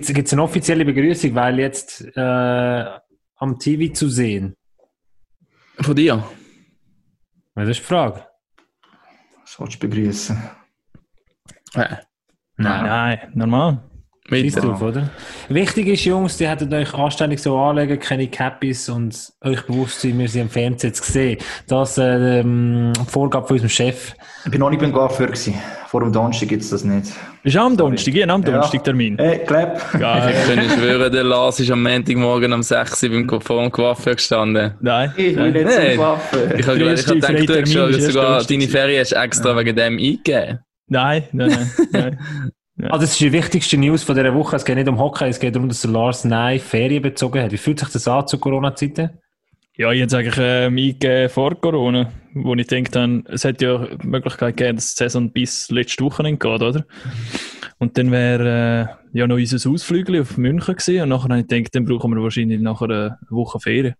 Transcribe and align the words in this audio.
gibt 0.00 0.26
es 0.26 0.32
eine 0.32 0.42
offizielle 0.42 0.84
Begrüßung, 0.84 1.34
weil 1.34 1.58
jetzt 1.58 2.04
äh, 2.16 2.84
am 3.36 3.58
TV 3.58 3.92
zu 3.92 4.08
sehen? 4.08 4.56
Von 5.80 5.96
dir? 5.96 6.24
Das 7.54 7.68
ist 7.68 7.80
die 7.80 7.84
Frage. 7.84 8.26
Was 9.42 9.60
willst 9.60 9.82
du 9.82 9.88
begrüßen? 9.88 10.36
Äh. 11.74 11.96
Nein, 12.56 12.84
nein, 12.84 13.32
normal. 13.34 13.90
Scheiß 14.26 14.54
drauf, 14.54 14.80
oder? 14.80 15.10
Wichtig 15.50 15.86
ist, 15.86 16.04
Jungs, 16.06 16.38
die 16.38 16.48
hättet 16.48 16.72
euch 16.72 16.94
anständig 16.94 17.40
so 17.40 17.58
anlegen, 17.58 17.98
keine 17.98 18.26
Cappies 18.26 18.88
und 18.88 19.32
euch 19.42 19.60
bewusst 19.66 20.00
sein, 20.00 20.18
wir 20.18 20.28
sind 20.30 20.42
am 20.42 20.48
Fernsehen 20.48 20.94
zu 20.94 21.04
sehen. 21.04 21.38
Das 21.68 21.98
äh, 21.98 22.40
ähm, 22.40 22.94
Vorgabe 23.06 23.46
von 23.46 23.56
unserem 23.56 23.68
Chef. 23.68 24.14
Ich 24.46 24.50
bin 24.50 24.60
noch 24.60 24.70
nicht 24.70 24.80
beim 24.80 24.94
Coiffeur 24.94 25.26
gewesen. 25.26 25.54
Vor 25.88 26.00
dem 26.00 26.10
Donnerstag 26.10 26.48
gibt 26.48 26.62
es 26.62 26.70
das 26.70 26.84
nicht. 26.84 27.12
Bist 27.42 27.54
du 27.54 27.60
am 27.60 27.76
Donnerstag? 27.76 28.14
Ja, 28.14 28.26
am 28.26 28.42
Donnerstag 28.42 28.82
Termin. 28.82 29.18
Hey, 29.18 29.44
Klepp. 29.44 29.78
Geil. 29.92 30.34
Ich 30.48 30.56
kann 30.56 30.70
schwören, 30.70 31.12
der 31.12 31.24
Lars 31.24 31.60
ist 31.60 31.70
am 31.70 31.82
Montagmorgen 31.82 32.54
um 32.54 32.62
6 32.62 33.02
Uhr 33.02 33.10
beim 33.10 33.40
vor 33.42 33.60
dem 33.60 33.70
Coiffeur 33.70 34.14
gestanden. 34.14 34.72
Nein. 34.80 35.12
Ich 35.18 35.36
will 35.36 35.50
nein. 35.50 35.52
nicht 35.52 35.66
Nein. 35.66 35.96
zum 35.96 35.96
Coiffeur. 35.98 36.58
Ich 36.58 36.66
habe 36.66 36.78
Der 36.78 36.94
gedacht, 36.94 37.08
du 37.08 37.80
hast 37.82 37.98
ist 37.98 38.12
sogar 38.12 38.42
deine 38.42 38.68
Ferien 38.68 39.00
hast 39.00 39.12
extra 39.12 39.54
wegen 39.58 39.76
dem 39.76 39.98
eingegeben. 39.98 40.60
Nein, 40.88 41.24
nein, 41.32 41.70
nein. 41.92 42.18
nein. 42.76 42.90
Ah, 42.90 42.98
das 42.98 43.12
ist 43.12 43.20
die 43.20 43.32
wichtigste 43.32 43.76
News 43.76 44.02
von 44.02 44.14
dieser 44.14 44.34
Woche. 44.34 44.56
Es 44.56 44.64
geht 44.64 44.76
nicht 44.76 44.88
um 44.88 44.98
Hockey, 44.98 45.26
es 45.26 45.40
geht 45.40 45.54
darum, 45.54 45.68
dass 45.68 45.82
der 45.82 45.90
Lars 45.90 46.24
Nein 46.24 46.60
Ferien 46.60 47.02
bezogen 47.02 47.42
hat. 47.42 47.52
Wie 47.52 47.56
fühlt 47.56 47.80
sich 47.80 47.88
das 47.88 48.08
an 48.08 48.26
zu 48.26 48.38
Corona-Zeiten? 48.38 49.10
Ja, 49.76 49.90
ich 49.90 50.02
hätte 50.02 50.18
eigentlich 50.18 50.38
äh, 50.38 50.66
eingegeben 50.66 51.28
vor 51.28 51.60
Corona, 51.60 52.12
wo 52.32 52.54
ich 52.54 52.66
denke, 52.68 52.92
dann, 52.92 53.24
es 53.26 53.42
hätte 53.42 53.64
ja 53.64 53.78
die 53.78 54.06
Möglichkeit 54.06 54.56
gegeben, 54.56 54.76
dass 54.76 54.94
die 54.94 54.98
Saison 55.02 55.32
bis 55.32 55.68
letzte 55.68 56.04
Wochenende 56.04 56.38
geht, 56.38 56.62
oder? 56.62 56.84
Und 57.78 57.98
dann 57.98 58.12
wäre 58.12 58.96
äh, 59.12 59.18
ja 59.18 59.26
noch 59.26 59.34
unser 59.34 59.68
Ausflügel 59.68 60.20
auf 60.20 60.36
München 60.38 60.76
gewesen 60.76 61.02
und 61.02 61.08
nachher 61.08 61.28
habe 61.28 61.40
ich 61.40 61.48
gedacht, 61.48 61.74
dann 61.74 61.86
brauchen 61.86 62.14
wir 62.14 62.22
wahrscheinlich 62.22 62.60
nachher 62.60 62.84
eine 62.84 63.18
Woche 63.30 63.58
Ferien. 63.58 63.94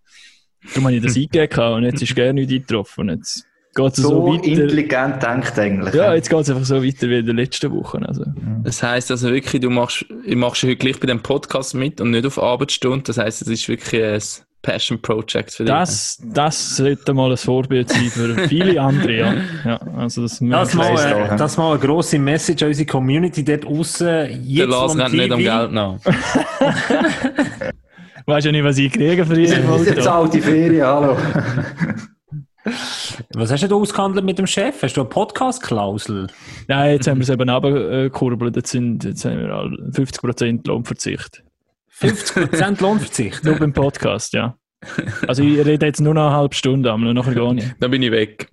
Darum 0.69 0.85
habe 0.85 0.95
ich 0.95 1.03
das 1.03 1.17
eingegeben 1.17 1.73
und 1.73 1.83
jetzt 1.83 2.03
ist 2.03 2.15
gerne 2.15 2.41
nicht 2.41 2.53
eingetroffen. 2.53 3.11
Und 3.11 3.17
Jetzt 3.17 3.45
geht 3.75 3.93
es 3.93 3.97
so, 3.97 4.09
So 4.09 4.27
weiter. 4.33 4.45
intelligent 4.45 5.23
denkt 5.23 5.59
eigentlich. 5.59 5.95
Ja, 5.95 6.15
jetzt 6.15 6.31
geht 6.31 6.41
es 6.41 6.51
einfach 6.51 6.65
so 6.65 6.83
weiter 6.83 7.09
wie 7.09 7.19
in 7.19 7.27
den 7.27 7.37
letzten 7.37 7.71
Wochen. 7.73 8.05
Also. 8.05 8.25
Das 8.63 8.83
heisst 8.83 9.11
also 9.11 9.31
wirklich, 9.31 9.61
du 9.61 9.71
machst, 9.71 10.05
du 10.09 10.37
machst 10.37 10.63
heute 10.63 10.77
gleich 10.77 10.99
bei 11.01 11.07
dem 11.07 11.21
Podcast 11.21 11.75
mit 11.75 12.01
und 12.01 12.11
nicht 12.11 12.27
auf 12.27 12.41
Arbeitsstunde. 12.43 13.03
Das 13.05 13.19
heisst, 13.19 13.43
es 13.43 13.49
ist 13.49 13.69
wirklich 13.69 14.03
ein 14.03 14.21
Passion 14.63 15.01
Project 15.03 15.51
für 15.53 15.65
dich. 15.65 15.73
Das, 15.75 16.19
das 16.33 16.77
sollte 16.79 17.13
mal 17.13 17.31
ein 17.31 17.37
Vorbild 17.37 17.91
sein 17.91 18.05
für 18.09 18.49
viele 18.49 18.81
andere. 18.81 19.13
Ja. 19.13 19.35
Ja, 19.65 19.81
also 19.99 20.23
das 20.23 20.39
Das 20.41 20.69
ich 20.71 20.75
mal, 20.75 20.95
äh, 20.95 21.27
drauf. 21.29 21.37
das 21.37 21.57
mal 21.59 21.71
eine 21.73 21.81
grosse 21.81 22.19
Message 22.19 22.63
an 22.63 22.69
unsere 22.69 22.87
Community 22.87 23.45
dort 23.45 23.65
draussen. 23.65 24.07
der 24.07 24.67
Lars 24.67 24.93
am 24.93 25.01
rennt 25.01 25.15
nicht 25.15 25.33
um. 25.33 25.39
Geld 25.39 25.73
nach. 25.73 25.97
Weißt 28.27 28.47
ja 28.47 28.53
nicht, 28.53 28.65
was 28.65 28.79
ich 28.79 28.91
kriege 28.91 29.27
für 29.27 29.35
diese 29.35 29.61
Das 29.61 29.81
ist 29.83 29.97
jetzt 29.97 30.09
alte 30.09 30.41
Ferien, 30.41 30.87
hallo. 30.87 31.15
Was 33.35 33.53
hast 33.53 33.71
du 33.71 33.81
ausgehandelt 33.81 34.25
mit 34.25 34.39
dem 34.39 34.47
Chef? 34.47 34.83
Hast 34.83 34.97
du 34.97 35.03
eine 35.03 35.11
Podcast-Klausel? 35.11 36.29
Nein, 36.67 36.95
jetzt 36.95 37.07
haben 37.07 37.19
wir 37.19 37.25
es 37.25 37.29
eben 37.29 37.49
abgekurbelt. 37.49 38.57
Jetzt, 38.57 38.71
sind, 38.71 39.05
jetzt 39.05 39.25
haben 39.25 39.39
wir 39.39 39.51
all 39.51 39.69
50% 39.91 40.67
Lohnverzicht. 40.67 41.43
50% 41.99 42.81
Lohnverzicht. 42.83 43.45
Nur 43.45 43.57
beim 43.57 43.73
Podcast, 43.73 44.33
ja. 44.33 44.57
Also 45.27 45.43
ich 45.43 45.65
rede 45.65 45.87
jetzt 45.87 46.01
nur 46.01 46.15
noch 46.15 46.27
eine 46.27 46.37
halbe 46.37 46.55
Stunde, 46.55 46.91
aber 46.91 47.13
nachher 47.13 47.35
gar 47.35 47.53
nicht. 47.55 47.75
Dann 47.81 47.91
bin 47.91 48.03
ich 48.03 48.11
weg. 48.11 48.49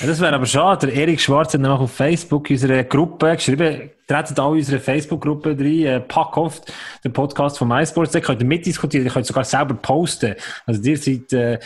Ja, 0.00 0.06
das 0.06 0.20
wäre 0.20 0.34
aber 0.34 0.46
schade. 0.46 0.88
Der 0.88 0.96
Erik 0.96 1.20
Schwarz 1.20 1.54
hat 1.54 1.60
nämlich 1.60 1.80
auf 1.80 1.92
Facebook 1.92 2.50
in 2.50 2.56
unserer 2.56 2.84
Gruppe 2.84 3.34
geschrieben, 3.34 3.90
treten 4.08 4.40
alle 4.40 4.50
unsere 4.50 4.80
Facebook-Gruppe 4.80 5.50
rein, 5.50 5.86
äh, 5.86 6.00
pack 6.00 6.36
oft 6.36 6.72
den 7.04 7.12
Podcast 7.12 7.58
von 7.58 7.68
MySports, 7.68 8.12
da 8.12 8.20
könnt 8.20 8.40
ihr 8.40 8.46
mitdiskutieren, 8.46 9.06
ihr 9.06 9.12
könnt 9.12 9.26
sogar 9.26 9.44
selber 9.44 9.74
posten. 9.74 10.34
Also 10.66 10.82
ihr 10.82 10.98
seid 10.98 11.32
äh, 11.32 11.58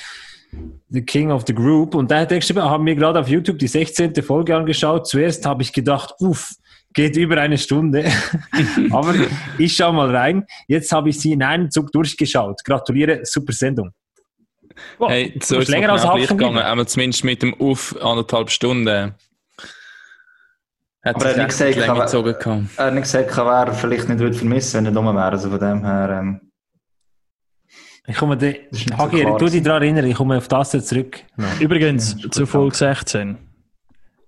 the 0.90 1.02
King 1.02 1.30
of 1.30 1.44
the 1.46 1.54
Group. 1.54 1.94
Und 1.94 2.10
da 2.10 2.20
er 2.20 2.26
geschrieben, 2.26 2.62
haben 2.62 2.86
wir 2.86 2.94
gerade 2.94 3.20
auf 3.20 3.28
YouTube 3.28 3.58
die 3.58 3.68
16. 3.68 4.14
Folge 4.22 4.56
angeschaut. 4.56 5.06
Zuerst 5.06 5.44
habe 5.46 5.62
ich 5.62 5.72
gedacht, 5.72 6.14
uff, 6.20 6.52
geht 6.92 7.16
über 7.16 7.38
eine 7.38 7.58
Stunde. 7.58 8.10
aber 8.90 9.14
ich 9.58 9.76
schau 9.76 9.92
mal 9.92 10.14
rein. 10.14 10.46
Jetzt 10.68 10.92
habe 10.92 11.10
ich 11.10 11.20
sie 11.20 11.32
in 11.32 11.42
einem 11.42 11.70
Zug 11.70 11.92
durchgeschaut. 11.92 12.64
Gratuliere, 12.64 13.20
super 13.24 13.52
Sendung. 13.52 13.90
Wow, 14.98 15.10
Hey, 15.10 15.38
so 15.42 15.56
du 15.56 15.62
ist 15.62 15.68
länger 15.68 15.92
als 15.92 16.02
gleich 16.02 16.28
gegangen. 16.28 16.58
Aber 16.58 16.86
zumindest 16.86 17.24
mit 17.24 17.42
dem 17.42 17.58
Auf 17.60 17.96
anderthalb 18.00 18.50
Stunden. 18.50 19.14
Hat 21.02 21.14
Aber 21.16 21.24
er 21.26 21.30
hat 21.30 21.36
nicht 21.36 21.48
gesagt. 21.48 21.76
Er 21.76 22.86
hat 22.86 22.94
nicht 22.94 23.02
gesagt, 23.02 23.36
wer 23.36 23.44
er 23.44 23.72
vielleicht 23.72 24.08
nicht 24.08 24.18
würde 24.18 24.36
vermissen, 24.36 24.78
wenn 24.78 24.86
er 24.86 24.92
dumm 24.92 25.06
wäre. 25.06 25.30
Also 25.30 25.50
von 25.50 25.60
dem 25.60 25.84
her, 25.84 26.18
ähm, 26.20 26.40
Ich 28.08 28.16
komme, 28.16 28.36
de, 28.36 28.60
so 28.70 28.96
Hagi, 28.96 29.20
klar 29.22 29.38
tu 29.38 29.46
dich 29.46 29.62
daran 29.62 29.82
erinnern, 29.82 30.06
ich 30.06 30.14
komme 30.14 30.36
auf 30.38 30.48
das 30.48 30.70
zurück. 30.86 31.20
Übrigens, 31.60 32.16
Ja, 32.22 32.30
zu 32.30 32.46
Folge 32.46 32.76
16. 32.76 33.36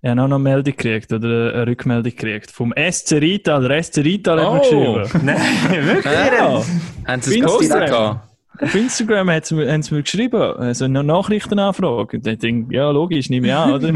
Ich 0.00 0.09
habe 0.11 0.21
auch 0.22 0.28
noch 0.28 0.37
eine 0.37 0.43
Meldung 0.44 0.65
gekriegt, 0.77 1.12
oder 1.12 1.53
eine 1.55 1.66
Rückmeldung 1.66 2.05
gekriegt. 2.12 2.50
Vom 2.50 2.72
SC 2.77 3.12
Rital. 3.21 3.67
Der 3.69 3.83
SC 3.83 3.99
Rital 3.99 4.41
hat 4.41 4.53
mir 4.53 4.61
Oh. 4.78 4.94
geschrieben. 5.03 5.25
Nein, 5.27 5.87
wirklich? 5.87 6.05
Ja. 6.15 6.62
Haben 7.06 7.22
sie 7.22 7.41
es 7.41 7.47
du 7.47 7.59
gepostet? 7.59 8.19
Auf 8.60 8.74
Instagram 8.74 9.30
haben 9.30 9.42
sie, 9.44 9.54
mir- 9.54 9.72
haben 9.72 9.82
sie 9.82 9.94
mir 9.94 10.02
geschrieben, 10.02 10.41
also 10.41 10.84
eine 10.84 11.04
Nachrichtenanfrage. 11.04 12.16
Und 12.16 12.26
ich 12.26 12.38
denke, 12.38 12.74
ja, 12.74 12.91
logisch, 12.91 13.30
nehme 13.30 13.46
ich 13.48 13.52
an, 13.54 13.72
oder? 13.72 13.94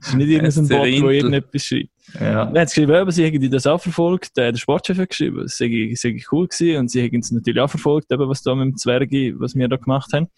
Es 0.00 0.08
ist 0.08 0.14
nicht 0.14 0.28
irgendein 0.28 0.68
Bot, 0.68 0.70
der 0.70 0.84
irgendetwas 1.10 1.64
schreibt. 1.64 1.88
ja. 2.20 2.44
Dann 2.44 2.46
haben 2.46 2.54
sie 2.54 2.62
geschrieben, 2.80 2.94
eben, 2.94 3.10
sie 3.10 3.24
hätten 3.24 3.50
das 3.50 3.66
auch 3.66 3.80
verfolgt, 3.80 4.38
äh, 4.38 4.52
der 4.52 4.58
Sportchef 4.58 4.98
hat 4.98 5.08
geschrieben, 5.10 5.40
es 5.44 5.56
sei, 5.58 5.92
sei 5.96 6.16
cool 6.30 6.46
gewesen 6.48 6.78
und 6.78 6.90
sie 6.90 7.02
hätten 7.02 7.20
es 7.20 7.32
natürlich 7.32 7.60
auch 7.60 7.70
verfolgt, 7.70 8.12
eben, 8.12 8.28
was 8.28 8.42
da 8.42 8.54
mit 8.54 8.66
dem 8.66 8.76
Zwergi, 8.76 9.34
was 9.38 9.54
wir 9.54 9.68
da 9.68 9.76
gemacht 9.76 10.12
haben. 10.12 10.28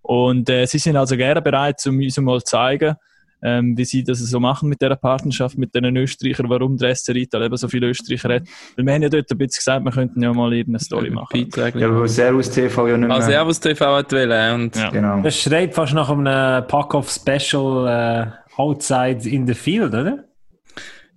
Und 0.00 0.50
äh, 0.50 0.66
sie 0.66 0.78
sind 0.78 0.96
also 0.96 1.16
gerne 1.16 1.40
bereit, 1.40 1.80
um 1.86 1.98
uns 1.98 2.18
mal 2.18 2.40
zu 2.40 2.46
zeigen, 2.46 2.96
ähm, 3.42 3.76
wie 3.76 3.84
sie 3.84 4.04
das 4.04 4.18
so 4.18 4.40
machen 4.40 4.68
mit 4.68 4.80
dieser 4.80 4.96
Partnerschaft 4.96 5.58
mit 5.58 5.74
den 5.74 5.96
Österreichern, 5.96 6.48
warum 6.48 6.76
der 6.76 6.94
SC 6.94 7.10
Rital 7.10 7.42
eben 7.42 7.56
so 7.56 7.68
viele 7.68 7.88
Österreicher 7.88 8.34
hat. 8.34 8.42
Weil 8.76 8.86
wir 8.86 8.94
haben 8.94 9.02
ja 9.02 9.08
dort 9.08 9.30
ein 9.30 9.38
bisschen 9.38 9.58
gesagt, 9.58 9.84
wir 9.84 9.92
könnten 9.92 10.22
ja 10.22 10.32
mal 10.32 10.52
irgendeine 10.52 10.80
Story 10.80 11.10
machen. 11.10 11.28
Beiträge. 11.32 11.80
Ja, 11.80 11.94
weil 11.94 12.08
Servus 12.08 12.50
TV 12.50 12.88
ja 12.88 12.96
nicht 12.96 13.08
mehr... 13.08 13.16
Ah, 13.16 13.20
Servus 13.20 13.60
TV 13.60 13.96
hat 13.96 14.12
wollen. 14.12 14.54
Und 14.54 14.76
Ja. 14.76 14.90
Genau. 14.90 15.22
Das 15.22 15.40
schreit 15.40 15.74
fast 15.74 15.94
nach 15.94 16.10
einem 16.10 16.66
Pack-Off-Special 16.66 17.88
äh, 17.88 18.60
Outside 18.60 19.28
in 19.28 19.46
the 19.46 19.54
Field, 19.54 19.94
oder? 19.94 20.24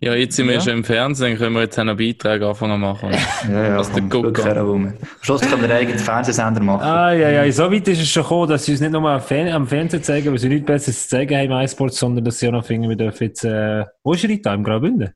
Ja, 0.02 0.14
jetzt 0.14 0.36
sind 0.36 0.48
wir 0.48 0.56
Ja. 0.56 0.62
schon 0.62 0.74
im 0.74 0.84
Fernsehen, 0.84 1.38
können 1.38 1.56
wir 1.56 1.62
jetzt 1.64 1.78
noch 1.78 1.96
Beiträge 1.98 2.48
anfangen 2.48 2.74
zu 2.74 2.78
machen. 2.80 3.10
Ja, 3.52 3.64
ja, 3.70 3.78
Was 3.78 3.92
der 3.92 4.04
komm, 4.10 4.24
wirklich 4.24 4.46
herum. 4.46 4.94
Schluss 5.22 5.42
können 5.42 5.62
wir 5.62 5.70
einen 5.70 5.78
eigenen 5.80 6.00
Fernsehsender 6.00 6.62
machen. 6.62 6.84
Ah, 6.84 7.14
ja, 7.14 7.30
ja. 7.30 7.52
So 7.52 7.72
weit 7.72 7.88
ist 7.88 8.02
es 8.02 8.10
schon 8.10 8.24
gekommen, 8.24 8.50
dass 8.50 8.66
sie 8.66 8.74
uns 8.74 8.82
nicht 8.82 8.92
nur 8.92 9.10
am, 9.10 9.22
Fer 9.22 9.54
am 9.56 9.66
Fernsehen 9.68 10.04
zeigen, 10.04 10.32
weil 10.32 10.38
sie 10.38 10.50
nichts 10.50 10.66
Besseres 10.66 11.04
zu 11.04 11.10
zeigen 11.10 11.36
haben 11.36 11.46
im 11.52 11.66
iSports, 11.66 11.98
sondern 11.98 12.24
dass 12.26 12.40
sie 12.40 12.48
auch 12.48 12.52
noch 12.52 12.66
finden, 12.66 12.90
wir 12.90 12.96
dürfen 12.98 13.24
jetzt, 13.26 13.44
äh, 13.46 13.86
wo 14.04 14.14
ist 14.14 14.24
Rita? 14.26 14.54
Im 14.54 14.64
Graubünden? 14.64 15.12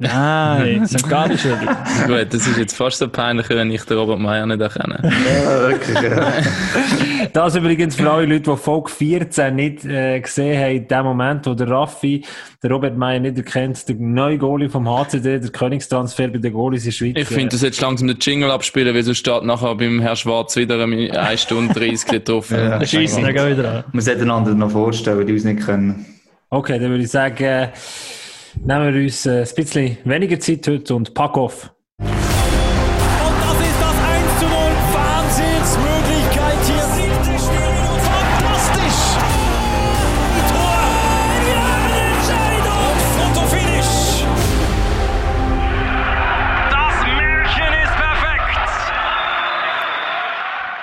Nein, 0.00 0.86
St. 0.86 1.08
Gallen 1.08 1.36
schon. 1.36 1.58
Gut, 2.06 2.26
das 2.30 2.46
ist 2.46 2.56
jetzt 2.56 2.74
fast 2.74 2.98
so 2.98 3.08
peinlich, 3.08 3.48
wenn 3.50 3.70
ich 3.70 3.84
den 3.84 3.98
Robert 3.98 4.18
Meyer 4.18 4.46
nicht 4.46 4.60
erkenne. 4.60 4.98
Ja, 5.02 5.68
wirklich, 5.68 6.00
ja. 6.00 6.32
Das 7.34 7.54
übrigens 7.54 7.96
für 7.96 8.10
alle 8.10 8.24
Leute, 8.24 8.50
die 8.50 8.56
Folge 8.56 8.90
14 8.90 9.54
nicht 9.54 9.84
äh, 9.84 10.18
gesehen 10.20 10.58
haben, 10.58 10.76
in 10.76 10.88
dem 10.88 11.04
Moment, 11.04 11.46
wo 11.46 11.52
der 11.52 11.68
Raffi, 11.68 12.24
der 12.62 12.70
Robert 12.70 12.96
Meyer 12.96 13.20
nicht 13.20 13.36
erkennt, 13.36 13.86
der 13.88 13.96
neue 13.96 14.38
Goalie 14.38 14.70
vom 14.70 14.88
HCD, 14.88 15.38
der 15.38 15.50
Königstransfer 15.50 16.28
bei 16.28 16.38
den 16.38 16.52
Goalies 16.52 16.84
in 16.84 16.90
der 16.90 16.96
Schweiz. 16.96 17.14
Ich 17.16 17.28
finde, 17.28 17.50
du 17.50 17.56
solltest 17.58 17.82
langsam 17.82 18.08
den 18.08 18.16
Jingle 18.18 18.50
abspielen, 18.50 18.94
weil 18.94 19.02
sonst 19.02 19.18
steht 19.18 19.44
nachher 19.44 19.74
beim 19.74 20.00
Herrn 20.00 20.16
Schwarz 20.16 20.56
wieder 20.56 20.82
eine 20.82 21.20
1 21.20 21.42
Stunde 21.42 21.74
30 21.74 22.06
getroffen. 22.06 22.56
Ja. 22.70 22.84
Schießen 22.84 23.22
dann 23.22 23.34
gehen 23.34 23.58
wieder 23.58 23.70
an. 23.70 23.84
Wir 23.92 24.02
sollten 24.02 24.22
einander 24.22 24.54
noch 24.54 24.70
vorstellen, 24.70 25.26
die 25.26 25.32
uns 25.32 25.44
nicht 25.44 25.60
können. 25.64 26.04
Okay, 26.50 26.78
dann 26.78 26.90
würde 26.90 27.04
ich 27.04 27.10
sagen, 27.10 27.42
äh, 27.42 27.68
nehmen 28.56 28.94
wir 28.94 29.02
uns 29.02 29.26
äh, 29.26 29.46
ein 29.48 29.54
bisschen 29.54 29.98
weniger 30.04 30.38
Zeit 30.40 30.66
heute 30.68 30.94
und 30.94 31.14
pack 31.14 31.36
off. 31.36 31.72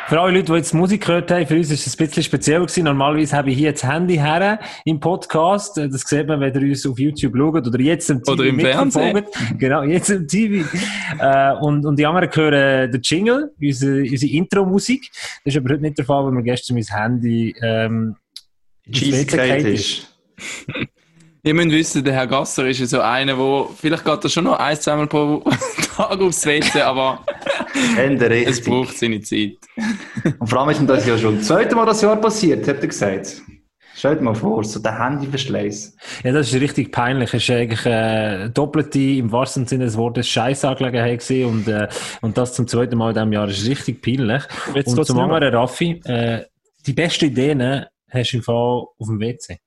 Für 0.08 0.22
alle 0.22 0.38
Leute, 0.38 0.54
die 0.54 0.58
jetzt 0.60 0.74
Musik 0.74 1.06
gehört 1.06 1.30
haben, 1.32 1.46
für 1.46 1.58
uns 1.58 1.70
ist 1.70 1.86
es 1.86 1.94
ein 1.94 2.06
bisschen 2.06 2.24
speziell 2.24 2.62
gewesen. 2.62 2.86
Normalerweise 2.86 3.36
habe 3.36 3.52
ich 3.52 3.58
hier 3.58 3.74
das 3.74 3.84
Handy 3.84 4.16
her 4.16 4.58
im 4.86 5.02
Podcast. 5.02 5.76
Das 5.76 6.02
sieht 6.02 6.28
man, 6.28 6.40
wenn 6.40 6.56
ihr 6.56 6.70
uns 6.70 6.86
auf 6.86 6.98
YouTube 6.98 7.36
schaut 7.36 7.68
oder 7.68 7.80
jetzt 7.82 8.10
im 8.10 8.24
TV 8.24 8.32
Oder 8.32 8.46
im 8.46 8.58
Fernsehen. 8.58 9.26
Genau, 9.58 9.84
jetzt 9.84 10.10
im 10.10 10.26
TV. 10.26 10.66
äh, 11.20 11.56
und, 11.60 11.86
und 11.86 12.00
die 12.00 12.06
anderen 12.06 12.34
hören 12.34 12.90
den 12.90 13.02
Jingle, 13.02 13.52
unsere, 13.60 14.00
unsere 14.00 14.32
Intro-Musik. 14.32 15.12
Das 15.44 15.54
ist 15.54 15.58
aber 15.58 15.74
heute 15.74 15.82
nicht 15.82 15.98
der 15.98 16.06
Fall, 16.06 16.24
weil 16.24 16.32
mir 16.32 16.44
gestern 16.44 16.76
mein 16.76 16.86
Handy 16.86 17.54
ähm, 17.62 18.16
ins 18.86 19.04
ist. 19.04 20.18
Ihr 21.48 21.54
müsst 21.54 21.72
wissen, 21.72 22.04
der 22.04 22.14
Herr 22.14 22.28
Gasser 22.28 22.68
ist 22.68 22.80
ja 22.82 22.86
so 22.86 23.00
einer, 23.00 23.38
wo 23.38 23.72
vielleicht 23.74 24.04
geht 24.04 24.22
er 24.22 24.30
schon 24.30 24.44
noch 24.44 24.60
ein, 24.60 24.76
zweimal 24.76 25.08
pro 25.08 25.42
Tag 25.96 26.20
aufs 26.20 26.46
WC, 26.46 26.82
aber 26.82 27.24
Ende 27.98 28.44
es 28.44 28.62
braucht 28.62 28.98
seine 28.98 29.22
Zeit. 29.22 29.56
Und 30.40 30.46
vor 30.46 30.60
allem 30.60 30.72
ist 30.72 30.82
ihm 30.82 30.88
das 30.88 31.08
ja 31.08 31.18
schon 31.18 31.38
das 31.38 31.48
zweite 31.48 31.74
Mal 31.74 31.86
das 31.86 32.02
Jahr 32.02 32.18
passiert, 32.18 32.68
hat 32.68 32.82
er 32.82 32.88
gesagt. 32.88 33.42
Stellt 33.96 34.22
mal 34.22 34.36
vor, 34.36 34.62
so 34.66 34.82
der 34.82 35.00
Handyverschleiß. 35.00 35.96
Ja, 36.26 36.34
das 36.34 36.52
ist 36.52 36.60
richtig 36.60 36.92
peinlich. 36.92 37.34
Es 37.34 37.48
war 37.48 37.56
eigentlich 37.56 37.86
äh, 37.86 38.50
doppelte, 38.50 39.00
im 39.00 39.32
wahrsten 39.32 39.66
Sinne 39.66 39.86
des 39.86 39.96
Wortes, 39.96 40.28
Scheissangelegenheit 40.28 41.22
gewesen 41.22 41.50
und, 41.50 41.68
äh, 41.70 41.88
und 42.20 42.38
das 42.38 42.56
zum 42.56 42.68
zweiten 42.68 42.98
Mal 42.98 43.12
in 43.12 43.16
diesem 43.16 43.32
Jahr 43.32 43.48
ist 43.48 43.66
richtig 43.66 44.02
peinlich. 44.02 44.44
Jetzt 44.76 44.90
und 44.90 44.96
geht's 44.96 45.08
zum 45.08 45.20
anderen, 45.20 45.56
Raffi, 45.56 46.02
äh, 46.04 46.44
die 46.86 46.92
besten 46.92 47.28
Ideen 47.28 47.86
hast 48.10 48.34
du 48.34 48.38
im 48.38 48.44
Fall 48.44 48.56
auf 48.56 49.08
dem 49.08 49.22
WC. 49.22 49.60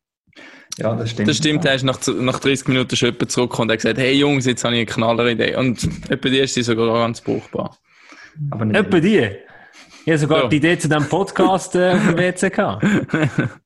Ja, 0.79 0.95
das 0.95 1.11
stimmt. 1.11 1.29
Das 1.29 1.37
stimmt, 1.37 1.65
er 1.65 1.75
ist 1.75 1.83
nach, 1.83 1.99
nach 2.07 2.39
30 2.41 2.69
Minuten 2.69 2.97
schon 2.97 3.11
jemand 3.11 3.31
zurückgekommen 3.31 3.69
und 3.69 3.73
hat 3.73 3.79
gesagt, 3.81 3.99
hey 3.99 4.13
Jungs, 4.15 4.47
jetzt 4.47 4.65
habe 4.65 4.75
ich 4.75 4.81
eine 4.81 4.87
Knalleridee. 4.87 5.57
Und 5.57 5.83
etwa 6.11 6.29
die 6.29 6.39
ist 6.39 6.57
die 6.57 6.63
sogar 6.63 6.93
ganz 6.99 7.21
brauchbar. 7.21 7.77
Aber 8.51 8.65
nicht 8.65 8.77
Etwa 8.79 9.01
die. 9.01 9.31
Ich 10.05 10.09
habe 10.09 10.19
sogar 10.19 10.43
Ja. 10.45 10.49
die 10.49 10.57
Idee 10.57 10.79
zu 10.79 10.89
diesem 10.89 11.07
Podcast 11.09 11.75
äh, 11.75 11.91
auf 11.93 12.07
dem 12.07 12.17
WC 12.17 12.51
gehabt. 12.51 12.85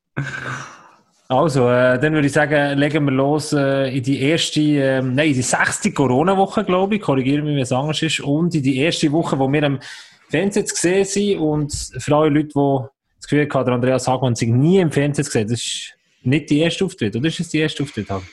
Also, 1.26 1.70
äh, 1.70 1.98
dann 1.98 2.12
würde 2.12 2.26
ich 2.26 2.32
sagen, 2.34 2.78
legen 2.78 3.06
wir 3.06 3.12
los 3.12 3.54
äh, 3.54 3.96
in 3.96 4.02
die 4.02 4.20
erste, 4.20 4.60
äh, 4.60 5.00
nein, 5.00 5.28
in 5.28 5.34
die 5.34 5.42
sechste 5.42 5.90
Corona-Woche, 5.90 6.64
glaube 6.64 6.96
ich. 6.96 7.00
Korrigiere 7.00 7.42
mich, 7.42 7.56
wie 7.56 7.60
es 7.62 7.72
anders 7.72 8.02
ist. 8.02 8.20
Und 8.20 8.54
in 8.54 8.62
die 8.62 8.76
erste 8.76 9.10
Woche, 9.10 9.38
wo 9.38 9.50
wir 9.50 9.62
am 9.62 9.80
Fernsehen 10.28 10.66
zu 10.66 10.76
sehen 10.76 11.04
sind. 11.06 11.38
Und 11.38 11.72
für 11.98 12.14
alle 12.14 12.28
Leute, 12.28 12.48
die 12.48 12.78
das 13.16 13.28
Gefühl 13.28 13.48
haben, 13.50 13.64
der 13.64 13.74
Andreas 13.74 14.06
Hagmann 14.06 14.34
sich 14.34 14.50
nie 14.50 14.78
im 14.78 14.92
Fernsehen 14.92 15.24
gesehen, 15.24 15.48
das 15.48 15.60
ist 15.60 15.94
nicht 16.26 16.50
die 16.50 16.60
erste 16.60 16.84
Auftritt, 16.84 17.14
oder 17.16 17.28
ist 17.28 17.40
es 17.40 17.48
die 17.48 17.58
erste 17.58 17.82
Auftritt? 17.82 18.10
Hagen? 18.10 18.28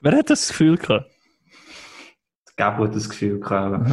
Wer 0.00 0.12
hat 0.12 0.30
das 0.30 0.48
Gefühl 0.48 0.76
gehabt? 0.76 1.10
gab 2.56 2.78
gut 2.78 2.94
das 2.94 3.08
Gefühl 3.08 3.40
gehabt. 3.40 3.90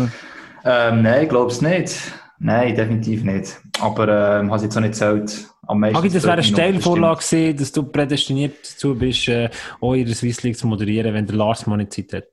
Ähm, 0.65 1.01
nein, 1.01 1.23
ich 1.23 1.29
glaube 1.29 1.51
es 1.51 1.61
nicht. 1.61 1.95
Nein, 2.39 2.75
definitiv 2.75 3.23
nicht. 3.23 3.59
Aber 3.79 4.07
ähm, 4.07 4.47
habe 4.47 4.57
es 4.57 4.63
jetzt 4.63 4.77
auch 4.77 4.81
nicht 4.81 4.95
zählt. 4.95 5.47
Am 5.67 5.79
meisten 5.79 5.97
Hagi, 5.97 6.09
das 6.09 6.23
wäre 6.23 6.33
eine 6.33 6.41
12 6.41 6.55
Minuten 6.57 6.81
Steilvorlage 6.81 7.19
gewesen, 7.19 7.57
dass 7.57 7.71
du 7.71 7.83
prädestiniert 7.83 8.55
dazu 8.63 8.95
bist, 8.95 9.27
äh, 9.27 9.49
der 9.81 10.15
Swiss 10.15 10.43
League 10.43 10.57
zu 10.57 10.67
moderieren, 10.67 11.13
wenn 11.13 11.25
der 11.25 11.35
Lars 11.35 11.67
mal 11.67 11.77
nicht 11.77 11.93
Zeit 11.93 12.13
hat. 12.13 12.23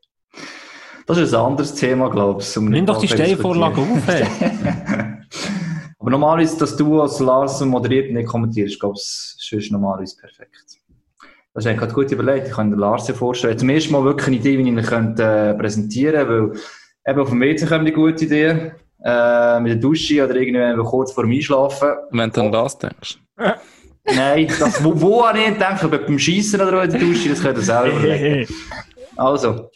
Das 1.06 1.18
ist 1.18 1.34
ein 1.34 1.40
anderes 1.40 1.74
Thema, 1.74 2.10
glaube 2.10 2.42
ich. 2.42 2.56
um 2.56 2.68
Nimm 2.68 2.86
doch 2.86 2.98
die 2.98 3.06
diskutieren. 3.06 3.62
auf. 3.62 4.06
Hey. 4.06 4.26
Aber 6.06 6.12
normalerweise, 6.12 6.56
dass 6.56 6.76
du 6.76 7.02
als 7.02 7.18
Lars 7.18 7.60
moderiert 7.64 8.10
und 8.10 8.14
nicht 8.14 8.28
kommentierst, 8.28 8.78
glaube 8.78 8.94
ich, 8.96 9.52
ist 9.52 9.72
normalerweise 9.72 10.16
perfekt. 10.16 10.78
Das 11.52 11.64
ist 11.64 11.66
eigentlich 11.66 11.80
gerade 11.80 11.94
gut 11.94 12.12
überlegt. 12.12 12.46
Ich 12.46 12.52
kann 12.52 12.70
den 12.70 12.78
Lars 12.78 13.08
ja 13.08 13.14
vorstellen. 13.14 13.58
Zum 13.58 13.70
ersten 13.70 13.90
Mal 13.90 14.04
wirklich 14.04 14.28
eine 14.28 14.36
Idee, 14.36 14.56
wie 14.56 14.62
ich 14.62 14.68
ihn 14.68 14.82
könnte, 14.82 15.24
äh, 15.24 15.54
präsentieren 15.54 16.28
könnte, 16.28 16.60
weil 17.04 17.12
eben 17.12 17.20
auf 17.20 17.30
dem 17.30 17.40
WC 17.40 17.66
kommen 17.66 17.86
die 17.86 17.92
gute 17.92 18.24
Idee. 18.24 18.70
Äh, 19.04 19.58
mit 19.58 19.72
der 19.72 19.80
Dusche 19.80 20.24
oder 20.24 20.36
irgendwie 20.36 20.88
kurz 20.88 21.10
vor 21.10 21.24
dem 21.24 21.32
Einschlafen. 21.32 21.88
Wenn 22.12 22.30
du 22.30 22.40
an 22.40 22.52
das 22.52 22.78
denkst. 22.78 23.18
Nein, 24.04 24.46
das, 24.60 24.84
wo, 24.84 25.00
wo 25.00 25.26
habe 25.26 25.38
ich 25.38 25.46
nicht 25.46 25.54
gedacht? 25.54 25.82
Aber 25.82 25.98
beim 25.98 26.20
Schießen 26.20 26.60
oder 26.60 26.84
in 26.84 26.90
der 26.92 27.00
Dusche, 27.00 27.30
das 27.30 27.42
könnt 27.42 27.58
ihr 27.58 27.64
selber 27.64 27.88
überlegen. 27.98 28.54
Also, 29.16 29.70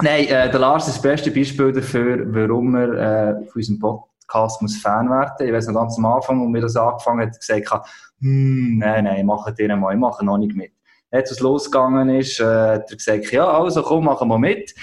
nein, 0.00 0.28
äh, 0.28 0.50
der 0.50 0.60
Lars 0.60 0.88
ist 0.88 0.94
das 0.94 1.02
beste 1.02 1.30
Beispiel 1.30 1.72
dafür, 1.72 2.24
warum 2.28 2.74
er 2.74 2.92
äh, 2.94 3.44
auf 3.44 3.54
unserem 3.54 3.78
Podcast 4.26 4.62
muss 4.62 4.76
Fan 4.80 5.08
werden. 5.10 5.46
Ich 5.46 5.52
weiß 5.52 5.68
noch 5.68 5.74
ganz 5.74 5.98
am 5.98 6.06
Anfang, 6.06 6.44
als 6.44 6.54
wir 6.54 6.60
das 6.60 6.76
angefangen 6.76 7.26
hat 7.26 7.38
gesagt, 7.38 7.88
hm, 8.20 8.78
nein, 8.78 9.04
nein, 9.04 9.26
macht 9.26 9.58
ihr 9.58 9.76
mal, 9.76 9.92
ich 9.92 10.00
mache 10.00 10.24
noch 10.24 10.38
nicht 10.38 10.54
mit. 10.54 10.72
Jetzt, 11.12 11.30
was 11.30 11.40
losgegangen 11.40 12.08
ist, 12.08 12.40
äh, 12.40 12.44
hat 12.44 12.90
er 12.90 12.96
gesagt, 12.96 13.30
ja, 13.30 13.46
also 13.46 13.82
komm, 13.82 14.04
machen 14.04 14.28
wir 14.28 14.38
mit. 14.38 14.74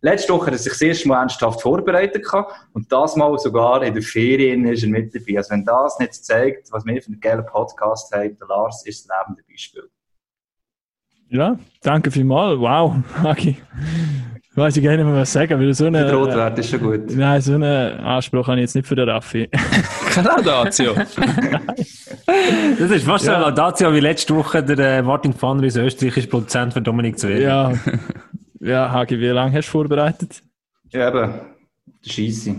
Letzte 0.00 0.32
Woche 0.34 0.46
hat 0.46 0.54
er 0.54 0.58
sich 0.58 0.72
das 0.72 0.82
erste 0.82 1.08
Mal 1.08 1.20
ernsthaft 1.20 1.62
vorbereitet 1.62 2.26
und 2.72 2.92
das 2.92 3.16
Mal 3.16 3.38
sogar 3.38 3.82
in 3.82 3.94
der 3.94 4.02
Ferien 4.02 4.66
ist 4.66 4.82
er 4.82 4.90
mit 4.90 5.14
dabei. 5.14 5.38
Also 5.38 5.50
wenn 5.50 5.64
das 5.64 5.98
nicht 5.98 6.14
zeigt, 6.14 6.70
was 6.72 6.84
wir 6.84 7.02
für 7.02 7.08
einen 7.08 7.20
geilen 7.20 7.46
Podcast 7.46 8.14
haben, 8.14 8.36
der 8.38 8.48
Lars 8.48 8.84
ist 8.86 9.08
das 9.08 9.18
lebende 9.18 9.42
Beispiel. 9.50 9.90
Ja, 11.28 11.58
danke 11.82 12.10
vielmals. 12.10 12.60
Wow, 12.60 12.96
Hagi. 13.22 13.56
Ich 14.33 14.33
weiß 14.56 14.74
gar 14.82 14.96
nicht 14.96 15.04
mehr, 15.04 15.14
was 15.14 15.32
sagen, 15.32 15.58
weil 15.60 15.74
so 15.74 15.90
Der 15.90 16.02
eine, 16.06 16.12
Rotwert 16.14 16.58
ist 16.58 16.70
schon 16.70 16.80
gut. 16.80 17.14
Nein, 17.16 17.40
so 17.40 17.54
einen 17.54 17.98
Anspruch 18.00 18.46
habe 18.46 18.58
ich 18.58 18.62
jetzt 18.62 18.74
nicht 18.76 18.86
für 18.86 18.94
den 18.96 19.08
Raffi. 19.08 19.48
Keine 20.10 20.28
Laudatio. 20.28 20.94
Das 22.78 22.90
ist 22.90 23.04
fast 23.04 23.24
so 23.24 23.30
Ja. 23.30 23.36
eine 23.36 23.46
Laudatio 23.46 23.92
wie 23.92 24.00
letzte 24.00 24.34
Woche 24.34 24.62
der 24.62 24.78
äh, 24.98 25.02
Martin 25.02 25.32
Pfanner, 25.32 25.62
unser 25.62 25.84
österreichischer 25.84 26.28
Produzent 26.28 26.72
für 26.72 26.80
Dominik 26.80 27.18
Zwerg. 27.18 27.40
ja, 27.40 27.72
ja, 28.60 28.90
Hagi, 28.90 29.18
wie 29.18 29.26
lange 29.26 29.56
hast 29.56 29.66
du 29.68 29.72
vorbereitet? 29.72 30.42
Ja, 30.90 31.08
eben. 31.08 31.34
Der 32.04 32.10
Scheisse. 32.10 32.54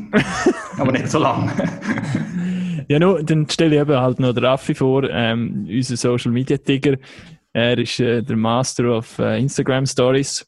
Aber 0.78 0.92
nicht 0.92 1.10
so 1.10 1.20
lang. 1.20 1.52
Ja, 2.88 3.00
nur, 3.00 3.24
dann 3.24 3.50
stelle 3.50 3.76
ich 3.76 3.82
eben 3.82 4.00
halt 4.00 4.20
noch 4.20 4.34
den 4.34 4.46
Raffi 4.46 4.76
vor, 4.76 5.04
ähm, 5.10 5.68
unser 5.70 5.98
Social 5.98 6.32
Media 6.32 6.58
Tiger. 6.58 6.98
Er 7.54 7.78
ist 7.78 8.00
äh, 8.00 8.22
der 8.22 8.36
Master 8.36 8.98
of 8.98 9.18
äh, 9.20 9.40
Instagram 9.40 9.86
Stories. 9.86 10.46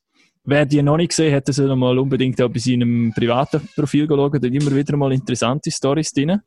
Wer 0.50 0.66
die 0.66 0.82
noch 0.82 0.96
nicht 0.96 1.10
gesehen 1.10 1.36
hat, 1.36 1.46
der 1.46 1.54
soll 1.54 1.76
mal 1.76 2.00
unbedingt 2.00 2.42
auch 2.42 2.48
bei 2.50 2.60
seinem 2.60 3.12
privaten 3.14 3.68
Profil 3.76 4.08
schauen. 4.08 4.32
Da 4.32 4.40
sind 4.40 4.54
immer 4.56 4.74
wieder 4.74 4.96
mal 4.96 5.12
interessante 5.12 5.70
Stories 5.70 6.14
drin. 6.14 6.40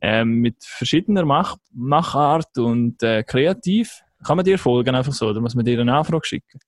Ähm, 0.00 0.34
mit 0.40 0.54
verschiedener 0.60 1.24
Mach 1.24 1.56
Machart 1.74 2.56
und 2.58 3.02
äh, 3.02 3.24
kreativ. 3.24 4.00
Kann 4.24 4.36
man 4.36 4.44
dir 4.44 4.58
folgen 4.58 4.94
einfach 4.94 5.12
so, 5.12 5.26
oder 5.28 5.40
muss 5.40 5.56
man 5.56 5.64
dir 5.64 5.80
eine 5.80 5.92
Anfrage 5.92 6.24
schicken? 6.24 6.60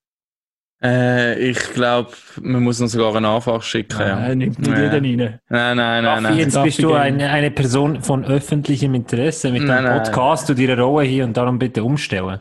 äh, 0.82 1.38
ich 1.50 1.58
glaube, 1.72 2.10
man 2.42 2.62
muss 2.64 2.80
noch 2.80 2.88
sogar 2.88 3.14
eine 3.14 3.28
Anfrage 3.28 3.62
schicken. 3.62 4.00
ja. 4.00 4.26
Äh, 4.26 4.34
nimmt 4.34 4.58
nicht 4.58 4.68
Ja. 4.68 4.82
jeder 4.82 4.92
rein. 4.94 5.16
Nein, 5.16 5.40
nein, 5.48 5.76
nein, 5.76 6.04
Raffi, 6.04 6.22
nein. 6.22 6.38
jetzt 6.38 6.56
Raffi 6.56 6.66
bist 6.68 6.82
du 6.82 6.92
eine, 6.94 7.30
eine 7.30 7.50
Person 7.52 8.02
von 8.02 8.24
öffentlichem 8.24 8.94
Interesse 8.94 9.50
mit 9.52 9.62
Nein, 9.62 9.84
dem 9.84 9.92
nein. 9.92 10.02
Podcast 10.02 10.50
und 10.50 10.58
deiner 10.58 10.78
Rolle 10.78 11.06
hier 11.06 11.24
und 11.24 11.36
darum 11.36 11.58
bitte 11.58 11.82
umstellen. 11.84 12.40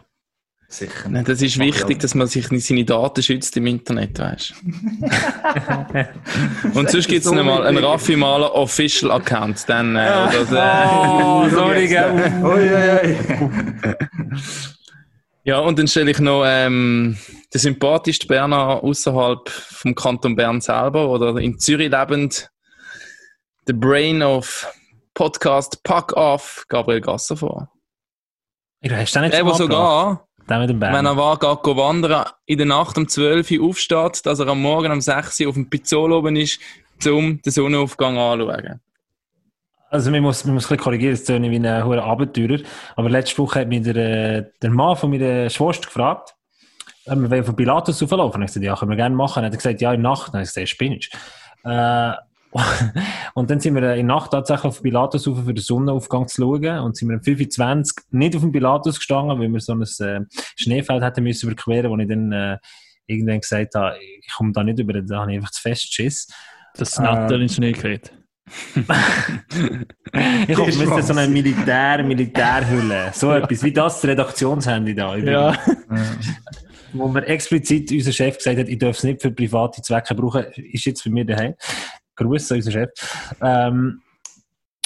Sicher. 0.74 1.08
Nein, 1.08 1.24
das 1.24 1.40
ist 1.40 1.60
wichtig, 1.60 2.00
dass 2.00 2.16
man 2.16 2.26
sich 2.26 2.50
nicht 2.50 2.66
seine 2.66 2.84
Daten 2.84 3.22
schützt 3.22 3.56
im 3.58 3.68
Internet, 3.68 4.18
weißt 4.18 4.56
Und 6.74 6.90
sonst 6.90 7.08
gibt 7.08 7.20
es 7.20 7.26
so 7.26 7.36
noch 7.36 7.44
mal 7.44 7.68
einen. 7.68 7.78
Raffi 7.78 8.16
Maler 8.16 8.56
Official 8.56 9.12
Account. 9.12 9.70
Dann, 9.70 9.96
äh, 9.96 10.10
oder, 10.42 10.90
Oh, 10.92 11.48
sorry, 11.50 11.88
gell. 11.88 13.18
Ja, 15.46 15.60
und 15.60 15.78
dann 15.78 15.88
stelle 15.88 16.10
ich 16.10 16.20
noch 16.20 16.44
ähm, 16.44 17.18
den 17.54 17.60
sympathischsten 17.60 18.30
Berner 18.30 18.82
außerhalb 18.82 19.48
vom 19.50 19.94
Kanton 19.94 20.36
Bern 20.36 20.60
selber 20.60 21.08
oder 21.10 21.38
in 21.38 21.60
Zürich 21.60 21.92
lebend, 21.92 22.50
the 23.68 23.74
Brain 23.74 24.24
of 24.24 24.68
Podcast 25.14 25.84
Pack 25.84 26.14
Off, 26.14 26.66
Gabriel 26.70 27.02
Gasser 27.02 27.38
vor. 27.38 27.70
Du 28.82 28.96
hast 28.96 29.14
den 29.14 29.22
nicht 29.22 29.34
Der, 29.34 29.44
der 29.44 29.54
sogar 29.54 30.28
Den 30.50 30.60
mit 30.60 30.70
dem 30.70 30.82
wenn 30.82 30.92
Bern. 30.92 31.06
er 31.06 31.18
war, 31.18 31.40
geht 31.40 31.76
wandern, 31.76 32.26
in 32.46 32.58
der 32.58 32.68
Nacht 32.68 32.98
um 32.98 33.08
12 33.08 33.52
Uhr 33.52 33.70
aufsteht, 33.70 34.26
dass 34.26 34.40
er 34.40 34.48
am 34.48 34.62
Morgen 34.62 34.92
um 34.92 35.02
6 35.02 35.40
Uhr 35.42 35.50
auf 35.50 35.56
dem 35.56 35.70
Pizzol 35.70 36.12
oben 36.12 36.36
ist, 36.36 36.60
um 37.06 37.42
den 37.42 37.52
Sonnenaufgang 37.52 38.18
anzuschauen. 38.18 38.82
Also, 39.90 40.10
man 40.10 40.24
muss, 40.24 40.44
man 40.44 40.56
muss 40.56 40.66
ein 40.66 40.70
bisschen 40.70 40.84
korrigieren, 40.84 41.14
es 41.14 41.24
tönt 41.24 41.50
wie 41.50 41.56
ein 41.56 41.86
hoher 41.86 42.04
Abenteurer. 42.04 42.60
Aber 42.96 43.10
letzte 43.10 43.38
Woche 43.38 43.60
hat 43.60 43.68
mich 43.68 43.84
der, 43.84 43.96
äh, 43.96 44.44
der 44.62 44.70
Mann 44.72 44.96
von 44.96 45.12
meiner 45.12 45.50
Schwester 45.50 45.86
gefragt, 45.86 46.34
ob 47.06 47.30
wir 47.30 47.44
von 47.44 47.56
Pilatus 47.56 48.02
rauflaufen. 48.02 48.42
Ich 48.42 48.48
gesagt, 48.48 48.66
ja, 48.66 48.76
können 48.76 48.92
wir 48.92 48.98
gerne 48.98 49.16
machen. 49.16 49.36
Dann 49.36 49.46
hat 49.46 49.54
er 49.54 49.58
gesagt, 49.58 49.82
ja, 49.82 49.94
in 49.94 50.02
der 50.02 50.10
Nacht. 50.10 50.30
Dann 50.30 50.40
habe 50.40 50.44
ich 50.44 50.50
gesagt, 50.50 50.70
spinnst. 50.70 51.14
Äh, 51.64 52.14
und 53.34 53.50
dann 53.50 53.60
sind 53.60 53.76
wir 53.76 53.82
in 53.94 54.08
der 54.08 54.16
Nacht 54.16 54.32
tatsächlich 54.32 54.66
auf 54.66 54.82
Pilatus 54.82 55.28
rauf, 55.28 55.44
für 55.46 55.54
den 55.54 55.64
Sonnenaufgang 55.64 56.28
zu 56.28 56.42
schauen. 56.42 56.80
Und 56.80 56.98
sind 56.98 57.10
wir 57.10 57.18
um 57.18 57.24
25 57.24 58.06
nicht 58.12 58.36
auf 58.36 58.42
dem 58.42 58.52
Pilatus 58.52 58.98
gestanden, 58.98 59.40
weil 59.40 59.50
wir 59.50 59.60
so 59.60 59.74
ein 59.74 59.82
äh, 59.82 60.26
Schneefeld 60.56 61.04
hätten 61.04 61.24
müssen 61.24 61.50
überqueren, 61.50 61.92
wo 61.92 61.98
ich 61.98 62.08
dann 62.08 62.32
äh, 62.32 62.58
irgendwann 63.08 63.42
gesagt 63.42 63.76
habe, 63.76 63.98
ich 64.00 64.34
komme 64.34 64.52
da 64.52 64.64
nicht 64.64 64.80
über, 64.80 64.94
da 65.02 65.22
habe 65.22 65.32
ich 65.32 65.38
einfach 65.38 65.52
zu 65.52 65.62
fest 65.62 65.94
Schiss. 65.94 66.28
Das 66.76 66.98
Nattel 67.00 67.42
in 67.42 67.50
Schnee 67.50 67.72
gerät. 67.72 68.12
Ich 70.48 70.58
hoffe, 70.58 70.80
wir 70.80 70.90
was. 70.92 71.08
so 71.08 71.14
eine 71.14 71.28
Militär, 71.28 72.04
Militärhülle, 72.04 73.12
so 73.14 73.32
etwas 73.32 73.64
wie 73.64 73.72
das 73.72 74.04
Redaktionshandy 74.04 74.94
da, 74.94 75.16
Ja, 75.16 75.58
wo 76.92 77.08
mir 77.08 77.26
explizit 77.26 77.92
unser 77.92 78.12
Chef 78.12 78.38
gesagt 78.38 78.60
hat, 78.60 78.68
ich 78.68 78.78
darf 78.78 78.98
es 78.98 79.04
nicht 79.04 79.22
für 79.22 79.32
private 79.32 79.82
Zwecke 79.82 80.14
brauchen, 80.14 80.46
ist 80.56 80.86
jetzt 80.86 81.04
bei 81.04 81.10
mir 81.10 81.26
daheim. 81.26 81.56
Gruß 82.16 82.52
an 82.52 82.58
unseren 82.58 82.74
Chef. 82.74 82.90
Ähm, 83.42 84.02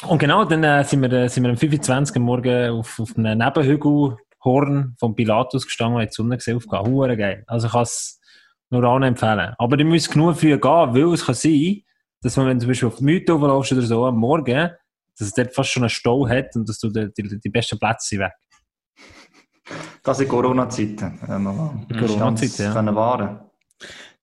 und 0.07 0.19
genau, 0.19 0.45
dann 0.45 0.63
äh, 0.63 0.83
sind, 0.83 1.01
wir, 1.01 1.11
äh, 1.11 1.27
sind 1.27 1.43
wir 1.43 1.49
am 1.49 1.57
25. 1.57 2.15
am 2.17 2.21
Morgen 2.23 2.69
auf, 2.69 2.99
auf 2.99 3.17
einem 3.17 3.39
Nebenhügelhorn 3.39 4.95
vom 4.99 5.15
Pilatus 5.15 5.65
gestanden 5.65 5.95
und 5.95 6.01
haben 6.01 6.09
die 6.09 6.13
Sonne 6.13 6.37
gesehen 6.37 6.57
aufgehen. 6.57 6.85
Hure 6.85 7.17
geil. 7.17 7.43
Also 7.47 7.67
ich 7.67 7.73
kann 7.73 7.81
es 7.83 8.21
nur 8.69 8.83
allen 8.83 9.03
empfehlen. 9.03 9.53
Aber 9.57 9.79
ihr 9.79 9.85
müsst 9.85 10.11
genug 10.11 10.37
früh 10.37 10.57
gehen, 10.57 10.61
weil 10.61 11.13
es 11.13 11.25
kann 11.25 11.35
sein, 11.35 11.81
dass 12.21 12.37
man, 12.37 12.47
wenn 12.47 12.57
du 12.57 12.61
zum 12.61 12.69
Beispiel 12.69 12.87
auf 12.87 12.97
die 12.97 13.03
Mythe 13.03 13.33
laufst 13.33 13.71
oder 13.71 13.81
so 13.81 14.05
am 14.05 14.17
Morgen, 14.17 14.71
dass 15.17 15.27
es 15.27 15.33
dort 15.33 15.53
fast 15.53 15.71
schon 15.71 15.83
einen 15.83 15.89
Stau 15.89 16.27
hat 16.27 16.55
und 16.55 16.69
dass 16.69 16.79
du 16.79 16.89
die, 16.89 17.11
die, 17.13 17.39
die 17.39 17.49
besten 17.49 17.79
Plätze 17.79 18.07
sind 18.07 18.19
weg. 18.19 18.33
Das 20.03 20.19
in 20.19 20.27
Corona-Zeiten. 20.27 21.19
Wenn 21.25 21.43
mal 21.43 21.85
Corona-Zeiten, 21.99 22.87
ja. 22.87 22.95
wahren. 22.95 23.39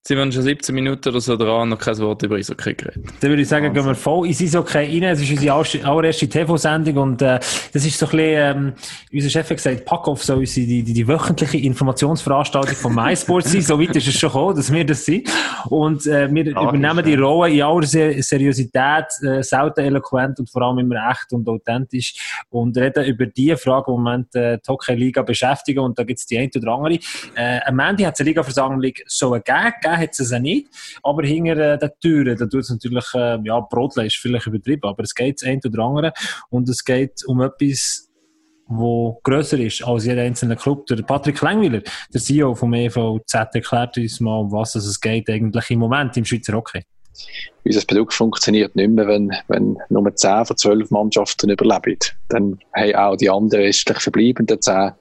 Sind 0.06 0.18
wir 0.18 0.32
schon 0.32 0.42
17 0.42 0.74
Minuten 0.74 1.08
oder 1.08 1.20
so 1.20 1.34
dran, 1.34 1.70
noch 1.70 1.78
kein 1.78 1.96
Wort 1.96 2.22
über 2.22 2.36
Eishockey 2.36 2.74
geredet. 2.74 3.06
Dann 3.20 3.30
würde 3.30 3.40
ich 3.40 3.48
sagen, 3.48 3.72
gehen 3.72 3.86
wir 3.86 3.94
voll 3.94 4.26
ins 4.26 4.42
Eishockey 4.42 4.76
rein. 4.76 5.02
Es 5.04 5.22
ist 5.22 5.30
unsere 5.30 5.54
allererste- 5.54 6.28
TV-Sendung 6.28 6.96
und 6.98 7.22
äh, 7.22 7.38
das 7.72 7.86
ist 7.86 7.98
so 7.98 8.06
ein 8.06 8.10
bisschen, 8.10 8.56
ähm, 8.56 8.72
unser 9.12 9.30
Chef 9.30 9.48
hat 9.48 9.56
gesagt, 9.56 9.84
pack 9.86 10.06
auf 10.06 10.22
so 10.22 10.34
unsere, 10.34 10.66
die, 10.66 10.82
die, 10.82 10.92
die 10.92 11.08
wöchentliche 11.08 11.58
Informationsveranstaltung 11.58 12.74
von 12.74 12.94
MySports 12.94 13.52
sein. 13.52 13.62
So 13.62 13.80
weit 13.80 13.96
ist 13.96 14.08
es 14.08 14.18
schon 14.18 14.28
gekommen, 14.28 14.56
dass 14.56 14.70
wir 14.70 14.84
das 14.84 15.04
sind. 15.06 15.30
Und 15.70 16.06
äh, 16.06 16.28
wir 16.30 16.50
übernehmen 16.50 17.04
die. 17.04 17.14
Rolle 17.14 17.52
in 17.54 17.62
aller 17.62 17.86
Se 17.86 18.22
Seriosität, 18.22 19.06
äh, 19.22 19.42
selten 19.42 19.80
eloquent 19.80 20.38
und 20.38 20.50
vor 20.50 20.62
allem 20.62 20.80
immer 20.80 20.96
echt 21.10 21.32
und 21.32 21.48
authentisch 21.48 22.44
und 22.50 22.76
reden 22.76 23.04
über 23.04 23.26
die 23.26 23.56
Fragen, 23.56 23.84
die 23.86 23.90
im 23.94 24.02
Moment 24.02 24.34
äh, 24.34 24.58
die 24.58 24.68
Hockey-Liga 24.68 25.22
beschäftigen 25.22 25.78
und 25.80 25.98
da 25.98 26.04
gibt 26.04 26.18
es 26.18 26.26
die 26.26 26.36
eine 26.36 26.50
oder 26.54 26.72
andere. 26.72 26.98
Äh, 27.36 27.60
am 27.64 27.78
Ende 27.78 28.06
hat 28.06 28.14
es 28.14 28.20
eine 28.20 28.28
Liga-Versammlung 28.28 28.92
so 29.06 29.30
gegeben, 29.30 29.93
gegeben 29.94 30.02
hat 30.02 30.20
es 30.20 30.32
es 30.32 30.40
nicht, 30.40 30.68
aber 31.02 31.26
hinter 31.26 31.74
äh, 31.74 31.78
den 31.78 31.90
Türen, 32.00 32.36
da 32.36 32.46
tut 32.46 32.60
es 32.60 32.70
natürlich, 32.70 33.04
äh, 33.14 33.38
ja, 33.44 33.60
Brodeln 33.60 34.06
ist 34.06 34.16
vielleicht 34.16 34.46
übertrieben, 34.46 34.88
aber 34.88 35.02
es 35.02 35.14
geht 35.14 35.40
das 35.40 35.48
eine 35.48 35.60
oder 35.64 35.82
andere 35.82 36.12
und 36.50 36.68
es 36.68 36.84
geht 36.84 37.24
um 37.26 37.40
etwas, 37.40 38.08
wo 38.66 39.20
grösser 39.22 39.58
ist 39.58 39.82
als 39.82 40.06
jeder 40.06 40.22
einzelne 40.22 40.56
Club. 40.56 40.86
Der 40.86 41.02
Patrick 41.02 41.40
Längwiller, 41.42 41.82
der 42.12 42.20
CEO 42.20 42.54
vom 42.54 42.72
EVZ, 42.72 43.34
erklärt 43.34 43.98
uns 43.98 44.20
mal, 44.20 44.38
um 44.38 44.52
was 44.52 44.74
es 44.74 45.00
geht 45.00 45.28
eigentlich 45.28 45.70
im 45.70 45.80
Moment 45.80 46.16
im 46.16 46.24
Schweizer 46.24 46.54
Hockey. 46.54 46.82
unser 47.64 47.86
Produkt 47.86 48.14
funktioniert 48.14 48.74
nicht 48.74 48.90
mehr, 48.90 49.06
wenn, 49.06 49.32
wenn 49.48 49.78
nur 49.88 50.14
10 50.14 50.46
von 50.46 50.56
12 50.56 50.90
Mannschaften 50.90 51.50
überleben. 51.50 51.98
Dann 52.28 52.58
haben 52.74 52.94
auch 52.94 53.16
die 53.16 53.30
anderen 53.30 53.64
restlich 53.64 53.98
verbleibenden 53.98 54.60
10 54.60 54.92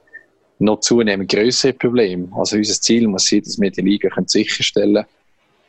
noch 0.64 0.80
zunehmend 0.80 1.32
größere 1.32 1.74
Probleme. 1.74 2.28
Also 2.36 2.58
unser 2.58 2.80
Ziel 2.82 3.08
muss 3.08 3.26
sein, 3.26 3.42
dass 3.44 3.60
wir 3.60 3.72
die 3.72 3.82
Liga 3.82 4.10
können 4.10 4.28
sicherstellen 4.28 5.06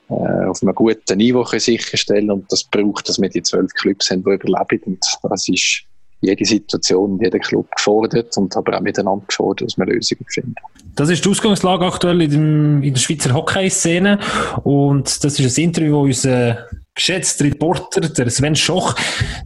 äh, 0.09 0.47
auf 0.47 0.63
einem 0.63 0.75
guten 0.75 1.17
Niveau 1.17 1.45
können 1.45 1.61
sicherstellen 1.61 2.31
und 2.31 2.51
das 2.53 2.65
braucht, 2.65 3.09
dass 3.09 3.21
wir 3.21 3.29
die 3.29 3.43
12 3.43 3.73
Clubs 3.75 4.11
haben, 4.11 4.23
die 4.23 4.35
überleben. 4.35 4.83
Und 4.85 5.05
das 5.23 5.49
ist 5.49 5.85
jede 6.21 6.45
Situation, 6.45 7.19
jeder 7.23 7.39
Club 7.39 7.71
gefordert 7.77 8.37
und 8.37 8.57
aber 8.57 8.77
auch 8.77 8.83
miteinander 8.83 9.25
gefordert, 9.27 9.69
dass 9.69 9.79
wir 9.79 9.87
Lösungen 9.87 10.25
finden. 10.29 10.55
Das 10.95 11.09
ist 11.11 11.25
die 11.25 11.29
Ausgangslage 11.29 11.85
aktuell 11.85 12.23
in, 12.23 12.31
dem, 12.31 12.83
in 12.83 12.95
der 12.95 13.01
Schweizer 13.01 13.35
Hockey-Szene. 13.35 14.21
Und 14.63 15.25
das 15.25 15.39
ist 15.39 15.59
ein 15.59 15.65
Interview, 15.65 16.07
das 16.07 16.25
unser 16.25 16.67
geschätzter 16.95 17.45
Reporter, 17.45 18.01
der 18.01 18.31
Sven 18.31 18.55
Schoch, 18.55 18.95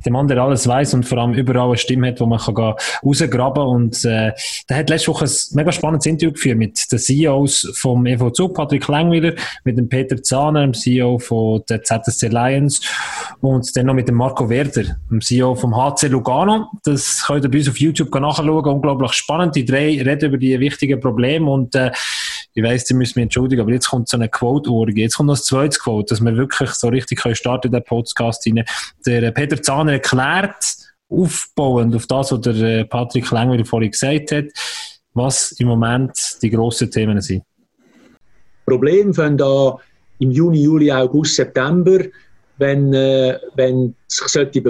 der 0.05 0.13
Mann, 0.13 0.29
der 0.29 0.39
alles 0.39 0.69
weiß 0.69 0.95
und 0.95 1.05
vor 1.05 1.19
allem 1.19 1.33
überall 1.33 1.69
eine 1.69 1.79
Stimme 1.79 2.09
hat, 2.09 2.21
wo 2.21 2.27
man 2.27 2.39
kann 2.39 2.55
gehen, 2.55 2.75
rausgraben 3.05 3.63
Und 3.63 4.05
äh, 4.05 4.33
der 4.69 4.77
hat 4.77 4.91
letzte 4.91 5.09
Woche 5.09 5.25
ein 5.25 5.31
mega 5.53 5.73
spannendes 5.73 6.07
Interview 6.07 6.33
geführt 6.33 6.59
mit 6.59 6.93
den 6.93 6.99
CEOs 6.99 7.73
vom 7.75 8.05
EV 8.05 8.31
Zug, 8.33 8.55
Patrick 8.55 8.87
Langwiller, 8.89 9.35
mit 9.65 9.79
dem 9.79 9.89
Peter 9.89 10.23
Zahner, 10.23 10.63
dem 10.63 10.75
CEO 10.75 11.19
von 11.19 11.63
der 11.69 11.83
ZSC 11.83 12.29
Lions 12.29 12.81
und 13.41 13.75
dann 13.77 13.87
noch 13.87 13.95
mit 13.95 14.09
dem 14.09 14.17
Marco 14.17 14.49
Werder, 14.49 14.97
dem 15.11 15.21
CEO 15.21 15.55
vom 15.55 15.75
HC 15.75 16.09
Lugano. 16.09 16.67
Das 16.85 17.25
könnt 17.27 17.45
ihr 17.45 17.51
bei 17.51 17.59
uns 17.59 17.69
auf 17.69 17.79
YouTube 17.79 18.15
nachschauen. 18.15 18.67
Unglaublich 18.67 19.13
spannend. 19.13 19.57
Die 19.57 19.65
drei 19.65 20.01
reden 20.03 20.27
über 20.27 20.39
die 20.39 20.59
wichtigen 20.61 21.01
Probleme 21.01 21.51
und 21.51 21.75
äh, 21.75 21.93
ich 22.59 22.65
weiss, 22.65 22.87
Sie 22.87 22.95
müssen 22.95 23.21
mich 23.21 23.23
entschuldigen, 23.25 23.63
aber 23.63 23.71
jetzt 23.71 23.89
kommt 23.89 24.09
so 24.09 24.17
eine 24.17 24.29
Quote-Orgie. 24.29 25.03
Jetzt 25.03 25.17
kommt 25.17 25.29
noch 25.29 25.35
das 25.35 25.45
zweite 25.45 25.79
Quote, 25.79 26.13
dass 26.13 26.21
wir 26.21 26.37
wirklich 26.37 26.71
so 26.71 26.89
richtig 26.89 27.21
können 27.21 27.37
starten 27.37 27.71
den 27.71 27.85
Podcast 27.85 28.45
rein. 28.47 28.65
Der 29.07 29.23
äh, 29.23 29.33
Peter 29.33 29.63
Zahner 29.63 29.93
erklärt, 29.93 30.65
aufbauend 31.09 31.95
auf 31.95 32.07
das, 32.09 32.33
was 32.33 32.41
der 32.41 32.55
äh, 32.55 32.85
Patrick 32.85 33.31
Längwiller 33.31 33.65
vorhin 33.65 33.93
gesagt 33.93 34.33
hat, 34.33 34.47
was 35.15 35.53
im 35.53 35.69
Moment 35.69 36.19
die 36.43 36.51
grossen 36.51 36.91
Themen 36.91 37.21
sind. 37.21 37.45
Problem 38.67 39.15
fangen 39.15 39.39
da 39.39 39.77
im 40.19 40.33
Juni, 40.33 40.63
Juli, 40.63 40.91
August, 40.91 41.37
September, 41.37 42.01
wenn, 42.59 42.93
äh, 42.93 43.39
wenn 43.55 43.95
sich 44.09 44.27
sollte 44.27 44.61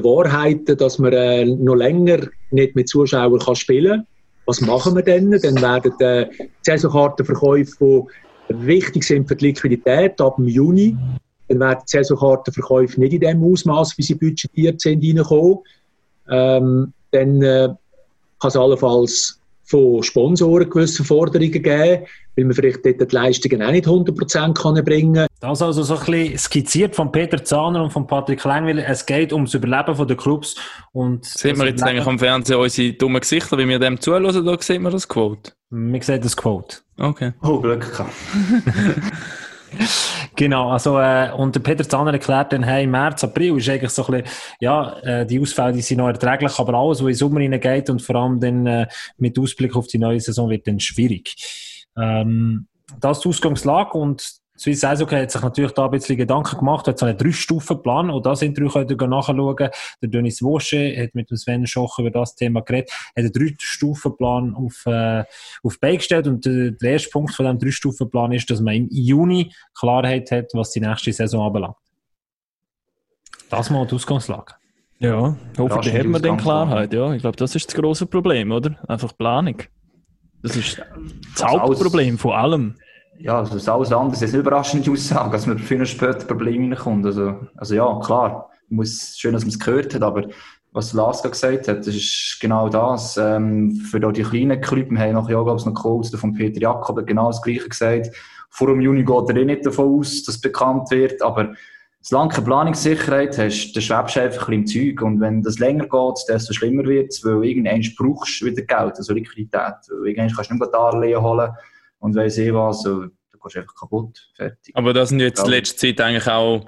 dass 0.76 0.98
man 0.98 1.14
äh, 1.14 1.46
noch 1.46 1.74
länger 1.74 2.18
nicht 2.50 2.76
mit 2.76 2.88
Zuschauern 2.88 3.40
kann 3.40 3.56
spielen 3.56 4.04
kann. 4.04 4.06
Was 4.48 4.62
machen 4.62 4.96
wir 4.96 5.02
dann? 5.02 5.30
Dann 5.30 5.60
werden 5.60 5.92
äh, 6.00 6.26
die 6.30 6.50
Saisonkartenverkäufe, 6.62 8.06
die 8.48 8.66
wichtig 8.66 9.04
sind 9.04 9.28
für 9.28 9.36
die 9.36 9.48
Liquidität, 9.48 10.18
ab 10.22 10.36
dem 10.36 10.48
Juni, 10.48 10.96
dann 11.48 11.60
werden 11.60 11.80
die 11.82 11.90
Saisonkartenverkäufe 11.90 12.98
nicht 12.98 13.12
in 13.12 13.20
dem 13.20 13.44
Ausmaß, 13.44 13.98
wie 13.98 14.02
sie 14.02 14.14
budgetiert 14.14 14.80
sind, 14.80 15.04
reinkommen. 15.04 15.58
Ähm, 16.30 16.94
dann 17.10 17.42
äh, 17.42 17.68
kann 18.40 18.48
es 18.48 18.56
allenfalls 18.56 19.38
von 19.64 20.02
Sponsoren 20.02 20.70
gewisse 20.70 21.04
Forderungen 21.04 21.52
geben, 21.52 22.06
weil 22.38 22.44
man 22.44 22.54
vielleicht 22.54 22.86
dort 22.86 23.00
die 23.10 23.14
Leistungen 23.16 23.62
auch 23.62 23.72
nicht 23.72 23.86
100% 23.86 24.54
kann 24.54 24.84
bringen 24.84 25.14
kann. 25.14 25.26
Das 25.40 25.60
also 25.60 25.82
so 25.82 25.96
ein 25.96 26.04
bisschen 26.04 26.38
skizziert 26.38 26.94
von 26.94 27.10
Peter 27.10 27.42
Zahner 27.42 27.82
und 27.82 27.90
von 27.90 28.06
Patrick 28.06 28.44
Längwiller. 28.44 28.86
Es 28.86 29.04
geht 29.04 29.32
ums 29.32 29.54
Überleben 29.54 29.96
von 29.96 30.06
der 30.06 30.16
Clubs. 30.16 30.54
Und 30.92 31.24
Sehen 31.24 31.58
wir 31.58 31.66
jetzt 31.66 31.80
Überleben- 31.80 31.88
eigentlich 31.88 32.06
am 32.06 32.18
Fernsehen 32.20 32.60
unsere 32.60 32.92
dummen 32.92 33.20
Gesichter, 33.20 33.58
wie 33.58 33.66
wir 33.66 33.80
dem 33.80 34.00
zuhören, 34.00 34.44
da 34.44 34.56
sieht 34.60 34.80
man 34.80 34.92
das 34.92 35.08
Quote. 35.08 35.50
Wir 35.70 36.00
sehen 36.02 36.20
das 36.22 36.36
Quote. 36.36 36.76
Okay. 36.96 37.32
Oh, 37.42 37.58
Glück 37.58 37.90
gehabt. 37.90 38.12
Genau, 40.34 40.70
also, 40.70 40.98
äh, 40.98 41.30
und 41.36 41.54
der 41.54 41.60
Peter 41.60 41.86
Zahner 41.86 42.12
erklärt 42.12 42.54
dann, 42.54 42.62
hey, 42.62 42.86
März, 42.86 43.22
April 43.24 43.58
ist 43.58 43.68
eigentlich 43.68 43.90
so 43.90 44.06
ein 44.06 44.22
bisschen, 44.22 44.38
ja, 44.60 44.98
äh, 45.00 45.26
die 45.26 45.38
Ausfälle, 45.40 45.72
die 45.74 45.82
sind 45.82 45.98
noch 45.98 46.06
erträglich, 46.06 46.58
aber 46.58 46.72
alles, 46.72 47.00
was 47.00 47.00
in 47.00 47.06
den 47.08 47.14
Sommer 47.16 47.40
hineingeht 47.40 47.90
und 47.90 48.00
vor 48.00 48.16
allem 48.16 48.40
dann 48.40 48.66
äh, 48.66 48.86
mit 49.18 49.38
Ausblick 49.38 49.76
auf 49.76 49.88
die 49.88 49.98
neue 49.98 50.20
Saison 50.20 50.48
wird 50.48 50.66
dann 50.66 50.80
schwierig. 50.80 51.34
Ähm, 52.00 52.66
das 53.00 53.18
ist 53.18 53.24
die 53.24 53.28
Ausgangslage 53.28 53.98
und 53.98 54.40
Swiss 54.58 54.82
Eishockey 54.82 55.14
hat 55.14 55.30
sich 55.30 55.40
natürlich 55.40 55.70
da 55.72 55.84
ein 55.84 55.92
bisschen 55.92 56.16
Gedanken 56.16 56.58
gemacht, 56.58 56.88
hat 56.88 56.98
so 56.98 57.06
einen 57.06 57.16
Drei-Stufen-Plan 57.16 58.10
und 58.10 58.26
das 58.26 58.42
Interview 58.42 58.68
könnt 58.68 58.90
ihr 58.90 59.06
nachschauen. 59.06 59.56
Der 59.56 60.08
Denis 60.08 60.42
Wosche 60.42 60.96
hat 61.00 61.14
mit 61.14 61.30
dem 61.30 61.36
Sven 61.36 61.66
Schoch 61.66 62.00
über 62.00 62.10
das 62.10 62.34
Thema 62.34 62.62
geredet, 62.62 62.90
hat 62.90 63.18
einen 63.18 63.32
Drei-Stufen-Plan 63.32 64.56
auf, 64.56 64.84
äh, 64.86 65.24
auf 65.62 65.74
die 65.74 65.78
Beine 65.80 65.98
gestellt 65.98 66.26
und 66.26 66.44
äh, 66.46 66.72
der 66.72 66.90
erste 66.90 67.10
Punkt 67.10 67.34
von 67.34 67.46
diesem 67.46 67.58
Drei-Stufen-Plan 67.60 68.32
ist, 68.32 68.50
dass 68.50 68.60
man 68.60 68.74
im 68.74 68.88
Juni 68.90 69.52
Klarheit 69.78 70.30
hat, 70.32 70.46
was 70.54 70.72
die 70.72 70.80
nächste 70.80 71.12
Saison 71.12 71.46
anbelangt. 71.46 71.76
Das 73.50 73.70
mal 73.70 73.86
die 73.86 73.94
Ausgangslage. 73.94 74.54
Ja, 74.98 75.36
hoffentlich 75.56 75.94
hat 75.94 76.06
man 76.06 76.20
dann. 76.20 76.36
Klarheit. 76.36 76.92
Ja, 76.92 77.12
ich 77.12 77.20
glaube, 77.20 77.36
das 77.36 77.54
ist 77.54 77.68
das 77.68 77.74
große 77.76 78.06
Problem, 78.06 78.50
oder? 78.50 78.76
Einfach 78.88 79.16
Planung. 79.16 79.62
Das 80.42 80.56
ist 80.56 80.78
das 81.34 81.42
Also 81.42 81.60
Hauptproblem 81.60 82.18
von 82.18 82.32
allem. 82.32 82.74
Ja, 83.18 83.38
also 83.38 83.54
das 83.54 83.62
ist 83.62 83.68
alles 83.68 83.92
andere. 83.92 84.12
Das 84.12 84.22
ist 84.22 84.32
eine 84.32 84.40
überraschende 84.40 84.90
Aussage, 84.90 85.30
dass 85.30 85.46
man 85.46 85.58
früher 85.58 85.84
später 85.84 86.24
Probleme 86.26 86.76
reinkommt. 86.76 87.04
Also, 87.04 87.34
also 87.56 87.74
ja, 87.74 88.00
klar, 88.04 88.50
muss, 88.68 89.16
schön, 89.18 89.32
dass 89.32 89.42
man 89.42 89.50
es 89.50 89.58
gehört 89.58 89.94
hat, 89.94 90.02
aber 90.02 90.28
was 90.72 90.92
gerade 90.92 91.30
gesagt 91.30 91.68
hat, 91.68 91.78
das 91.78 91.94
ist 91.94 92.38
genau 92.40 92.68
das. 92.68 93.16
Ähm, 93.16 93.74
für 93.90 93.98
die 93.98 94.22
kleinen 94.22 94.60
wir 94.60 95.00
haben 95.00 95.14
nachher 95.14 95.32
ja, 95.32 95.42
glaube 95.42 95.58
ich, 95.58 95.66
noch 95.66 95.74
Quotes 95.74 96.14
von 96.14 96.34
Peter 96.34 96.60
Jakob, 96.60 96.98
hat 96.98 97.06
genau 97.06 97.28
das 97.28 97.42
Gleiche 97.42 97.68
gesagt. 97.68 98.10
Vor 98.50 98.68
dem 98.68 98.80
Juni 98.80 99.02
geht 99.02 99.28
er 99.28 99.36
eh 99.36 99.44
nicht 99.44 99.66
davon 99.66 99.98
aus, 99.98 100.22
dass 100.22 100.40
bekannt 100.40 100.90
wird, 100.90 101.20
aber 101.22 101.54
solange 102.08 102.32
keine 102.32 102.46
Planungssicherheit 102.46 103.36
hast, 103.36 103.72
dann 103.74 103.82
schwebst 103.82 104.16
du 104.16 104.22
einfach 104.22 104.48
ein 104.48 104.62
bisschen 104.64 104.86
im 104.86 104.96
Zeug. 104.96 105.02
Und 105.06 105.20
wenn 105.20 105.42
das 105.42 105.58
länger 105.58 105.86
geht, 105.86 106.24
desto 106.26 106.54
schlimmer 106.54 106.84
wird 106.84 107.12
es, 107.12 107.22
weil 107.22 107.44
irgendwann 107.44 107.84
brauchst 107.98 108.40
du 108.40 108.46
wieder 108.46 108.62
Geld, 108.62 108.96
also 108.96 109.12
Liquidität. 109.12 109.74
Weil 109.90 110.08
irgendwann 110.08 110.34
kannst 110.34 110.50
du 110.50 110.54
nicht 110.54 110.60
mehr 110.60 110.70
Darlehen 110.70 111.20
holen 111.20 111.50
und 111.98 112.14
weiss 112.14 112.38
eh 112.38 112.54
was, 112.54 112.82
so, 112.82 113.02
du 113.02 113.38
gehst 113.42 113.58
einfach 113.58 113.74
kaputt, 113.74 114.26
fertig. 114.34 114.74
Aber 114.74 114.94
da 114.94 115.04
sind 115.04 115.20
jetzt 115.20 115.44
in 115.44 115.50
letzter 115.50 115.76
Zeit 115.76 116.00
eigentlich 116.00 116.26
auch 116.28 116.64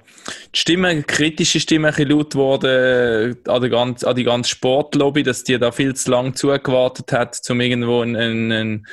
die 0.55 0.59
Stimmen, 0.59 1.07
kritische 1.07 1.59
Stimmen 1.59 1.87
ein 1.87 1.95
bisschen 1.95 2.11
laut 2.11 2.33
geworden 2.33 3.37
äh, 3.47 3.51
an, 3.51 3.63
der 3.63 3.79
an 3.79 4.17
die 4.17 4.25
ganze 4.25 4.51
Sportlobby, 4.51 5.23
dass 5.23 5.43
die 5.43 5.59
da 5.59 5.73
viel 5.73 5.97
zu 5.97 6.11
lange 6.11 6.35
zugewartet 6.35 7.13
hat, 7.13 7.41
um 7.49 7.63
irgendwo 7.63 8.03
einen, 8.03 8.53
einen, 8.53 8.87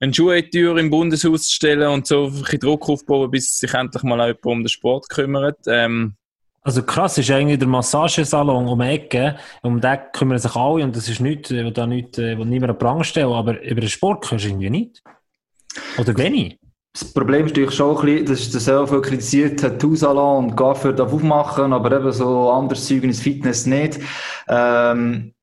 einen, 0.00 0.08
eine 0.08 0.14
Schuhetür 0.14 0.76
im 0.78 0.90
Bundeshaus 0.90 1.48
zu 1.48 1.54
stellen 1.54 1.88
und 1.88 2.06
so 2.06 2.26
ein 2.26 2.40
bisschen 2.40 2.60
Druck 2.60 2.88
aufbauen, 2.88 3.30
bis 3.30 3.58
sich 3.58 3.72
endlich 3.74 4.02
mal 4.02 4.20
auch 4.20 4.26
jemand 4.26 4.46
um 4.46 4.62
den 4.62 4.68
Sport 4.68 5.08
kümmert. 5.08 5.58
Ähm, 5.66 6.14
Also 6.66 6.82
krass 6.82 7.18
ist 7.18 7.30
eigentlich 7.30 7.58
der 7.58 7.68
Massagesalon 7.68 8.66
um 8.66 8.78
die 8.78 8.86
Ecke, 8.86 9.36
um 9.62 9.80
den 9.82 9.98
kümmern 10.14 10.38
sich 10.38 10.56
alle 10.56 10.82
und 10.82 10.96
das 10.96 11.10
ist 11.10 11.20
nichts, 11.20 11.50
äh, 11.50 11.62
wo 11.62 11.70
da 11.70 11.86
nicht, 11.86 12.18
äh, 12.18 12.38
wo 12.38 12.44
niemand 12.44 12.70
an 12.70 12.78
die 12.78 12.84
Prange 12.84 13.04
stellen, 13.04 13.32
aber 13.32 13.60
über 13.62 13.82
den 13.82 13.90
Sport 13.90 14.26
kannst 14.26 14.46
du 14.46 14.48
irgendwie 14.48 14.70
nicht. 14.70 15.02
Oder 15.98 16.16
wenig. 16.16 16.58
Das 16.94 17.12
Problem 17.12 17.44
ist 17.44 17.50
natürlich 17.50 17.74
schon 17.74 17.98
ein 17.98 18.04
bisschen, 18.04 18.26
dass 18.26 18.50
der 18.50 18.60
selber 18.60 19.02
kritisiert 19.02 19.62
hat, 19.62 19.82
Tausalon 19.82 20.44
und 20.44 20.56
Gaffer 20.56 20.94
darf 20.94 21.12
aufmachen, 21.12 21.72
aber 21.74 21.92
eben 21.98 22.12
so 22.12 22.50
anderes 22.50 22.86
Zeug 22.86 23.02
ins 23.02 23.20
Fitness 23.20 23.66
nicht. 23.66 24.00
Ähm, 24.48 25.33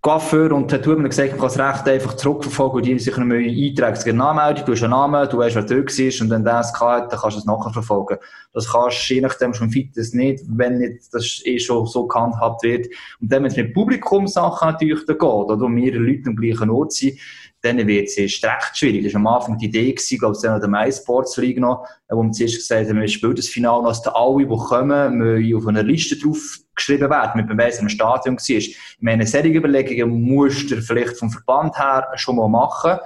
Gaffer 0.00 0.52
und 0.52 0.70
Tattoo 0.70 0.92
haben 0.92 1.02
gesagt, 1.02 1.30
man 1.32 1.40
kann 1.40 1.48
das 1.48 1.58
Recht 1.58 1.88
einfach 1.88 2.14
zurückverfolgen 2.14 2.76
und 2.76 2.86
die 2.86 2.98
sich 3.00 3.16
mal 3.16 3.36
eintragen. 3.36 3.94
Es 3.94 4.04
gibt 4.04 4.16
du 4.16 4.72
hast 4.72 4.82
einen 4.82 4.90
Namen, 4.90 5.28
du 5.28 5.38
weißt, 5.38 5.56
wer 5.56 5.62
dort 5.62 5.98
war 5.98 6.22
und 6.22 6.30
wenn 6.30 6.44
der 6.44 6.60
es 6.60 6.80
hat, 6.80 7.12
dann 7.12 7.20
kannst 7.20 7.36
du 7.36 7.40
es 7.40 7.44
nachverfolgen. 7.44 8.18
Das 8.52 8.70
kannst 8.70 9.10
du 9.10 9.14
je 9.14 9.20
nachdem 9.20 9.54
schon 9.54 9.70
Fitness 9.70 10.14
nicht, 10.14 10.44
wenn 10.46 10.78
nicht 10.78 11.12
das 11.12 11.42
eh 11.44 11.58
schon 11.58 11.84
so 11.86 12.06
gehandhabt 12.06 12.62
wird. 12.62 12.86
Und 13.20 13.32
dann, 13.32 13.42
wenn 13.42 13.50
es 13.50 13.56
mit 13.56 13.74
Publikumssachen 13.74 14.68
natürlich 14.70 15.04
geht, 15.04 15.20
oder 15.20 15.58
wo 15.58 15.66
mehrere 15.66 15.98
Leute 16.00 16.28
am 16.28 16.36
gleichen 16.36 16.70
Ort 16.70 16.92
sind, 16.92 17.18
dann 17.62 17.84
wird 17.86 18.08
es 18.08 18.16
recht 18.18 18.76
schwierig. 18.76 19.04
Das 19.04 19.14
war 19.14 19.20
am 19.20 19.26
Anfang 19.26 19.58
die 19.58 19.66
Idee, 19.66 19.92
gewesen, 19.92 20.18
glaube 20.18 20.36
ich, 20.36 20.42
dann 20.42 20.54
an 20.54 20.60
der 20.60 20.68
MySports 20.68 21.36
League 21.38 21.58
noch, 21.58 21.84
äh, 22.08 22.14
wo 22.14 22.22
wir 22.22 22.32
zuerst 22.32 22.56
gesagt 22.56 22.88
haben, 22.88 23.00
wir 23.00 23.08
spielen 23.08 23.34
das 23.34 23.48
Finale, 23.48 23.84
dass 23.84 24.02
da 24.02 24.10
alle, 24.12 24.46
die 24.46 24.56
kommen, 24.56 25.18
müssen 25.18 25.56
auf 25.56 25.66
einer 25.66 25.82
Liste 25.82 26.16
drauf 26.16 26.58
geschrieben 26.74 27.10
werden, 27.10 27.40
mit 27.40 27.50
dem 27.50 27.58
Weiss 27.58 27.80
im 27.80 27.88
Stadion 27.88 28.36
war. 28.36 28.48
Ich 28.48 28.78
meine, 29.00 29.26
solche 29.26 29.48
Überlegungen 29.48 30.22
musst 30.22 30.70
du 30.70 30.80
vielleicht 30.80 31.16
vom 31.16 31.30
Verband 31.30 31.76
her 31.76 32.08
schon 32.14 32.36
mal 32.36 32.48
machen 32.48 32.98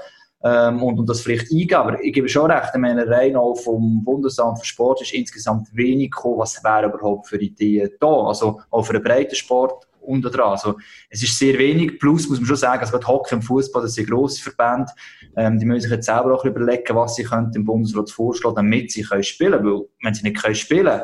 ähm, 0.45 0.83
und, 0.83 0.99
und 0.99 1.09
das 1.09 1.23
vielleicht 1.23 1.51
eingehen. 1.51 1.75
Aber 1.75 2.03
ich 2.03 2.13
gebe 2.13 2.29
schon 2.29 2.51
recht, 2.51 2.71
ich 2.75 2.81
meine, 2.81 3.09
rein 3.09 3.37
auch 3.37 3.55
vom 3.55 4.05
Bundesamt 4.05 4.59
für 4.59 4.67
Sport 4.67 5.03
ist 5.03 5.15
insgesamt 5.15 5.69
wenig 5.73 6.11
gekommen, 6.11 6.39
was 6.39 6.63
wäre 6.63 6.87
überhaupt 6.87 7.29
für 7.29 7.41
Ideen 7.41 7.91
da. 8.01 8.27
Also 8.27 8.61
auch 8.71 8.83
für 8.83 8.93
den 8.93 9.03
breiten 9.03 9.35
Sport 9.35 9.87
unten 10.03 10.31
dran. 10.31 10.51
Also, 10.51 10.77
es 11.09 11.23
ist 11.23 11.39
sehr 11.39 11.59
wenig. 11.59 11.99
Plus 11.99 12.29
muss 12.29 12.39
man 12.39 12.47
schon 12.47 12.57
sagen, 12.57 12.81
also 12.81 12.93
gerade 12.93 13.07
Hockey 13.07 13.35
und 13.35 13.43
Fußball, 13.43 13.83
das 13.83 13.95
sind 13.95 14.09
grosse 14.09 14.43
Verbände. 14.43 14.93
Ähm, 15.37 15.59
die 15.59 15.65
müssen 15.65 15.83
sich 15.83 15.91
jetzt 15.91 16.07
selber 16.07 16.35
auch 16.35 16.45
überlegen, 16.45 16.97
was 16.97 17.17
sie 17.17 17.25
könnten 17.25 17.57
im 17.57 17.65
Bundesrat 17.65 18.11
vorschlagen, 18.11 18.57
damit 18.57 18.93
sie 18.93 19.03
können 19.03 19.23
spielen. 19.23 19.65
Weil, 19.65 19.83
wenn 20.03 20.15
sie 20.15 20.23
nicht 20.23 20.43
können 20.43 20.55
spielen, 20.55 21.03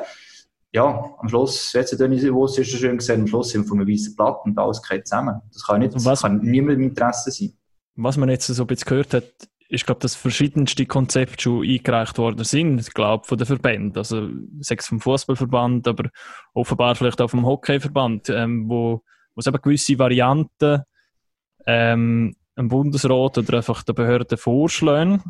ja, 0.72 1.14
am 1.18 1.28
Schluss, 1.28 1.72
jetzt 1.72 1.92
hat 1.92 2.00
Denis 2.00 2.30
Woss 2.30 2.58
ist 2.58 2.70
schön 2.70 2.98
gesehen, 2.98 3.22
am 3.22 3.26
Schluss 3.26 3.50
sind 3.50 3.62
wir 3.62 3.68
von 3.68 3.80
einem 3.80 3.88
weißen 3.88 4.14
Blatt 4.14 4.40
und 4.44 4.58
alles 4.58 4.82
geht 4.82 5.06
zusammen. 5.06 5.40
Das 5.52 5.64
kann 5.64 5.80
nicht, 5.80 5.94
das 5.94 6.22
kann 6.22 6.40
niemandem 6.40 6.82
im 6.82 6.88
Interesse 6.90 7.30
sein. 7.30 7.52
Was 7.96 8.16
man 8.16 8.28
jetzt 8.28 8.46
so 8.46 8.62
ein 8.62 8.66
bisschen 8.66 8.88
gehört 8.88 9.14
hat, 9.14 9.48
ich 9.68 9.84
glaube, 9.84 10.00
dass 10.00 10.14
verschiedenste 10.14 10.86
Konzepte 10.86 11.42
schon 11.42 11.62
eingereicht 11.68 12.16
worden 12.18 12.44
sind, 12.44 12.80
ich 12.80 12.94
glaube, 12.94 13.26
von 13.26 13.36
den 13.36 13.46
Verbänden. 13.46 13.98
Also, 13.98 14.28
sechs 14.60 14.88
vom 14.88 15.00
Fußballverband, 15.00 15.86
aber 15.86 16.08
offenbar 16.54 16.94
vielleicht 16.94 17.20
auch 17.20 17.28
vom 17.28 17.44
Hockeyverband, 17.44 18.30
ähm, 18.30 18.68
wo, 18.68 19.02
wo 19.34 19.38
es 19.40 19.46
eben 19.46 19.60
gewisse 19.60 19.98
Varianten 19.98 20.82
ähm, 21.66 22.34
einem 22.56 22.68
Bundesrat 22.68 23.38
oder 23.38 23.58
einfach 23.58 23.82
der 23.82 23.92
Behörde 23.92 24.36
vorschlagen 24.38 25.22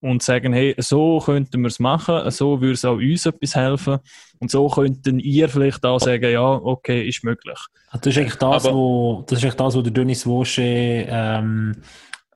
und 0.00 0.22
sagen, 0.22 0.52
hey, 0.52 0.74
so 0.78 1.18
könnten 1.24 1.62
wir 1.62 1.68
es 1.68 1.78
machen, 1.78 2.30
so 2.30 2.60
würde 2.60 2.74
es 2.74 2.84
auch 2.84 2.96
uns 2.96 3.24
etwas 3.24 3.54
helfen 3.54 3.98
und 4.40 4.50
so 4.50 4.68
könnten 4.68 5.18
ihr 5.20 5.48
vielleicht 5.48 5.86
auch 5.86 6.00
sagen, 6.00 6.30
ja, 6.30 6.42
okay, 6.44 7.08
ist 7.08 7.24
möglich. 7.24 7.58
Das 7.92 8.04
ist 8.04 8.18
eigentlich 8.18 8.34
das, 8.36 8.66
Aber- 8.66 8.74
wo, 8.74 9.24
das 9.26 9.38
ist 9.38 9.44
eigentlich 9.44 9.54
das, 9.54 9.76
wo 9.76 9.80
der 9.82 9.92
Dennis 9.92 10.26
Wosche 10.26 11.06
ähm, 11.08 11.76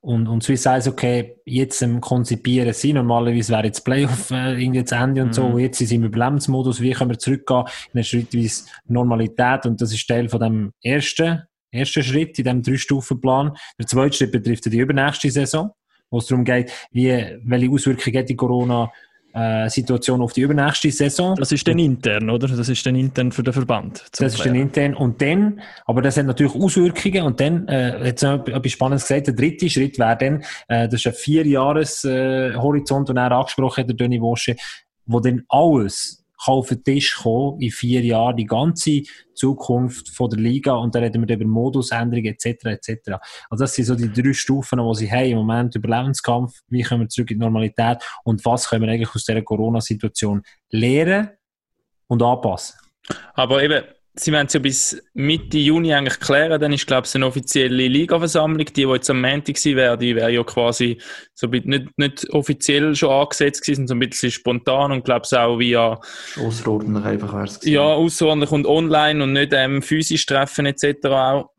und, 0.09 0.27
und 0.27 0.43
Swiss 0.43 0.65
Eyes, 0.65 0.89
okay, 0.89 1.37
jetzt 1.45 1.83
im 1.83 2.01
Konzipieren 2.01 2.73
sind. 2.73 2.95
Normalerweise 2.95 3.53
wäre 3.53 3.67
jetzt 3.67 3.85
Playoff 3.85 4.31
äh, 4.31 4.59
irgendwie 4.59 4.83
zu 4.83 4.95
Ende 4.95 5.23
und 5.23 5.35
so. 5.35 5.47
Mhm. 5.47 5.55
Und 5.55 5.61
jetzt 5.61 5.77
sind 5.77 5.89
sie 5.89 5.97
im 5.97 6.05
Überlebensmodus. 6.05 6.81
Wie 6.81 6.93
können 6.93 7.11
wir 7.11 7.19
zurückgehen 7.19 7.65
in 7.93 7.99
eine 7.99 8.05
schrittweise 8.05 8.65
Normalität? 8.87 9.67
Und 9.67 9.83
das 9.83 9.93
ist 9.93 10.07
Teil 10.07 10.31
von 10.31 10.41
dem 10.41 10.73
ersten, 10.83 11.43
ersten 11.71 12.03
Schritt 12.03 12.39
in 12.39 12.45
diesem 12.45 12.63
Drei-Stufen-Plan. 12.63 13.55
Der 13.79 13.87
zweite 13.87 14.17
Schritt 14.17 14.33
betrifft 14.33 14.65
die 14.65 14.79
übernächste 14.79 15.31
Saison, 15.31 15.73
wo 16.09 16.17
es 16.17 16.27
darum 16.27 16.43
geht, 16.43 16.73
wie, 16.91 17.39
welche 17.45 17.71
Auswirkungen 17.71 18.17
hat 18.17 18.31
die 18.31 18.37
Corona-Situation 19.39 20.21
auf 20.21 20.33
die 20.33 20.43
übernächste 20.43 20.91
Saison. 20.91 21.37
Das 21.37 21.53
ist 21.53 21.67
dann 21.67 21.79
intern, 21.79 22.29
oder? 22.31 22.49
Das 22.49 22.69
ist 22.69 22.85
dann 22.85 22.97
intern 22.97 23.33
für 23.33 23.43
den 23.43 23.53
Verband. 23.53 24.05
Das 24.19 24.35
ist 24.35 24.45
dann 24.45 24.55
intern. 24.55 24.95
Und 24.95 25.21
dann, 25.23 25.61
aber 25.87 26.03
das 26.03 26.17
hat 26.17 26.27
natürlich 26.27 26.55
Auswirkungen. 26.55 27.23
Und 27.23 27.41
dann, 27.41 27.69
äh, 27.69 28.07
jetzt 28.07 28.23
noch 28.23 28.47
etwas 28.47 28.73
Spannendes 28.73 29.07
gesagt, 29.07 29.29
der 29.29 29.35
dritte 29.35 29.71
Schritt 29.71 29.99
wäre 29.99 30.17
dann, 30.17 30.43
äh, 30.69 30.89
das 30.89 30.95
ist 30.95 31.07
ein 31.07 31.13
Vierjahres-Horizont, 31.15 32.55
äh, 32.55 32.59
Horizont, 32.59 33.09
den 33.09 33.17
er 33.17 33.33
angesprochen 33.33 33.83
hat, 33.83 33.89
der 33.89 33.97
Döni 33.97 34.21
Wosche, 34.21 34.57
wo 35.07 35.21
dann 35.21 35.43
alles 35.49 36.18
kann 36.45 36.55
auf 36.55 36.69
den 36.69 36.83
Tisch 36.85 37.17
kommen 37.17 37.61
in 37.61 37.71
vier 37.71 38.03
Jahren, 38.03 38.37
die 38.37 38.47
ganze 38.47 39.03
Zukunft 39.35 40.09
von 40.11 40.31
der 40.31 40.39
Liga 40.39 40.75
und 40.75 40.95
da 40.95 41.01
reden 41.01 41.27
wir 41.27 41.37
über 41.37 41.47
Modusänderungen 41.47 42.35
etc. 42.35 42.65
etc. 42.65 42.91
Also 43.51 43.65
das 43.65 43.75
sind 43.75 43.85
so 43.85 43.95
die 43.95 44.13
drei 44.13 44.33
Stufen, 44.33 44.79
die 44.79 44.95
sie 44.95 45.11
haben 45.11 45.31
im 45.31 45.39
Moment, 45.39 45.75
Überlebenskampf, 45.75 46.61
wie 46.69 46.83
kommen 46.83 47.03
wir 47.03 47.09
zurück 47.09 47.31
in 47.31 47.39
die 47.39 47.45
Normalität 47.45 47.99
und 48.25 48.45
was 48.45 48.69
können 48.69 48.83
wir 48.83 48.93
eigentlich 48.93 49.15
aus 49.15 49.25
dieser 49.25 49.43
Corona-Situation 49.43 50.43
lernen 50.71 51.31
und 52.07 52.23
anpassen. 52.23 52.79
Aber 53.35 53.63
eben, 53.63 53.85
sie 54.19 54.33
werden 54.33 54.47
es 54.47 54.53
ja 54.53 54.61
bis 54.61 55.03
Mitte 55.15 55.59
Juni 55.59 55.95
eigentlich 55.95 56.19
klären, 56.21 56.61
dann 56.61 56.73
ist, 56.73 56.87
glaube 56.87 57.07
ich, 57.07 57.15
eine 57.15 57.27
offizielle 57.27 57.89
Ligaversammlung, 57.89 58.67
die, 58.67 58.73
die 58.73 58.83
jetzt 58.83 59.11
am 59.11 59.21
Montag 59.21 59.65
wäre, 59.65 59.97
die 59.97 60.17
wäre 60.17 60.31
ja 60.31 60.43
quasi 60.43 60.99
so 61.35 61.47
ein 61.47 61.51
bisschen 61.51 61.71
nicht, 61.71 61.99
nicht 61.99 62.31
offiziell 62.31 62.95
schon 62.95 63.11
angesetzt 63.11 63.63
gewesen, 63.63 63.87
sondern 63.87 64.01
so 64.03 64.07
ein 64.07 64.11
bisschen 64.11 64.31
spontan 64.31 64.93
und 64.93 65.05
glaube 65.05 65.27
ich 65.31 65.39
auch 65.39 65.59
via 65.59 66.01
Außerordentlich 66.37 67.05
einfach 67.05 67.33
wäre 67.33 67.45
es 67.45 67.65
ja, 67.65 67.83
außerordentlich 67.83 68.51
und 68.51 68.67
online 68.67 69.23
und 69.23 69.33
nicht 69.33 69.53
ähm, 69.53 69.83
physisch 69.83 70.27
treffen 70.27 70.67
etc. 70.67 71.07
auch. 71.07 71.51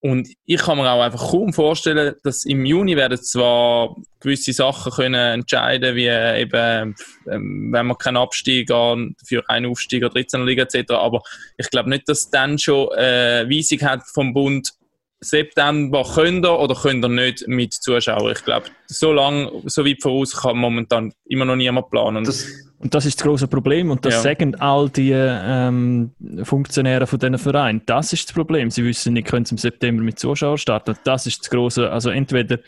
Und 0.00 0.28
ich 0.46 0.60
kann 0.60 0.78
mir 0.78 0.90
auch 0.90 1.02
einfach 1.02 1.30
kaum 1.30 1.52
vorstellen, 1.52 2.14
dass 2.22 2.44
im 2.44 2.64
Juni 2.64 2.96
werden 2.96 3.20
zwar 3.22 3.96
gewisse 4.20 4.52
Sachen 4.52 4.92
können 4.92 5.40
entscheiden, 5.40 5.94
wie 5.94 6.08
eben, 6.08 6.94
ähm, 7.30 7.72
wenn 7.72 7.86
man 7.86 7.98
keinen 7.98 8.16
Abstieg 8.16 8.70
an, 8.70 9.14
für 9.26 9.48
einen 9.48 9.66
Aufstieg 9.66 10.02
oder 10.04 10.14
13 10.14 10.44
Liga 10.44 10.64
etc. 10.64 10.92
Aber 10.92 11.22
ich 11.56 11.70
glaube 11.70 11.90
nicht, 11.90 12.08
dass 12.08 12.30
dann 12.30 12.58
schon 12.58 12.92
äh, 12.92 13.46
Weisung 13.48 13.80
hat 13.82 14.02
vom 14.12 14.32
Bund, 14.32 14.72
September 15.24 16.04
könnt 16.14 16.44
ihr 16.44 16.58
oder 16.58 16.74
könnt 16.74 17.04
ihr 17.04 17.08
nicht 17.08 17.48
mit 17.48 17.72
Zuschauern. 17.72 18.32
Ich 18.32 18.44
glaube, 18.44 18.66
so 18.86 19.12
lang, 19.12 19.50
so 19.64 19.84
weit 19.84 20.02
voraus 20.02 20.32
kann 20.36 20.58
momentan 20.58 21.12
immer 21.24 21.46
noch 21.46 21.56
niemand 21.56 21.90
planen. 21.90 22.24
Das, 22.24 22.46
Und 22.84 22.94
das 22.94 23.06
ist 23.06 23.18
das 23.18 23.26
große 23.26 23.48
Problem 23.48 23.90
und 23.90 24.04
das 24.04 24.14
Ja. 24.14 24.20
sagen 24.20 24.54
all 24.56 24.90
die 24.90 25.10
ähm, 25.14 26.10
Funktionäre 26.42 27.06
von 27.06 27.18
diesen 27.18 27.38
Vereinen. 27.38 27.80
Das 27.86 28.12
ist 28.12 28.28
das 28.28 28.34
Problem. 28.34 28.70
Sie 28.70 28.84
wissen 28.84 29.14
nicht, 29.14 29.26
können 29.26 29.46
sie 29.46 29.54
im 29.54 29.58
September 29.58 30.02
mit 30.02 30.18
Zuschauern 30.18 30.58
starten. 30.58 30.90
Und 30.90 30.98
Das 31.04 31.26
ist 31.26 31.40
das 31.40 31.50
große. 31.50 31.90
Also 31.90 32.10
entweder 32.10 32.58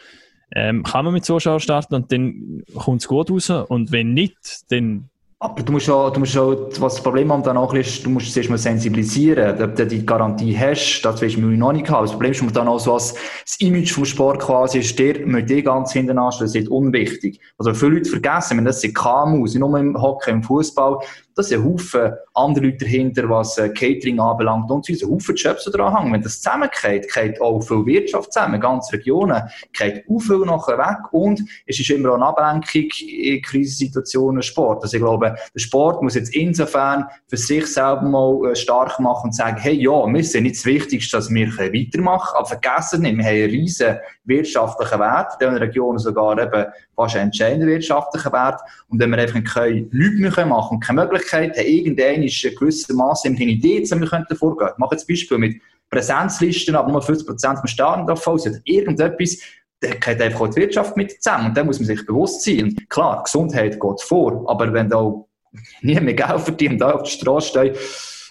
ähm, 0.54 0.84
kann 0.84 1.04
man 1.04 1.12
mit 1.12 1.26
Zuschauern 1.26 1.60
starten 1.60 1.94
und 1.96 2.10
dann 2.10 2.62
kommt 2.74 3.02
es 3.02 3.08
gut 3.08 3.30
raus 3.30 3.50
und 3.50 3.92
wenn 3.92 4.14
nicht, 4.14 4.38
dann 4.70 5.10
aber 5.38 5.62
du 5.62 5.72
musst 5.72 5.90
auch, 5.90 6.10
du 6.10 6.20
musst 6.20 6.36
auch, 6.38 6.70
was 6.78 6.94
das 6.94 7.02
Problem 7.02 7.30
am 7.30 7.42
dann 7.42 7.58
auch 7.58 7.74
ist, 7.74 8.04
du 8.06 8.08
musst 8.08 8.28
es 8.28 8.36
erstmal 8.38 8.58
sensibilisieren, 8.58 9.62
ob 9.62 9.76
du 9.76 9.86
die 9.86 10.04
Garantie 10.04 10.56
hast, 10.56 11.02
das 11.02 11.20
willst 11.20 11.36
du 11.36 11.42
noch 11.42 11.72
nicht 11.72 11.90
haben. 11.90 12.06
Das 12.06 12.12
Problem 12.12 12.32
ist 12.32 12.42
man 12.42 12.54
dann 12.54 12.68
auch 12.68 12.80
so, 12.80 12.94
als 12.94 13.12
das 13.12 13.60
Image 13.60 13.92
vom 13.92 14.06
Sport 14.06 14.40
quasi 14.40 14.78
ist, 14.78 14.98
der 14.98 15.26
möchte 15.26 15.54
die 15.54 15.62
ganz 15.62 15.92
hinten 15.92 16.18
anstellen, 16.18 16.48
das 16.48 16.54
ist 16.54 16.70
unwichtig. 16.70 17.38
Also 17.58 17.74
viele 17.74 17.96
Leute 17.96 18.08
vergessen, 18.10 18.56
wenn 18.56 18.64
das 18.64 18.80
sind 18.80 18.94
KMUs, 18.94 19.54
nur 19.56 19.78
im 19.78 20.00
Hockey, 20.00 20.30
im 20.30 20.42
Fußball, 20.42 21.00
das 21.36 21.48
sind 21.48 21.64
Haufen 21.64 22.14
andere 22.32 22.64
Leute 22.64 22.78
dahinter, 22.78 23.28
was 23.28 23.58
äh, 23.58 23.68
Catering 23.68 24.18
anbelangt 24.18 24.70
und 24.70 24.86
so, 24.86 24.92
ein 25.06 25.12
Haufen 25.12 25.36
Jobs 25.36 25.64
da 25.64 25.70
dran 25.70 25.94
hängen. 25.94 26.12
Wenn 26.14 26.22
das 26.22 26.40
zusammengeht, 26.40 27.12
geht 27.12 27.40
auch 27.42 27.60
viel 27.60 27.84
Wirtschaft 27.84 28.32
zusammen, 28.32 28.58
ganze 28.58 28.94
Regionen, 28.94 29.42
geht 29.74 30.04
auch 30.08 30.18
viel 30.18 30.38
nachher 30.46 30.78
weg 30.78 31.12
und 31.12 31.42
es 31.66 31.78
ist 31.78 31.90
immer 31.90 32.10
auch 32.10 32.14
eine 32.14 32.26
Ablenkung 32.26 32.88
in 33.06 33.42
Krisensituationen 33.42 34.42
Sport. 34.42 34.82
Also 34.82 34.96
ich 34.96 35.02
glaube, 35.02 35.36
der 35.54 35.60
Sport 35.60 36.02
muss 36.02 36.14
jetzt 36.14 36.34
insofern 36.34 37.04
für 37.28 37.36
sich 37.36 37.66
selber 37.66 38.02
mal 38.02 38.50
äh, 38.50 38.56
stark 38.56 38.98
machen 38.98 39.26
und 39.26 39.34
sagen, 39.34 39.58
hey, 39.58 39.74
ja, 39.74 40.06
wir 40.06 40.24
sind 40.24 40.44
nicht 40.44 40.56
das 40.56 40.64
Wichtigste, 40.64 41.18
dass 41.18 41.30
wir 41.30 41.48
weitermachen 41.48 42.28
können, 42.32 42.38
aber 42.38 42.46
vergessen 42.46 43.02
nicht, 43.02 43.18
wir 43.18 43.24
haben 43.24 43.34
einen 43.34 43.50
riesen 43.50 43.96
wirtschaftlichen 44.24 45.00
Wert, 45.00 45.34
in 45.40 45.48
den 45.50 45.58
Regionen 45.58 45.98
sogar 45.98 46.38
eben 46.38 46.64
fast 46.94 47.14
einen 47.14 47.26
entscheidenden 47.26 47.68
wirtschaftlichen 47.68 48.32
Wert. 48.32 48.60
Und 48.88 48.98
wenn 48.98 49.10
wir 49.10 49.18
einfach 49.18 49.44
keine, 49.44 49.86
nichts 49.92 50.36
mehr 50.36 50.46
machen 50.46 50.76
und 50.76 50.80
keine 50.84 51.02
Möglichkeit 51.02 51.25
haben, 51.32 51.52
irgendein 51.54 52.22
gewissermaßen 52.22 53.34
eine 53.34 53.44
Idee, 53.44 53.80
die 53.80 53.90
wir 53.90 54.08
könnten 54.08 54.36
vorgehen. 54.36 54.70
Ich 54.72 54.78
mache 54.78 54.94
jetzt 54.94 55.08
Beispiel 55.08 55.38
mit 55.38 55.60
Präsenzlisten, 55.90 56.74
aber 56.74 56.90
nur 56.90 57.02
50% 57.02 57.58
vom 57.58 57.66
Stadion 57.66 58.06
davon, 58.06 58.34
also 58.34 58.50
irgendetwas, 58.64 59.38
da 59.80 59.90
geht 59.90 60.20
einfach 60.20 60.40
auch 60.40 60.48
die 60.48 60.60
Wirtschaft 60.60 60.96
mit 60.96 61.22
zusammen. 61.22 61.48
Und 61.48 61.56
da 61.56 61.64
muss 61.64 61.78
man 61.78 61.86
sich 61.86 62.04
bewusst 62.06 62.42
sein. 62.42 62.64
Und 62.64 62.90
klar, 62.90 63.22
Gesundheit 63.22 63.78
geht 63.78 64.00
vor, 64.02 64.44
aber 64.46 64.72
wenn 64.72 64.88
da 64.88 65.12
nie 65.82 66.00
mehr 66.00 66.14
Geld 66.14 66.40
verdient 66.40 66.80
da 66.80 66.92
auf 66.92 67.02
der 67.02 67.10
Straße 67.10 67.48
steht, 67.48 67.78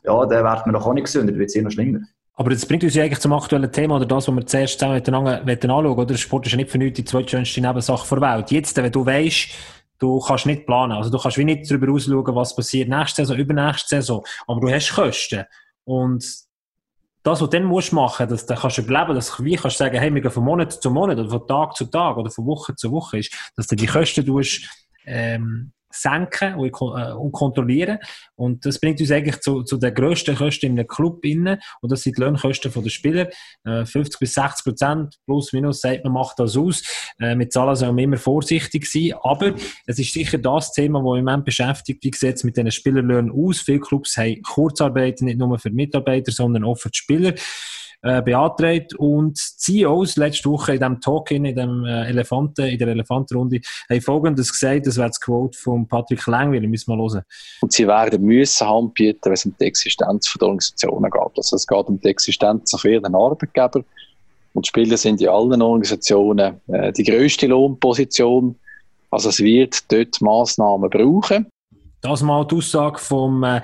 ja, 0.03 0.25
dann 0.25 0.43
wird 0.43 0.65
man 0.65 0.73
doch 0.73 0.85
auch 0.85 0.93
nicht 0.93 1.05
gesünder, 1.05 1.31
dann 1.31 1.39
wird 1.39 1.49
es 1.49 1.55
eher 1.55 1.63
noch 1.63 1.71
schlimmer. 1.71 1.99
Aber 2.37 2.49
das 2.49 2.65
bringt 2.65 2.83
uns 2.83 2.93
ja 2.93 3.03
eigentlich 3.03 3.19
zum 3.19 3.31
aktuellen 3.31 3.71
Thema 3.71 3.95
oder 3.95 4.05
das, 4.05 4.27
was 4.27 4.35
wir 4.35 4.45
zuerst 4.45 4.79
zusammen 4.79 4.95
miteinander 4.95 5.41
anschauen 5.45 5.85
oder? 5.85 6.05
Der 6.05 6.15
Sport 6.15 6.45
ist 6.45 6.51
ja 6.51 6.57
nicht 6.57 6.69
für 6.69 6.77
nichts 6.77 6.97
die 6.97 7.05
zweitschönste 7.05 7.61
Nebensache 7.61 8.19
der 8.19 8.21
Welt. 8.21 8.51
Jetzt, 8.51 8.75
wenn 8.75 8.91
du 8.91 9.05
weißt, 9.05 9.51
du 10.05 10.19
kannst 10.19 10.45
nicht 10.45 10.65
planen, 10.65 10.93
also 10.93 11.09
du 11.09 11.17
kannst 11.17 11.37
wie 11.37 11.45
nicht 11.45 11.69
darüber 11.69 11.91
ausschauen, 11.91 12.35
was 12.35 12.55
passiert 12.55 12.89
nächste 12.89 13.25
Saison, 13.25 13.37
übernächste 13.37 13.95
Saison, 13.95 14.23
aber 14.47 14.61
du 14.61 14.69
hast 14.69 14.93
Kosten. 14.93 15.45
Und 15.83 16.23
das, 16.23 16.45
was 17.23 17.39
du 17.39 17.47
dann 17.47 17.63
musst 17.63 17.91
machen, 17.91 18.29
dass 18.29 18.45
du 18.45 18.53
kannst 18.53 18.77
überleben, 18.77 19.15
dass 19.15 19.35
du 19.35 19.43
wie 19.43 19.55
kannst 19.55 19.77
sagen, 19.77 19.97
hey, 19.97 20.13
wir 20.13 20.21
gehen 20.21 20.31
von 20.31 20.43
Monat 20.43 20.73
zu 20.73 20.91
Monat 20.91 21.17
oder 21.17 21.29
von 21.29 21.47
Tag 21.47 21.75
zu 21.75 21.85
Tag 21.85 22.17
oder 22.17 22.29
von 22.29 22.45
Woche 22.45 22.75
zu 22.75 22.91
Woche 22.91 23.19
ist, 23.19 23.33
dass 23.55 23.67
du 23.67 23.75
die 23.75 23.87
Kosten 23.87 24.25
tust, 24.25 24.69
ähm, 25.05 25.71
senken 25.95 26.53
äh, 26.59 27.13
und 27.13 27.31
kontrollieren. 27.31 27.99
Und 28.35 28.65
das 28.65 28.79
bringt 28.79 28.99
uns 28.99 29.11
eigentlich 29.11 29.39
zu, 29.41 29.63
zu 29.63 29.77
den 29.77 29.93
grössten 29.93 30.35
Kosten 30.35 30.67
in 30.67 30.79
einem 30.79 30.87
Club 30.87 31.23
innen. 31.25 31.59
Und 31.81 31.91
das 31.91 32.01
sind 32.03 32.17
die 32.17 32.21
Lohnkosten 32.21 32.71
der 32.71 32.89
Spieler. 32.89 33.29
Äh, 33.63 33.85
50 33.85 34.19
bis 34.19 34.33
60 34.33 34.63
Prozent 34.63 35.15
plus 35.25 35.53
minus 35.53 35.81
sagt 35.81 36.03
man, 36.03 36.13
macht 36.13 36.39
das 36.39 36.57
aus. 36.57 36.83
Äh, 37.19 37.35
mit 37.35 37.53
Zahlen 37.53 37.75
soll 37.75 37.89
man 37.89 37.99
immer 37.99 38.17
vorsichtig 38.17 38.85
sein. 38.85 39.13
Aber 39.21 39.53
es 39.85 39.99
ist 39.99 40.13
sicher 40.13 40.37
das 40.37 40.71
Thema, 40.73 40.99
das 40.99 41.19
im 41.19 41.25
Moment 41.25 41.45
beschäftigt. 41.45 42.03
Wie 42.03 42.11
sieht 42.13 42.35
es 42.35 42.43
mit 42.43 42.57
diesen 42.57 42.71
Spielerlöhnen 42.71 43.31
aus? 43.31 43.61
Viele 43.61 43.79
Clubs 43.79 44.17
haben 44.17 44.41
Kurzarbeiten, 44.41 45.25
nicht 45.25 45.37
nur 45.37 45.57
für 45.59 45.71
Mitarbeiter, 45.71 46.31
sondern 46.31 46.63
auch 46.63 46.75
für 46.75 46.89
die 46.89 46.97
Spieler. 46.97 47.33
Äh, 48.05 48.21
beantragt 48.21 48.93
und 48.95 49.35
die 49.35 49.79
CEOs 49.81 50.15
letzte 50.17 50.47
Woche 50.47 50.75
in 50.75 50.79
dem 50.79 51.01
Talk 51.01 51.31
in, 51.31 51.43
dem 51.43 51.85
äh, 51.85 52.07
Elefanten, 52.07 52.65
in 52.65 52.77
der 52.77 52.89
Elefantenrunde 52.89 53.61
haben 53.89 54.01
folgendes 54.01 54.51
gesagt, 54.51 54.85
das 54.85 54.97
wäre 54.97 55.07
das 55.07 55.19
Quote 55.19 55.57
von 55.57 55.87
Patrick 55.87 56.27
Langwiller, 56.27 56.67
müssen 56.67 56.91
wir 56.91 56.97
hören. 56.97 57.23
Und 57.61 57.73
sie 57.73 57.87
werden 57.87 58.21
müssen 58.21 58.67
Hand 58.67 58.99
wenn 58.99 59.33
es 59.33 59.45
um 59.45 59.55
die 59.59 59.65
Existenz 59.65 60.31
der 60.33 60.43
Organisationen 60.43 61.09
geht. 61.09 61.31
Also 61.35 61.55
es 61.55 61.65
geht 61.65 61.85
um 61.87 61.99
die 61.99 62.07
Existenz 62.07 62.79
von 62.79 62.91
ihren 62.91 63.15
Arbeitgeber. 63.15 63.83
Und 64.53 64.67
Spieler 64.67 64.97
sind 64.97 65.19
in 65.19 65.29
allen 65.29 65.61
Organisationen 65.63 66.61
äh, 66.67 66.93
die 66.93 67.03
grösste 67.03 67.47
Lohnposition. 67.47 68.55
Also 69.09 69.29
es 69.29 69.39
wird 69.39 69.91
dort 69.91 70.21
Massnahmen 70.21 70.91
brauchen. 70.91 71.47
Das 72.05 72.21
mal 72.21 72.45
die 72.45 72.55
Aussage 72.55 72.99
vom 72.99 73.43
äh, 73.43 73.61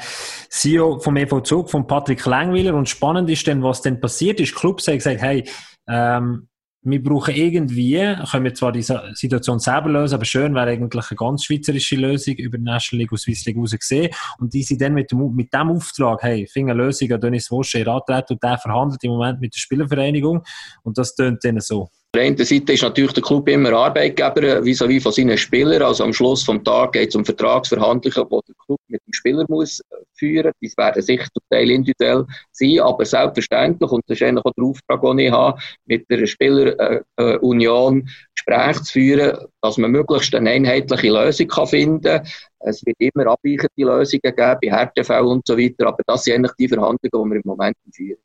CEO 0.50 1.00
vom 1.00 1.16
EV 1.16 1.42
Zug, 1.42 1.70
von 1.70 1.86
Patrick 1.86 2.26
Langwiller. 2.26 2.74
Und 2.74 2.90
spannend 2.90 3.30
ist 3.30 3.48
dann, 3.48 3.64
was 3.64 3.82
dann 3.82 4.00
passiert 4.00 4.40
ist. 4.40 4.56
Clubs 4.56 4.88
haben 4.88 4.96
gesagt, 4.98 5.22
hey, 5.22 5.48
ähm, 5.88 6.48
wir 6.84 7.04
brauchen 7.04 7.36
irgendwie, 7.36 8.16
können 8.32 8.44
wir 8.44 8.54
zwar 8.56 8.72
die 8.72 8.82
Situation 8.82 9.60
selber 9.60 9.90
lösen, 9.90 10.16
aber 10.16 10.26
schön 10.26 10.56
wäre 10.56 10.72
eigentlich 10.72 11.12
eine 11.12 11.18
ganz 11.18 11.44
schweizerische 11.44 11.96
Lösung 11.96 12.34
über 12.36 12.58
die 12.58 12.64
National 12.64 13.02
League 13.02 13.12
und 13.12 13.20
Swiss 13.20 13.46
League 13.46 13.58
raus 13.58 13.72
gesehen. 13.72 14.12
Und 14.40 14.54
die 14.56 14.64
sind 14.64 14.82
dann 14.82 14.96
mit 14.96 15.12
dem, 15.12 15.36
mit 15.36 15.54
dem 15.54 15.70
Auftrag, 15.70 16.24
hey, 16.24 16.48
finden 16.48 16.72
eine 16.72 16.84
Lösung 16.84 17.12
an 17.12 17.22
Dennis 17.22 17.52
Wosche 17.52 17.80
in 17.80 17.88
Antreten 17.88 18.34
und 18.34 18.44
der 18.44 18.58
verhandelt 18.58 19.04
im 19.04 19.12
Moment 19.12 19.40
mit 19.40 19.54
der 19.54 19.60
Spielervereinigung. 19.60 20.44
Und 20.82 20.98
das 20.98 21.14
tönt 21.14 21.44
dann 21.44 21.60
so. 21.60 21.90
Auf 22.14 22.20
der 22.20 22.28
einen 22.28 22.38
Seite 22.44 22.74
ist 22.74 22.84
natürlich 22.84 23.14
der 23.14 23.24
Club 23.24 23.48
immer 23.48 23.72
Arbeitgeber 23.72 24.44
äh, 24.44 24.62
vis-à-vis 24.62 25.02
von 25.02 25.14
seinen 25.14 25.38
Spielern. 25.38 25.82
Also 25.82 26.04
am 26.04 26.12
Schluss 26.12 26.44
vom 26.44 26.62
Tag 26.62 26.92
geht 26.92 27.08
es 27.08 27.16
um 27.16 27.24
Vertragsverhandlungen, 27.24 28.28
die 28.30 28.48
der 28.48 28.56
Club 28.66 28.80
mit 28.90 29.02
dem 29.08 29.14
Spieler 29.14 29.46
muss 29.48 29.80
äh, 29.80 29.96
führen. 30.16 30.52
Die 30.62 30.74
werden 30.76 31.02
sicher 31.02 31.28
zum 31.32 31.42
Teil 31.50 31.72
individuell 31.72 32.26
sein, 32.52 32.82
aber 32.82 33.06
selbstverständlich, 33.06 33.90
und 33.90 34.04
das 34.08 34.18
ist 34.18 34.24
eigentlich 34.24 34.44
auch 34.44 34.52
der 34.52 34.66
Auftrag, 34.66 35.02
den 35.02 35.20
ich 35.20 35.32
habe, 35.32 35.62
mit 35.86 36.06
der 36.10 36.26
Spielerunion 36.26 38.10
Gespräche 38.36 38.84
zu 38.84 38.92
führen, 38.92 39.48
dass 39.62 39.78
man 39.78 39.92
möglichst 39.92 40.36
eine 40.36 40.50
einheitliche 40.50 41.14
Lösung 41.14 41.48
kann 41.48 41.68
finden 41.68 42.02
kann. 42.02 42.28
Es 42.60 42.86
wird 42.86 42.98
immer 43.00 43.28
abweichende 43.28 43.70
Lösungen 43.78 44.20
geben, 44.22 44.58
bei 44.62 44.70
Härtefällen 44.70 45.28
und 45.28 45.48
so 45.48 45.58
weiter, 45.58 45.88
aber 45.88 46.04
das 46.06 46.26
sind 46.26 46.34
eigentlich 46.34 46.56
die 46.60 46.68
Verhandlungen, 46.68 47.00
die 47.04 47.36
wir 47.36 47.36
im 47.38 47.42
Moment 47.46 47.78
führen. 47.94 48.18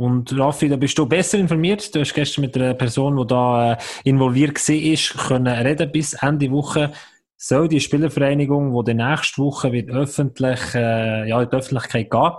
Und 0.00 0.34
Raffi, 0.38 0.70
da 0.70 0.76
bist 0.76 0.96
du 0.96 1.04
besser 1.04 1.36
informiert. 1.36 1.94
Du 1.94 2.00
hast 2.00 2.14
gestern 2.14 2.40
mit 2.40 2.56
einer 2.56 2.72
Person, 2.72 3.18
die 3.18 3.26
da 3.26 3.74
äh, 3.74 3.76
involviert 4.04 4.56
war, 4.56 5.28
können 5.28 5.46
reden 5.46 5.92
bis 5.92 6.14
Ende 6.14 6.50
Woche. 6.50 6.90
Soll 7.36 7.68
die 7.68 7.80
Spielervereinigung, 7.80 8.72
die 8.72 8.94
dann 8.94 9.10
nächste 9.10 9.42
Woche 9.42 9.70
wird 9.72 9.90
öffentlich, 9.90 10.58
äh, 10.74 11.28
ja, 11.28 11.42
in 11.42 11.50
die 11.50 11.54
Öffentlichkeit 11.54 12.10
gehen, 12.10 12.32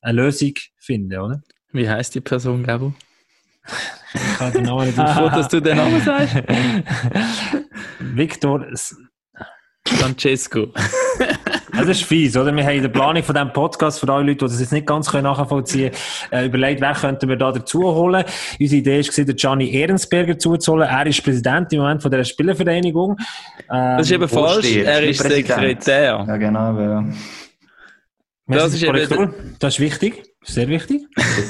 eine 0.00 0.22
Lösung 0.22 0.54
finden, 0.76 1.20
oder? 1.20 1.40
Wie 1.70 1.88
heißt 1.88 2.16
die 2.16 2.20
Person, 2.20 2.64
Gabo? 2.64 2.92
Ich 4.14 4.36
kann 4.36 4.52
den 4.52 4.64
Namen 4.64 4.86
nicht 4.86 4.98
auf. 4.98 5.30
dass 5.30 5.46
du 5.46 5.60
den 5.60 5.76
Namen 5.76 6.00
sagst. 6.00 6.34
Victor, 8.00 8.66
Francesco. 9.86 10.72
das 11.78 11.88
ist 11.88 12.04
fies, 12.04 12.36
oder? 12.36 12.54
Wir 12.54 12.64
haben 12.64 12.76
in 12.76 12.82
der 12.82 12.88
Planung 12.88 13.22
von 13.22 13.34
diesem 13.34 13.52
Podcast, 13.52 14.00
für 14.00 14.12
alle 14.12 14.24
Leute, 14.24 14.38
die 14.38 14.50
das 14.50 14.60
jetzt 14.60 14.72
nicht 14.72 14.86
ganz 14.86 15.10
können 15.10 15.24
nachvollziehen 15.24 15.92
können, 16.30 16.42
äh, 16.42 16.46
überlegt, 16.46 16.80
wer 16.80 16.92
könnten 16.94 17.28
wir 17.28 17.36
da 17.36 17.52
dazu 17.52 17.82
holen. 17.82 18.24
Unsere 18.60 18.80
Idee 18.80 19.00
war, 19.00 19.24
den 19.24 19.36
Gianni 19.36 19.70
Ehrensberger 19.74 20.38
zuzuholen. 20.38 20.88
Er 20.88 21.06
ist 21.06 21.22
Präsident 21.22 21.72
im 21.72 21.80
Moment 21.80 22.02
von 22.02 22.10
dieser 22.10 22.24
Spielervereinigung. 22.24 23.16
Ähm, 23.70 23.98
Das 23.98 24.06
ist 24.06 24.12
eben 24.12 24.28
falsch. 24.28 24.76
Er 24.76 25.02
ist 25.02 25.20
Präsident. 25.20 25.46
Sekretär. 25.46 26.24
Ja, 26.26 26.36
genau. 26.36 26.78
Ja. 26.78 27.04
Das 28.48 28.72
ist 28.72 28.82
eben-. 28.82 29.34
Das 29.58 29.74
ist 29.74 29.80
wichtig. 29.80 30.22
Sehr 30.42 30.68
wichtig. 30.68 31.02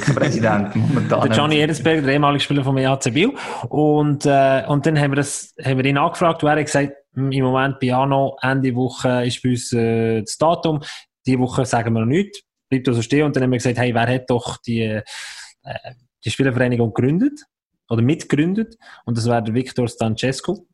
Der 0.09 0.13
Präsident 0.15 0.75
momentan. 0.77 1.21
Der 1.21 1.31
Gianni 1.31 1.59
Ehrensberger, 1.59 2.03
der 2.03 2.15
ehemalige 2.15 2.43
Spieler 2.43 2.65
vom 2.65 2.77
EHC 2.77 3.11
Biel. 3.13 3.33
Und, 3.69 4.27
äh, 4.27 4.65
und 4.67 4.85
dann 4.87 4.99
haben 4.99 5.13
wir, 5.13 5.17
das, 5.17 5.55
haben 5.65 5.79
wir 5.79 5.85
ihn 5.85 5.99
angefragt 5.99 6.43
und 6.43 6.49
er 6.49 6.57
hat 6.57 6.65
gesagt, 6.65 6.89
hm, 6.89 7.08
im 7.19 7.45
Moment 7.45 7.79
bei 7.81 7.87
Jano, 7.89 8.37
Ende 8.43 8.75
Woche 8.75 9.25
ist 9.27 9.43
bei 9.43 9.51
uns 9.51 9.73
äh, 9.73 10.21
das 10.23 10.37
Datum. 10.39 10.81
Die 11.27 11.39
Woche 11.39 11.65
sagen 11.67 11.93
wir 11.95 12.01
noch 12.01 12.07
nichts. 12.07 12.41
Bleibt 12.71 12.89
also 12.89 13.03
stehen. 13.03 13.25
Und 13.25 13.35
dann 13.37 13.43
haben 13.45 13.51
wir 13.53 13.59
gesagt, 13.59 13.79
hey, 13.79 13.95
wer 13.95 14.07
hat 14.07 14.29
doch 14.31 14.59
die, 14.59 14.83
äh, 14.83 15.03
die 16.25 16.31
Spielervereinigung 16.31 16.93
gegründet? 16.93 17.41
Oder 17.91 18.03
mitgegründet? 18.03 18.77
Und 19.05 19.17
das 19.17 19.27
wäre 19.27 19.43
der 19.43 19.55
Victor 19.55 19.89
Stancesco. 19.89 20.67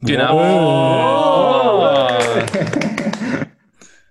Genau. 0.00 0.38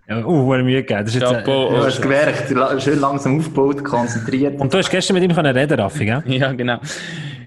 Ja, 0.05 0.17
uh, 0.25 0.45
wo 0.45 0.53
er 0.53 0.63
Mühe 0.63 0.83
gegeben. 0.83 1.05
Das 1.05 1.15
ist 1.15 1.21
jetzt, 1.21 1.31
äh, 1.31 1.35
Chapeau. 1.35 1.69
Du 1.69 1.77
hast 1.77 2.01
gemerkt, 2.01 2.49
la- 2.51 2.77
schön 2.77 2.99
langsam 2.99 3.39
aufgebaut, 3.39 3.83
konzentriert. 3.85 4.59
und 4.59 4.73
du 4.73 4.77
hast 4.77 4.89
gestern 4.89 5.13
mit 5.13 5.23
ihm 5.23 5.33
können 5.33 5.55
reden, 5.55 5.79
Raffi, 5.79 6.05
gell? 6.05 6.21
Ja, 6.25 6.51
genau. 6.51 6.79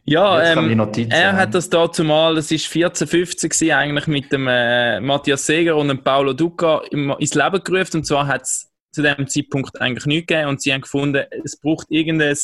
Ja, 0.09 0.53
ähm, 0.53 0.79
er 1.11 1.33
hat 1.33 1.55
das 1.55 1.69
dazu 1.69 2.05
mal, 2.05 2.37
das 2.37 2.53
ist 2.53 2.69
14, 2.69 3.09
15 3.09 3.51
gewesen, 3.51 3.73
eigentlich 3.73 4.07
mit 4.07 4.33
dem 4.33 4.47
äh, 4.49 5.01
Matthias 5.01 5.47
Seger 5.47 5.77
und 5.77 5.89
dem 5.89 6.03
Paolo 6.03 6.33
Duca 6.33 6.83
im, 6.93 7.11
ins 7.19 7.35
Leben 7.35 7.63
gerufen. 7.65 7.99
Und 7.99 8.05
zwar 8.05 8.29
hat 8.29 8.43
es 8.43 8.71
zu 8.93 9.03
dem 9.03 9.27
Zeitpunkt 9.27 9.81
eigentlich 9.81 10.07
nichts 10.07 10.29
gegeben 10.29 10.49
und 10.49 10.63
sie 10.63 10.73
haben 10.73 10.83
gefunden, 10.83 11.25
es 11.45 11.57
braucht 11.57 11.89
irgendein 11.91 12.37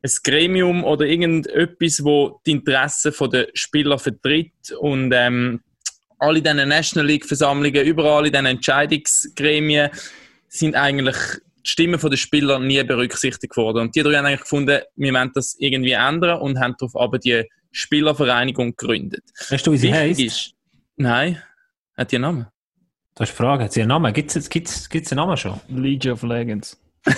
ein 0.00 0.10
Gremium 0.22 0.84
oder 0.84 1.06
irgendetwas, 1.06 2.04
wo 2.04 2.40
die 2.46 2.52
Interessen 2.52 3.12
der 3.30 3.48
Spieler 3.52 3.98
vertritt 3.98 4.72
und 4.78 5.12
ähm, 5.12 5.60
alle 6.18 6.40
diese 6.40 6.54
National 6.54 7.06
League 7.06 7.26
Versammlungen, 7.26 7.84
überall 7.84 8.26
in 8.26 8.32
diesen 8.32 8.46
Entscheidungsgremien 8.46 9.90
sind 10.48 10.74
eigentlich 10.74 11.16
Stimmen 11.68 12.00
der 12.00 12.16
Spieler 12.16 12.58
nie 12.58 12.82
berücksichtigt 12.82 13.56
worden. 13.56 13.82
Und 13.82 13.94
die 13.94 14.02
drei 14.02 14.14
haben 14.16 14.26
eigentlich 14.26 14.40
gefunden, 14.40 14.80
wir 14.96 15.12
wollen 15.14 15.30
das 15.34 15.54
irgendwie 15.58 15.92
ändern 15.92 16.40
und 16.40 16.58
haben 16.58 16.74
darauf 16.78 16.96
aber 16.96 17.18
die 17.18 17.44
Spielervereinigung 17.72 18.74
gegründet. 18.76 19.22
Weißt 19.50 19.66
du, 19.66 19.72
wie 19.72 19.76
sie 19.76 19.92
heisst? 19.92 20.18
Wichtig 20.18 20.26
ist, 20.26 20.54
nein, 20.96 21.42
hat 21.96 22.10
die 22.10 22.16
einen 22.16 22.22
Namen? 22.22 22.46
Das 23.14 23.28
ist 23.28 23.36
die 23.38 23.42
Frage. 23.42 23.64
Hat 23.64 23.72
sie 23.72 23.80
einen 23.82 23.88
Namen? 23.88 24.12
Gibt 24.12 24.34
es 24.34 24.48
gibt's, 24.48 24.88
gibt's 24.88 25.12
einen 25.12 25.16
Namen 25.18 25.36
schon? 25.36 25.60
League 25.68 26.06
of 26.06 26.22
Legends. 26.22 26.80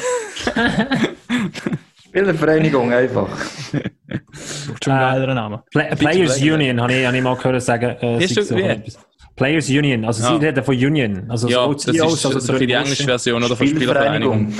Spielervereinigung 2.09 2.93
einfach. 2.93 3.29
Schon 3.71 4.93
Äh, 4.93 4.97
einen 4.97 5.11
geileren 5.13 5.35
Namen. 5.35 5.61
Play 5.71 5.95
Players. 5.95 6.41
Union, 6.41 6.81
habe 6.81 6.93
ich, 6.95 7.07
hab 7.07 7.15
ich 7.15 7.23
mal 7.23 7.37
gehört 7.37 7.63
sagen. 7.63 7.97
Äh, 8.01 8.25
Ist 8.25 8.35
so 8.35 8.57
etwas. 8.57 8.99
Players 9.41 9.71
Union, 9.71 10.05
also 10.05 10.23
Ja. 10.23 10.39
sie 10.39 10.45
reden 10.45 10.63
von 10.63 10.75
Union. 10.75 11.25
Also 11.31 11.49
Ja, 11.49 11.65
so 11.65 11.73
das 11.73 11.85
CEOs, 11.85 12.13
ist 12.13 12.27
also 12.27 12.41
so 12.41 12.59
die 12.59 12.71
englische 12.71 13.05
Version 13.05 13.43
oder 13.43 13.57
von 13.57 13.67
Spielervereinigung. 13.67 14.53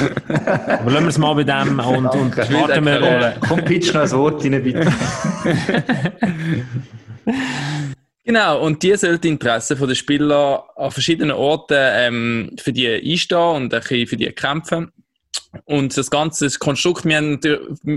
Aber 0.28 0.90
lassen 0.90 1.04
wir 1.04 1.08
es 1.08 1.16
mal 1.16 1.32
bei 1.32 1.44
dem 1.44 1.78
und, 1.80 2.06
und 2.08 2.36
warten 2.36 2.84
wir. 2.84 3.02
Äh, 3.02 3.32
Komm, 3.48 3.64
pitch 3.64 3.94
noch 3.94 4.02
ein 4.02 4.10
Wort 4.10 4.44
rein, 4.44 4.62
bitte. 4.62 4.92
Genau, 8.24 8.60
und 8.60 8.82
die 8.82 8.94
sollen 8.96 9.18
die 9.18 9.28
Interessen 9.28 9.78
der 9.88 9.94
Spieler 9.94 10.64
an 10.76 10.90
verschiedenen 10.90 11.30
Orten 11.30 11.78
ähm, 11.78 12.50
für 12.58 12.74
die 12.74 12.86
einstehen 12.86 13.38
und 13.38 13.72
ein 13.72 13.80
bisschen 13.80 14.06
für 14.06 14.16
die 14.18 14.26
kämpfen. 14.32 14.92
Und 15.64 15.96
das 15.96 16.10
ganze 16.10 16.44
das 16.44 16.58
Konstrukt, 16.58 17.04
wir 17.04 17.16
haben, 17.16 17.40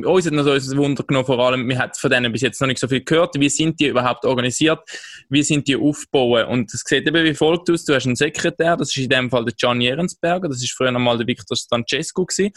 uns 0.06 0.26
hat 0.26 0.34
noch 0.34 0.44
so 0.44 0.52
ein 0.52 0.78
Wunder 0.78 1.04
genommen, 1.04 1.26
vor 1.26 1.40
allem, 1.40 1.68
wir 1.68 1.80
haben 1.80 1.92
von 1.94 2.10
denen 2.10 2.32
bis 2.32 2.42
jetzt 2.42 2.62
noch 2.62 2.68
nicht 2.68 2.80
so 2.80 2.88
viel 2.88 3.04
gehört. 3.04 3.36
Wie 3.38 3.50
sind 3.50 3.80
die 3.80 3.88
überhaupt 3.88 4.26
organisiert? 4.26 4.80
Wie 5.30 5.44
sind 5.44 5.68
die 5.68 5.76
aufgebaut? 5.76 6.48
Und 6.48 6.74
es 6.74 6.84
sieht 6.86 7.08
eben 7.08 7.24
wie 7.24 7.34
folgt 7.34 7.70
aus. 7.70 7.84
Du 7.84 7.94
hast 7.94 8.06
einen 8.06 8.16
Sekretär, 8.16 8.78
das 8.78 8.90
ist 8.90 8.98
in 8.98 9.10
dem 9.10 9.30
Fall 9.30 9.44
der 9.44 9.54
Gianni 9.54 9.88
Ehrensberger, 9.88 10.48
das 10.48 10.64
ist 10.64 10.72
früher 10.72 10.90
einmal 10.90 11.18
der 11.18 11.28
Victor 11.28 11.58
Stancescu 11.58 12.26
gewesen. 12.26 12.54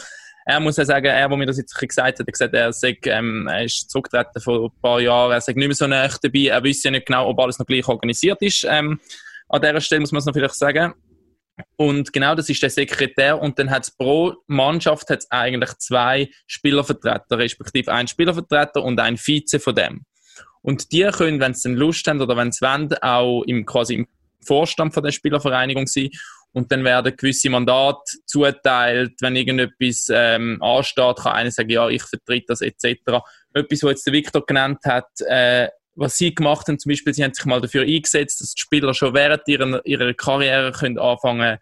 Er 0.46 0.60
muss 0.60 0.76
ja 0.76 0.84
sagen, 0.84 1.06
er, 1.06 1.30
wo 1.30 1.37
mir 1.37 1.46
das 1.46 1.56
jetzt 1.56 1.74
gesagt 1.74 2.06
hat, 2.06 2.18
hat 2.18 2.26
gesagt, 2.26 2.54
er, 2.54 2.72
sei, 2.72 2.98
ähm, 3.04 3.48
er 3.48 3.64
ist 3.64 3.90
zurückgetreten 3.90 4.42
vor 4.42 4.66
ein 4.66 4.80
paar 4.82 5.00
Jahren, 5.00 5.32
er 5.32 5.40
sagt 5.40 5.56
nicht 5.56 5.66
mehr 5.66 5.74
so 5.74 5.87
nah 5.87 6.06
dabei, 6.06 6.48
er 6.48 6.62
wüsste 6.62 6.88
ja 6.88 6.92
nicht 6.92 7.06
genau, 7.06 7.28
ob 7.30 7.40
alles 7.40 7.58
noch 7.58 7.66
gleich 7.66 7.88
organisiert 7.88 8.42
ist. 8.42 8.66
Ähm, 8.68 9.00
an 9.48 9.62
dieser 9.62 9.80
Stelle 9.80 10.00
muss 10.00 10.12
man 10.12 10.18
es 10.18 10.26
noch 10.26 10.34
vielleicht 10.34 10.54
sagen. 10.54 10.94
Und 11.77 12.12
genau 12.12 12.35
das 12.35 12.49
ist 12.49 12.62
der 12.62 12.71
Sekretär 12.71 13.40
und 13.40 13.59
dann 13.59 13.71
hat 13.71 13.85
es 13.85 13.90
pro 13.90 14.35
Mannschaft 14.47 15.09
hat's 15.11 15.31
eigentlich 15.31 15.73
zwei 15.79 16.29
Spielervertreter, 16.47 17.38
respektive 17.38 17.93
ein 17.93 18.09
Spielervertreter 18.09 18.83
und 18.83 18.99
ein 19.01 19.17
Vize 19.17 19.61
von 19.61 19.75
dem. 19.75 20.05
Und 20.62 20.93
die 20.93 21.05
können, 21.05 21.40
wenn 21.40 21.55
sie 21.55 21.73
Lust 21.73 22.07
haben 22.09 22.21
oder 22.21 22.37
wenn 22.37 22.51
sie 22.51 22.62
wollen, 22.62 22.95
auch 23.03 23.43
im, 23.43 23.67
quasi 23.67 23.95
im 23.95 24.09
Vorstand 24.40 24.95
von 24.95 25.03
der 25.03 25.12
Spielervereinigung 25.12 25.87
sein. 25.87 26.11
Und 26.53 26.71
dann 26.71 26.85
werden 26.85 27.17
gewisse 27.17 27.51
Mandate 27.51 28.01
zuteilt. 28.27 29.12
Wenn 29.21 29.37
irgendetwas 29.37 30.09
ähm, 30.11 30.62
ansteht, 30.62 31.17
kann 31.17 31.33
einer 31.33 31.51
sagen, 31.51 31.71
ja, 31.71 31.88
ich 31.88 32.03
vertrete 32.03 32.47
das 32.49 32.61
etc. 32.61 32.85
Etwas, 33.53 33.83
was 33.83 33.90
jetzt 33.90 34.07
der 34.07 34.12
Victor 34.12 34.47
genannt 34.47 34.79
hat, 34.85 35.09
äh, 35.27 35.69
was 35.96 36.16
sie 36.16 36.35
gemacht 36.35 36.66
haben, 36.68 36.78
zum 36.78 36.90
Beispiel, 36.90 37.14
sie 37.14 37.24
haben 37.24 37.35
sich 37.35 37.44
mal 37.44 37.61
dafür 37.61 37.83
eingesetzt, 37.83 38.40
dass 38.40 38.54
die 38.54 38.61
Spieler 38.61 38.94
schon 38.94 39.14
während 39.14 39.42
ihrer, 39.46 39.85
ihrer 39.87 40.12
Karriere 40.14 40.72
können 40.72 40.98
anfangen 40.98 41.59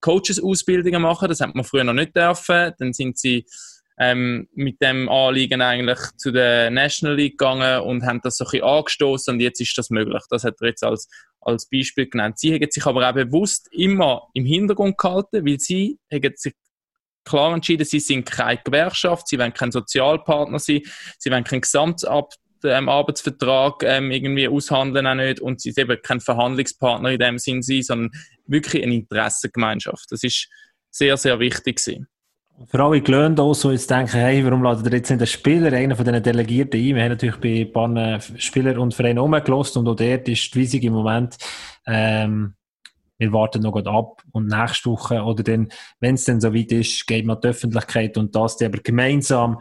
Coaches-Ausbildungen 0.00 1.02
machen. 1.02 1.28
Das 1.28 1.40
hat 1.40 1.54
man 1.54 1.64
früher 1.64 1.84
noch 1.84 1.92
nicht 1.92 2.14
dürfen. 2.16 2.72
Dann 2.78 2.92
sind 2.92 3.18
sie 3.18 3.46
ähm, 3.98 4.48
mit 4.54 4.80
dem 4.82 5.08
Anliegen 5.08 5.62
eigentlich 5.62 5.98
zu 6.16 6.30
der 6.30 6.70
National 6.70 7.16
League 7.16 7.38
gegangen 7.38 7.80
und 7.80 8.04
haben 8.04 8.20
das 8.22 8.36
so 8.36 8.44
ein 8.44 8.50
bisschen 8.50 8.66
angestoßen 8.66 9.34
und 9.34 9.40
jetzt 9.40 9.60
ist 9.60 9.76
das 9.78 9.90
möglich. 9.90 10.22
Das 10.28 10.44
hat 10.44 10.56
er 10.60 10.68
jetzt 10.68 10.84
als, 10.84 11.08
als 11.40 11.68
Beispiel 11.68 12.08
genannt. 12.08 12.38
Sie 12.38 12.52
haben 12.52 12.70
sich 12.70 12.84
aber 12.84 13.08
auch 13.08 13.14
bewusst 13.14 13.68
immer 13.72 14.28
im 14.34 14.44
Hintergrund 14.44 14.98
gehalten, 14.98 15.46
weil 15.46 15.58
sie 15.58 15.98
haben 16.12 16.32
sich 16.36 16.52
klar 17.24 17.54
entschieden, 17.54 17.84
sie 17.84 18.00
sind 18.00 18.30
keine 18.30 18.60
Gewerkschaft, 18.62 19.28
sie 19.28 19.38
wollen 19.38 19.54
kein 19.54 19.72
Sozialpartner 19.72 20.58
sein, 20.58 20.82
sie 21.18 21.30
wollen 21.30 21.44
keinen 21.44 21.62
Gesamtab 21.62 22.34
ähm, 22.64 22.88
Arbeitsvertrag 22.88 23.82
ähm, 23.82 24.10
irgendwie 24.10 24.48
aushandeln 24.48 25.06
auch 25.06 25.14
nicht 25.14 25.40
und 25.40 25.60
sie 25.60 25.72
sind 25.72 25.90
eben 25.90 26.02
kein 26.02 26.20
Verhandlungspartner 26.20 27.10
in 27.10 27.18
dem 27.18 27.38
Sinn 27.38 27.62
sein, 27.62 27.82
sondern 27.82 28.10
wirklich 28.46 28.82
eine 28.82 28.94
Interessengemeinschaft. 28.94 30.06
Das 30.10 30.22
ist 30.22 30.48
sehr, 30.90 31.16
sehr 31.16 31.38
wichtig 31.38 31.76
gewesen. 31.76 32.08
Für 32.68 32.82
alle 32.82 33.02
Gelöhnt 33.02 33.38
auch 33.38 33.52
so 33.52 33.70
jetzt 33.70 33.90
denken, 33.90 34.12
hey, 34.12 34.42
warum 34.42 34.62
ladet 34.62 34.86
ihr 34.86 34.96
jetzt 34.96 35.10
nicht 35.10 35.20
den 35.20 35.26
Spieler, 35.26 35.72
einen 35.72 35.94
von 35.94 36.06
diesen 36.06 36.22
Delegierten 36.22 36.80
ein? 36.80 36.94
Wir 36.94 37.02
haben 37.02 37.10
natürlich 37.10 37.36
bei 37.36 37.60
ein 37.60 37.72
paar 37.72 38.20
Spielern 38.38 38.78
und 38.78 38.94
Vereinen 38.94 39.18
rumgelost 39.18 39.76
und 39.76 39.86
auch 39.86 39.94
dort 39.94 40.26
ist 40.26 40.54
die 40.54 40.62
Weisung 40.62 40.80
im 40.80 40.92
Moment, 40.94 41.36
ähm, 41.86 42.54
wir 43.18 43.32
warten 43.32 43.62
noch 43.62 43.72
gut 43.72 43.86
ab 43.86 44.22
und 44.32 44.46
nächste 44.46 44.90
Woche 44.90 45.22
oder 45.22 45.42
dann, 45.42 45.68
wenn 46.00 46.14
es 46.14 46.24
dann 46.24 46.40
soweit 46.40 46.72
ist, 46.72 47.06
geht 47.06 47.24
man 47.24 47.40
die 47.40 47.48
Öffentlichkeit 47.48 48.16
und 48.16 48.34
das 48.34 48.60
aber 48.60 48.78
gemeinsam 48.78 49.60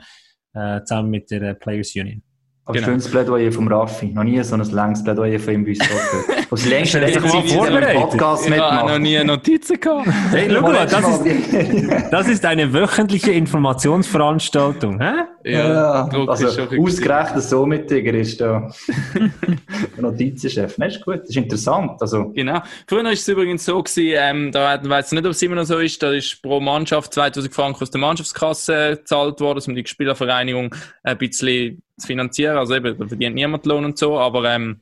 äh, 0.53 0.81
zusammen 0.83 1.09
mit 1.09 1.31
der 1.31 1.53
Players 1.53 1.95
Union. 1.95 2.21
Aber 2.65 2.73
Genau. 2.75 2.87
schönes 2.87 3.09
Plädoyer 3.09 3.51
vom 3.51 3.67
Raffi. 3.67 4.07
Noch 4.07 4.23
nie 4.23 4.41
so 4.43 4.55
ein 4.55 4.61
langes 4.71 5.03
Plädoyer 5.03 5.39
von 5.39 5.53
ihm 5.53 5.63
bei 5.65 5.71
uns. 5.71 5.79
Aus 6.51 6.65
längster 6.65 7.01
mal 7.01 7.11
Zeit, 7.11 7.33
im 7.33 7.47
vorbereitet? 7.49 8.01
Podcast 8.01 8.47
Ich 8.47 8.59
habe 8.59 8.91
noch 8.91 8.99
nie 8.99 9.23
Notizen 9.23 9.79
gehabt. 9.79 10.07
Hey, 10.31 10.49
schau 10.51 10.61
mal, 10.61 10.85
das 10.85 11.25
ist, 11.25 12.11
das 12.11 12.27
ist 12.27 12.45
eine 12.45 12.71
wöchentliche 12.71 13.31
Informationsveranstaltung. 13.31 14.99
Hä? 15.01 15.13
Ja, 15.43 16.07
Druck 16.07 16.29
also 16.29 16.47
ist 16.47 16.55
schon 16.55 16.67
richtig. 16.67 16.79
ausgerechnet 16.79 17.43
so 17.43 17.65
mit 17.65 17.87
Tiger 17.87 18.13
ist 18.13 18.41
da 18.41 18.71
der 19.95 20.01
Notizenchef. 20.01 20.77
Nein, 20.77 20.89
ist 20.89 21.03
gut, 21.03 21.21
das 21.21 21.29
ist 21.29 21.37
interessant. 21.37 22.01
Also, 22.01 22.29
Genau. 22.29 22.61
Früher 22.87 23.03
war 23.03 23.11
es 23.11 23.27
übrigens 23.27 23.65
so, 23.65 23.81
gewesen, 23.81 24.13
ähm, 24.17 24.51
da 24.51 24.79
weiß 24.83 25.07
ich 25.07 25.11
nicht, 25.13 25.25
ob 25.25 25.31
es 25.31 25.41
immer 25.41 25.55
noch 25.55 25.65
so 25.65 25.79
ist, 25.79 26.01
da 26.01 26.11
ist 26.11 26.41
pro 26.41 26.59
Mannschaft 26.59 27.13
2000 27.13 27.53
Franken 27.53 27.81
aus 27.81 27.91
der 27.91 28.01
Mannschaftskasse 28.01 28.97
gezahlt 28.97 29.39
worden, 29.39 29.63
um 29.67 29.75
die 29.75 29.85
Spielervereinigung 29.85 30.73
ein 31.03 31.17
bisschen 31.17 31.81
zu 31.97 32.07
finanzieren. 32.07 32.57
Also 32.57 32.75
eben, 32.75 32.97
da 32.97 33.07
verdient 33.07 33.35
niemand 33.35 33.65
Lohn 33.65 33.85
und 33.85 33.97
so, 33.97 34.19
aber 34.19 34.49
ähm, 34.51 34.81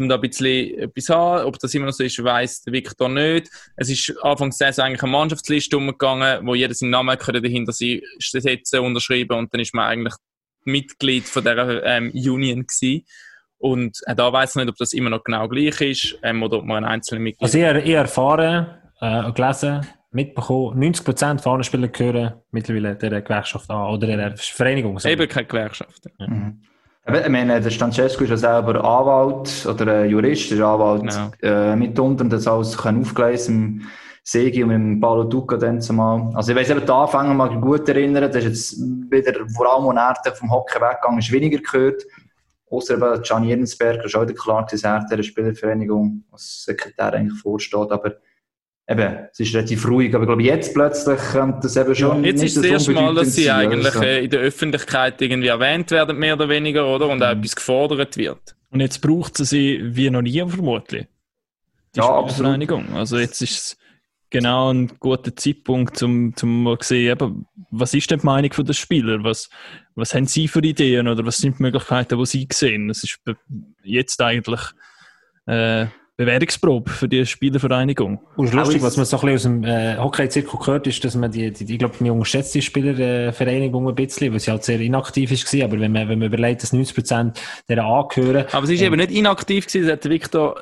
um 0.00 0.08
da 0.08 0.16
ein 0.16 0.20
bisschen 0.20 0.78
etwas 0.78 1.08
haben, 1.08 1.44
ob 1.44 1.58
das 1.58 1.74
immer 1.74 1.86
noch 1.86 1.92
so 1.92 2.04
ist, 2.04 2.22
weiss 2.22 2.62
der 2.62 2.72
Victor 2.72 3.08
nicht. 3.08 3.50
Es 3.76 3.90
ist 3.90 4.14
Anfang 4.22 4.50
der 4.50 4.56
Saison 4.56 4.86
eigentlich 4.86 5.02
eine 5.02 5.12
Mannschaftsliste 5.12 5.76
umgegangen, 5.76 6.46
wo 6.46 6.54
jeder 6.54 6.74
seinen 6.74 6.90
Namen 6.90 7.18
könnte 7.18 7.42
dahinter 7.42 7.72
sie 7.72 8.02
setzen, 8.18 8.80
unterschreiben 8.80 9.38
und 9.38 9.52
dann 9.52 9.60
ist 9.60 9.74
man 9.74 9.86
eigentlich 9.86 10.14
Mitglied 10.64 11.24
von 11.24 11.42
dieser 11.42 11.84
ähm, 11.84 12.10
Union 12.14 12.66
gewesen. 12.66 13.04
Und 13.58 13.98
äh, 14.06 14.14
da 14.14 14.32
weiß 14.32 14.50
ich 14.50 14.56
nicht, 14.56 14.68
ob 14.68 14.76
das 14.76 14.92
immer 14.92 15.10
noch 15.10 15.24
genau 15.24 15.48
gleich 15.48 15.80
ist 15.80 16.18
ähm, 16.22 16.42
oder 16.42 16.58
ob 16.58 16.64
man 16.64 16.84
ein 16.84 16.90
einzelner 16.90 17.20
Mitglied 17.20 17.42
Also 17.42 17.58
ich, 17.58 17.86
ich 17.86 17.94
erfahren, 17.94 18.68
äh, 19.00 19.32
gelesen, 19.32 19.86
mitbekommen, 20.10 20.94
90% 20.94 21.40
von 21.40 21.52
allen 21.52 21.64
Spielern 21.64 21.92
gehören 21.92 22.34
mittlerweile 22.50 22.96
der 22.96 23.20
Gewerkschaft 23.22 23.68
an 23.70 23.94
oder 23.94 24.06
der 24.06 24.36
Vereinigung. 24.36 24.98
Eben 25.04 25.28
keine 25.28 25.46
Gewerkschaft. 25.46 26.06
mhm. 26.18 26.62
Ich 27.10 27.28
meine, 27.30 27.58
der 27.58 27.70
Stancescu 27.70 28.24
ist 28.24 28.30
ja 28.30 28.36
selber 28.36 28.84
Anwalt 28.84 29.64
oder 29.66 30.04
Jurist, 30.04 30.50
der 30.50 30.58
ist 30.58 30.62
Anwalt 30.62 31.02
Genau. 31.02 31.30
äh, 31.42 31.74
mitunter 31.74 32.24
und 32.24 32.30
das 32.30 32.46
alles 32.46 32.78
aufgelesen 32.78 33.80
im 33.80 33.86
Segi 34.22 34.62
und 34.62 34.72
im 34.72 35.00
Paulo 35.00 35.24
Duca 35.24 35.56
dann 35.56 35.80
zumal. 35.80 36.30
Also 36.34 36.52
ich 36.52 36.58
weiss 36.58 36.68
eben, 36.68 36.84
die 36.84 36.92
Anfänger 36.92 37.32
mag 37.32 37.52
ich 37.54 37.60
gut 37.62 37.88
erinnern, 37.88 38.30
das 38.30 38.44
ist 38.44 38.44
jetzt 38.44 38.80
wieder, 39.10 39.32
vor 39.56 39.74
allem, 39.74 39.96
als 39.96 40.18
er 40.22 40.32
vom 40.34 40.50
Hockey 40.50 40.78
weggegangen 40.78 41.18
ist, 41.20 41.32
weniger 41.32 41.58
gehört. 41.58 42.02
Außer 42.70 42.94
eben 42.96 43.22
Gianni 43.22 43.50
Erdensberger 43.52 44.04
ist 44.04 44.14
auch 44.14 44.26
klar 44.26 44.66
dass 44.70 44.84
er 44.84 45.06
der 45.10 45.22
Spielervereinigung 45.22 46.24
als 46.30 46.64
Sekretär 46.64 47.14
eigentlich 47.14 47.40
vorsteht, 47.40 47.90
aber 47.90 48.16
eben, 48.88 49.28
es 49.30 49.40
ist 49.40 49.54
relativ 49.54 49.86
ruhig, 49.86 50.14
aber 50.14 50.24
ich 50.24 50.28
glaube, 50.28 50.42
jetzt 50.42 50.74
plötzlich 50.74 51.20
kommt 51.32 51.62
das 51.62 51.76
eben 51.76 51.94
schon 51.94 52.24
Jetzt 52.24 52.40
nicht 52.40 52.56
ist 52.56 52.56
das 52.56 52.64
so 52.64 52.70
erste 52.70 52.92
Mal, 52.92 53.14
dass 53.14 53.34
sie 53.34 53.50
eigentlich 53.50 53.86
also. 53.86 54.02
äh, 54.02 54.24
in 54.24 54.30
der 54.30 54.40
Öffentlichkeit 54.40 55.20
irgendwie 55.20 55.48
erwähnt 55.48 55.90
werden, 55.90 56.18
mehr 56.18 56.34
oder 56.34 56.48
weniger, 56.48 56.86
oder? 56.86 57.08
Und 57.08 57.22
auch 57.22 57.30
etwas 57.30 57.54
gefordert 57.54 58.16
wird. 58.16 58.56
Und 58.70 58.80
jetzt 58.80 59.00
braucht 59.00 59.36
sie 59.36 59.44
sie 59.44 59.80
wie 59.82 60.10
noch 60.10 60.22
nie 60.22 60.42
vermutlich. 60.46 61.06
Die 61.94 62.00
Ja, 62.00 62.28
Spielervereinigung. 62.28 62.94
Also 62.94 63.18
jetzt 63.18 63.40
ist 63.42 63.50
es 63.52 63.78
genau 64.30 64.72
ein 64.72 64.88
guter 64.98 65.34
Zeitpunkt, 65.34 66.02
um 66.02 66.34
zum 66.36 66.62
mal 66.62 66.76
sehen, 66.80 67.12
eben, 67.12 67.46
was 67.70 67.94
ist 67.94 68.10
denn 68.10 68.20
die 68.20 68.26
Meinung 68.26 68.50
der 68.50 68.72
Spieler? 68.72 69.24
Was, 69.24 69.48
was 69.94 70.14
haben 70.14 70.26
sie 70.26 70.48
für 70.48 70.60
Ideen 70.60 71.08
oder 71.08 71.24
was 71.24 71.38
sind 71.38 71.58
die 71.58 71.62
Möglichkeiten, 71.62 72.18
die 72.18 72.26
sie 72.26 72.48
sehen? 72.52 72.90
Es 72.90 73.04
ist 73.04 73.20
jetzt 73.82 74.20
eigentlich 74.20 74.60
äh, 75.46 75.86
Bewährungsprobe 76.18 76.90
für 76.90 77.08
die 77.08 77.24
Spielervereinigung. 77.24 78.18
Und 78.34 78.46
es 78.46 78.50
ist 78.50 78.56
lustig, 78.56 78.82
was 78.82 78.96
man 78.96 79.06
so 79.06 79.18
ein 79.18 79.20
bisschen 79.20 79.34
aus 79.36 79.42
dem 79.44 79.64
äh, 79.64 79.96
Hockey-Zirkel 79.96 80.58
gehört, 80.58 80.86
ist, 80.88 81.04
dass 81.04 81.14
man 81.14 81.30
die, 81.30 81.52
die 81.52 81.72
ich 81.72 81.78
glaube, 81.78 81.94
die 82.00 82.62
Spielervereinigung 82.62 83.88
ein 83.88 83.94
bisschen, 83.94 84.32
weil 84.32 84.40
sie 84.40 84.50
halt 84.50 84.64
sehr 84.64 84.80
inaktiv 84.80 85.30
ist 85.30 85.46
gewesen. 85.46 85.62
Aber 85.64 85.78
wenn 85.78 85.92
man, 85.92 86.08
wenn 86.08 86.18
man 86.18 86.26
überlegt, 86.26 86.64
dass 86.64 86.74
90% 86.74 87.38
der 87.68 87.84
angehören, 87.84 88.46
Aber 88.50 88.66
sie 88.66 88.74
ist 88.74 88.82
eben 88.82 88.96
nicht 88.96 89.12
inaktiv 89.12 89.68
gewesen, 89.68 89.86
das 89.86 89.92
hat 89.92 90.08
Victor 90.08 90.56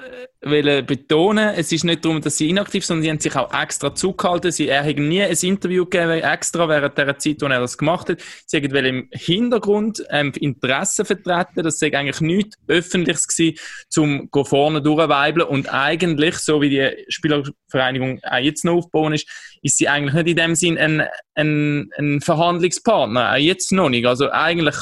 wollte 0.50 0.82
betonen. 0.82 1.54
Es 1.56 1.72
ist 1.72 1.84
nicht 1.84 2.04
darum, 2.04 2.20
dass 2.20 2.36
sie 2.36 2.48
inaktiv 2.48 2.84
sind, 2.84 3.02
sondern 3.02 3.02
sie 3.02 3.10
haben 3.10 3.20
sich 3.20 3.36
auch 3.36 3.62
extra 3.62 3.94
zugehalten. 3.94 4.50
Sie, 4.50 4.68
er 4.68 4.84
hat 4.84 4.96
nie 4.96 5.22
ein 5.22 5.36
Interview 5.40 5.84
gegeben, 5.84 6.22
extra 6.22 6.68
während 6.68 6.96
der 6.96 7.18
Zeit, 7.18 7.40
wo 7.40 7.46
er 7.46 7.60
das 7.60 7.78
gemacht 7.78 8.08
hat. 8.08 8.22
Sie 8.46 8.56
haben 8.56 8.74
im 8.84 9.08
Hintergrund 9.12 10.04
ähm, 10.10 10.32
Interessen 10.40 11.04
vertreten. 11.04 11.62
Das 11.62 11.78
sei 11.78 11.94
eigentlich 11.94 12.20
nichts 12.20 12.56
Öffentliches 12.66 13.28
gewesen, 13.28 13.58
zum 13.88 14.30
go 14.30 14.44
vorne 14.44 14.82
durchweibeln. 14.82 15.46
Und 15.46 15.72
eigentlich, 15.72 16.36
so 16.38 16.60
wie 16.60 16.70
die 16.70 17.04
Spielervereinigung 17.08 18.20
auch 18.22 18.38
jetzt 18.38 18.64
noch 18.64 18.74
aufbauen 18.74 19.14
ist, 19.14 19.28
ist 19.62 19.78
sie 19.78 19.88
eigentlich 19.88 20.14
nicht 20.14 20.28
in 20.28 20.36
dem 20.36 20.54
Sinn 20.54 20.78
ein, 20.78 21.02
ein, 21.34 21.90
ein 21.98 22.20
Verhandlungspartner. 22.20 23.32
Auch 23.32 23.36
jetzt 23.36 23.72
noch 23.72 23.88
nicht. 23.88 24.06
Also 24.06 24.30
eigentlich 24.30 24.76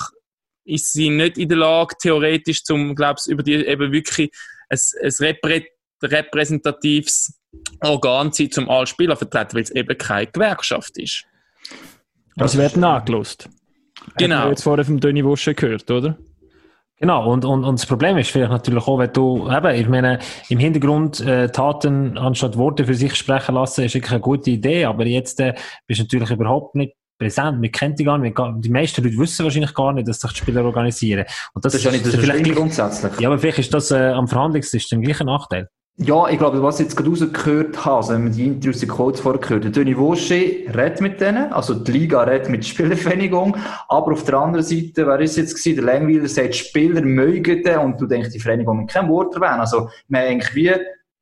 ist 0.64 0.92
sie 0.92 1.11
nicht 1.11 1.38
in 1.38 1.48
der 1.48 1.59
Lage, 1.59 1.94
theoretisch 2.00 2.64
zum, 2.64 2.94
glaubst 2.94 3.29
über 3.29 3.42
die 3.42 3.55
eben 3.55 3.92
wirklich 3.92 4.31
ein, 4.68 4.79
ein 5.03 5.12
reprä 5.20 5.64
repräsentatives 6.03 7.40
Organ 7.81 8.33
sein, 8.33 8.50
zum 8.50 8.68
alle 8.68 8.87
Spieler 8.87 9.16
vertreten, 9.16 9.55
weil 9.55 9.62
es 9.62 9.70
eben 9.70 9.96
keine 9.96 10.27
Gewerkschaft 10.27 10.98
ist. 10.98 11.24
Aber 12.37 12.48
sie 12.48 12.59
werden 12.59 12.83
angelost. 12.85 13.44
Haben 13.44 14.12
Genau. 14.18 14.44
wir 14.44 14.50
jetzt 14.50 14.64
vorher 14.64 14.85
vom 14.85 15.00
Döni 15.00 15.24
Wosche 15.24 15.55
gehört, 15.55 15.90
oder? 15.90 16.18
Genau, 16.98 17.31
und, 17.33 17.44
und, 17.44 17.64
und 17.64 17.79
das 17.79 17.87
Problem 17.87 18.16
ist 18.18 18.31
vielleicht 18.31 18.53
natürlich 18.53 18.87
auch, 18.87 18.98
wenn 18.98 19.12
du, 19.12 19.50
eben, 19.50 19.74
ich 19.74 19.88
meine, 19.88 20.20
im 20.48 20.59
Hintergrund 20.59 21.20
äh, 21.20 21.48
Taten 21.48 22.16
anstatt 22.16 22.57
Worte 22.57 22.85
für 22.87 22.94
sich 22.94 23.14
sprechen 23.14 23.57
lassen, 23.57 23.85
ist 23.85 23.94
wirklich 23.94 24.12
eine 24.12 24.20
gute 24.20 24.50
Idee, 24.50 24.85
aber 24.85 25.05
jetzt 25.07 25.40
äh, 25.40 25.55
bist 25.87 26.00
du 26.00 26.05
natürlich 26.05 26.31
überhaupt 26.31 26.77
nicht 26.77 26.94
präsent, 27.18 27.61
wir 27.62 27.70
kennen 27.70 27.94
die 27.94 28.05
gar 28.05 28.18
nicht, 28.18 28.37
die 28.59 28.70
meisten 28.70 29.03
Leute 29.03 29.18
wissen 29.18 29.44
wahrscheinlich 29.44 29.74
gar 29.74 29.92
nicht, 29.92 30.09
dass 30.09 30.20
sich 30.20 30.33
die 30.33 30.38
Spieler 30.38 30.64
organisieren. 30.64 31.24
Und 31.55 31.64
das, 31.64 31.72
Das 31.72 31.81
ist 31.81 31.85
ja 31.85 31.92
nicht 31.92 32.05
so 32.05 32.18
vielleicht 32.18 32.55
grundsätzlich. 32.55 33.20
Ja, 33.20 33.29
aber 33.29 33.38
vielleicht 33.38 33.59
ist 33.59 33.74
das 33.74 33.90
äh, 33.90 34.11
am 34.11 34.29
Verhandlungstisch 34.29 34.92
ein 34.92 35.03
Nachteil. 35.27 35.68
Ja, 35.96 36.29
ich 36.29 36.38
glaube, 36.38 36.61
was 36.61 36.81
ich 36.81 36.87
jetzt 36.87 36.96
gerade 36.96 37.11
rausgehört 37.11 37.85
habe, 37.85 37.96
also 37.98 38.14
wenn 38.14 38.24
man 38.24 38.33
die 38.33 38.44
Interviews, 38.44 38.81
die 38.81 38.88
Quotes 38.88 39.20
vorher 39.20 39.40
gehört, 39.40 39.62
der 39.62 39.72
Tony 39.72 39.96
Wosche 39.96 40.35
redet 40.74 41.00
mit 41.00 41.20
denen, 41.20 41.53
also 41.53 41.72
die 41.72 41.92
Liga 41.92 42.24
redet 42.24 42.48
mit 42.48 42.64
der 42.64 42.68
Spielervereinigung, 42.68 43.57
aber 43.88 44.12
auf 44.12 44.24
der 44.24 44.35
anderen 44.35 44.64
Seite, 44.64 45.07
wer 45.07 45.20
ist 45.20 45.37
jetzt 45.37 45.55
gewesen? 45.55 45.77
Der 45.77 45.85
Langweiler 45.85 46.27
sagt, 46.27 46.57
Spieler 46.57 47.00
mögen 47.00 47.62
den 47.62 47.79
und 47.79 48.00
du 48.00 48.07
denkst, 48.07 48.31
die 48.31 48.40
Vereinigung 48.40 48.79
mit 48.79 48.88
keinem 48.90 49.09
Wort 49.09 49.37
erwähnen. 49.37 49.61
Also, 49.61 49.88
man 50.09 50.22
eigentlich 50.22 50.53
wie 50.57 50.72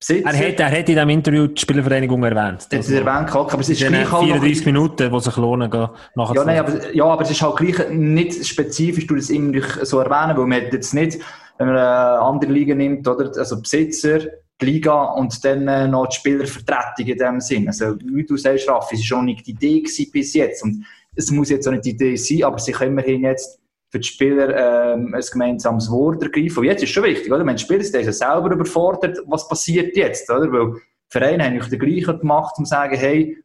Besitzer, 0.02 0.30
Er 0.30 0.48
hat, 0.48 0.60
er 0.60 0.70
hat 0.70 0.78
in 0.80 0.84
diesem 0.86 1.08
Interview 1.08 1.46
die 1.46 1.60
Spielervereinigung 1.60 2.24
erwähnt. 2.24 2.66
das 2.68 2.88
ist 2.88 2.90
erwähnt, 2.90 3.28
gehabt, 3.28 3.52
aber 3.52 3.60
es 3.60 3.68
ist 3.68 3.78
gleich 3.78 3.92
halt 3.92 4.10
noch 4.10 4.24
34 4.24 4.66
Minuten, 4.66 5.12
die 5.12 5.20
sich 5.20 5.36
lohnen, 5.36 5.70
gehen, 5.70 5.88
nachher 6.16 6.34
Ja, 6.34 6.44
nein, 6.44 6.58
aber, 6.58 6.94
ja, 6.94 7.04
aber 7.04 7.22
es 7.22 7.30
ist 7.30 7.40
halt 7.40 7.56
gleich 7.56 7.88
nicht 7.90 8.44
spezifisch, 8.44 9.06
du 9.06 9.14
das 9.14 9.30
immer 9.30 9.60
so 9.82 10.00
erwähnen, 10.00 10.36
weil 10.36 10.46
man 10.46 10.62
jetzt 10.72 10.92
nicht, 10.92 11.18
wenn 11.58 11.68
man 11.68 11.76
eine 11.76 12.18
andere 12.18 12.50
Liga 12.50 12.74
nimmt, 12.74 13.06
oder, 13.06 13.30
also 13.38 13.60
Besitzer, 13.60 14.18
die 14.60 14.66
Liga 14.66 15.04
und 15.04 15.44
dann 15.44 15.68
äh, 15.68 15.86
noch 15.86 16.08
die 16.08 16.16
Spielervertretung 16.16 17.06
in 17.06 17.18
dem 17.18 17.40
Sinn. 17.40 17.68
Also, 17.68 17.96
wie 18.04 18.24
du 18.24 18.36
sagst, 18.36 18.68
Raffi, 18.68 18.96
es 18.96 19.00
ist 19.00 19.06
schon 19.06 19.26
nicht 19.26 19.46
die 19.46 19.52
Idee 19.52 19.84
bis 20.12 20.34
jetzt 20.34 20.64
und 20.64 20.84
es 21.14 21.30
muss 21.30 21.50
jetzt 21.50 21.68
auch 21.68 21.72
nicht 21.72 21.84
die 21.84 21.90
Idee 21.90 22.16
sein, 22.16 22.42
aber 22.44 22.58
sie 22.58 22.72
können 22.72 22.92
immerhin 22.92 23.22
jetzt 23.22 23.58
für 23.92 24.00
die 24.00 24.08
Spieler 24.08 24.94
ähm, 24.94 25.14
ein 25.14 25.22
gemeinsames 25.30 25.90
Wort 25.90 26.22
ergreifen. 26.22 26.60
Und 26.60 26.64
jetzt 26.64 26.82
ist 26.82 26.90
schon 26.90 27.04
wichtig, 27.04 27.30
oder? 27.30 27.44
Wenn 27.44 27.56
die 27.56 27.62
Spieler 27.62 27.84
sind 27.84 28.10
selber 28.12 28.50
überfordert, 28.50 29.18
was 29.26 29.46
passiert 29.46 29.94
jetzt, 29.94 30.30
oder? 30.30 30.50
Weil 30.50 30.80
Vereine 31.10 31.44
haben 31.44 31.54
nicht 31.54 31.70
den 31.70 31.78
gleichen 31.78 32.18
gemacht, 32.18 32.54
um 32.56 32.64
zu 32.64 32.70
sagen, 32.70 32.96
hey, 32.96 33.36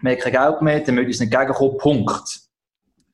wir 0.00 0.12
haben 0.12 0.18
kein 0.18 0.32
Geld 0.32 0.62
mehr, 0.62 0.80
dann 0.80 0.94
müssen 0.94 1.06
wir 1.06 1.06
uns 1.08 1.20
nicht 1.20 1.30
gegenkommen, 1.30 1.76
Punkt. 1.76 2.40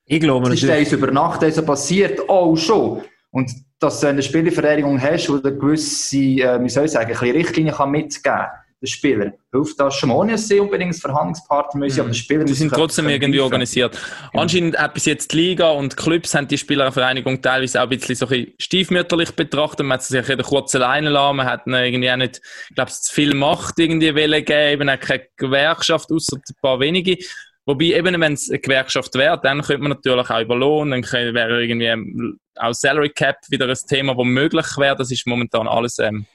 Ich 0.06 0.20
glaube 0.20 0.52
Es 0.52 0.62
ist 0.62 0.70
eins 0.70 0.92
über 0.92 1.10
Nacht 1.10 1.42
also 1.42 1.64
passiert, 1.64 2.28
auch 2.28 2.56
schon. 2.56 3.02
Und 3.32 3.50
dass 3.80 3.98
du 3.98 4.06
eine 4.06 4.22
Spielervereinigung 4.22 5.02
hast, 5.02 5.26
die 5.26 5.32
eine 5.32 5.56
gewisse, 5.56 6.16
äh, 6.16 6.62
wie 6.62 6.68
soll 6.68 6.84
ich 6.84 6.92
sagen, 6.92 7.06
ein 7.06 7.18
bisschen 7.18 7.36
Richtlinien 7.36 7.74
kann 7.74 7.90
mitgeben 7.90 8.22
kann, 8.22 8.50
den 8.82 8.88
Spieler, 8.88 9.32
hilft 9.52 9.78
das 9.78 9.94
schon. 9.94 10.10
Ohne 10.10 10.32
dass 10.32 10.48
sie 10.48 10.58
unbedingt 10.58 10.96
Verhandlungspartner 10.96 11.78
müssen, 11.78 12.00
aber 12.00 12.08
der 12.10 12.14
Spieler 12.14 12.44
Die 12.44 12.52
sind 12.52 12.72
trotzdem 12.72 13.08
irgendwie 13.08 13.38
greifen. 13.38 13.44
organisiert. 13.44 13.98
Anscheinend 14.34 14.76
hat 14.76 14.94
bis 14.94 15.04
jetzt 15.06 15.32
die 15.32 15.36
Liga 15.36 15.70
und 15.70 15.92
die 15.92 15.96
Clubs 15.96 16.34
haben 16.34 16.48
die 16.48 16.58
Spielervereinigung 16.58 17.40
teilweise 17.40 17.80
auch 17.80 17.84
ein 17.84 17.90
bisschen 17.90 18.16
so 18.16 18.26
ein 18.26 18.30
bisschen 18.30 18.54
stiefmütterlich 18.58 19.30
betrachtet. 19.32 19.86
Man 19.86 19.94
hat 19.94 20.02
sich 20.02 20.28
in 20.28 20.36
der 20.36 20.46
kurzen 20.46 20.80
Leine 20.80 21.10
lassen. 21.10 21.36
Man 21.36 21.46
hat 21.46 21.62
irgendwie 21.66 22.10
auch 22.10 22.16
nicht, 22.16 22.40
ich 22.68 22.74
glaube, 22.74 22.90
zu 22.90 23.14
viel 23.14 23.34
Macht 23.34 23.78
irgendwie 23.78 24.14
wollen 24.14 24.44
geben, 24.44 24.82
eben 24.82 24.88
auch 24.88 25.00
keine 25.00 25.26
Gewerkschaft, 25.36 26.10
außer 26.10 26.36
ein 26.36 26.56
paar 26.60 26.80
wenige. 26.80 27.16
Wobei 27.64 27.84
eben, 27.84 28.20
wenn 28.20 28.32
es 28.32 28.50
eine 28.50 28.58
Gewerkschaft 28.58 29.14
wäre, 29.14 29.40
dann 29.40 29.62
könnte 29.62 29.82
man 29.82 29.92
natürlich 29.92 30.28
auch 30.28 30.40
über 30.40 30.56
Lohn, 30.56 30.90
dann 30.90 31.02
wäre 31.04 31.62
irgendwie 31.64 32.26
auch 32.56 32.72
Salary 32.72 33.10
Cap 33.10 33.36
wieder 33.48 33.68
ein 33.68 33.76
Thema, 33.88 34.14
das 34.16 34.24
möglich 34.24 34.66
wäre. 34.76 34.96
Das 34.96 35.12
ist 35.12 35.26
momentan 35.28 35.68
alles 35.68 35.98
ähm, 36.00 36.26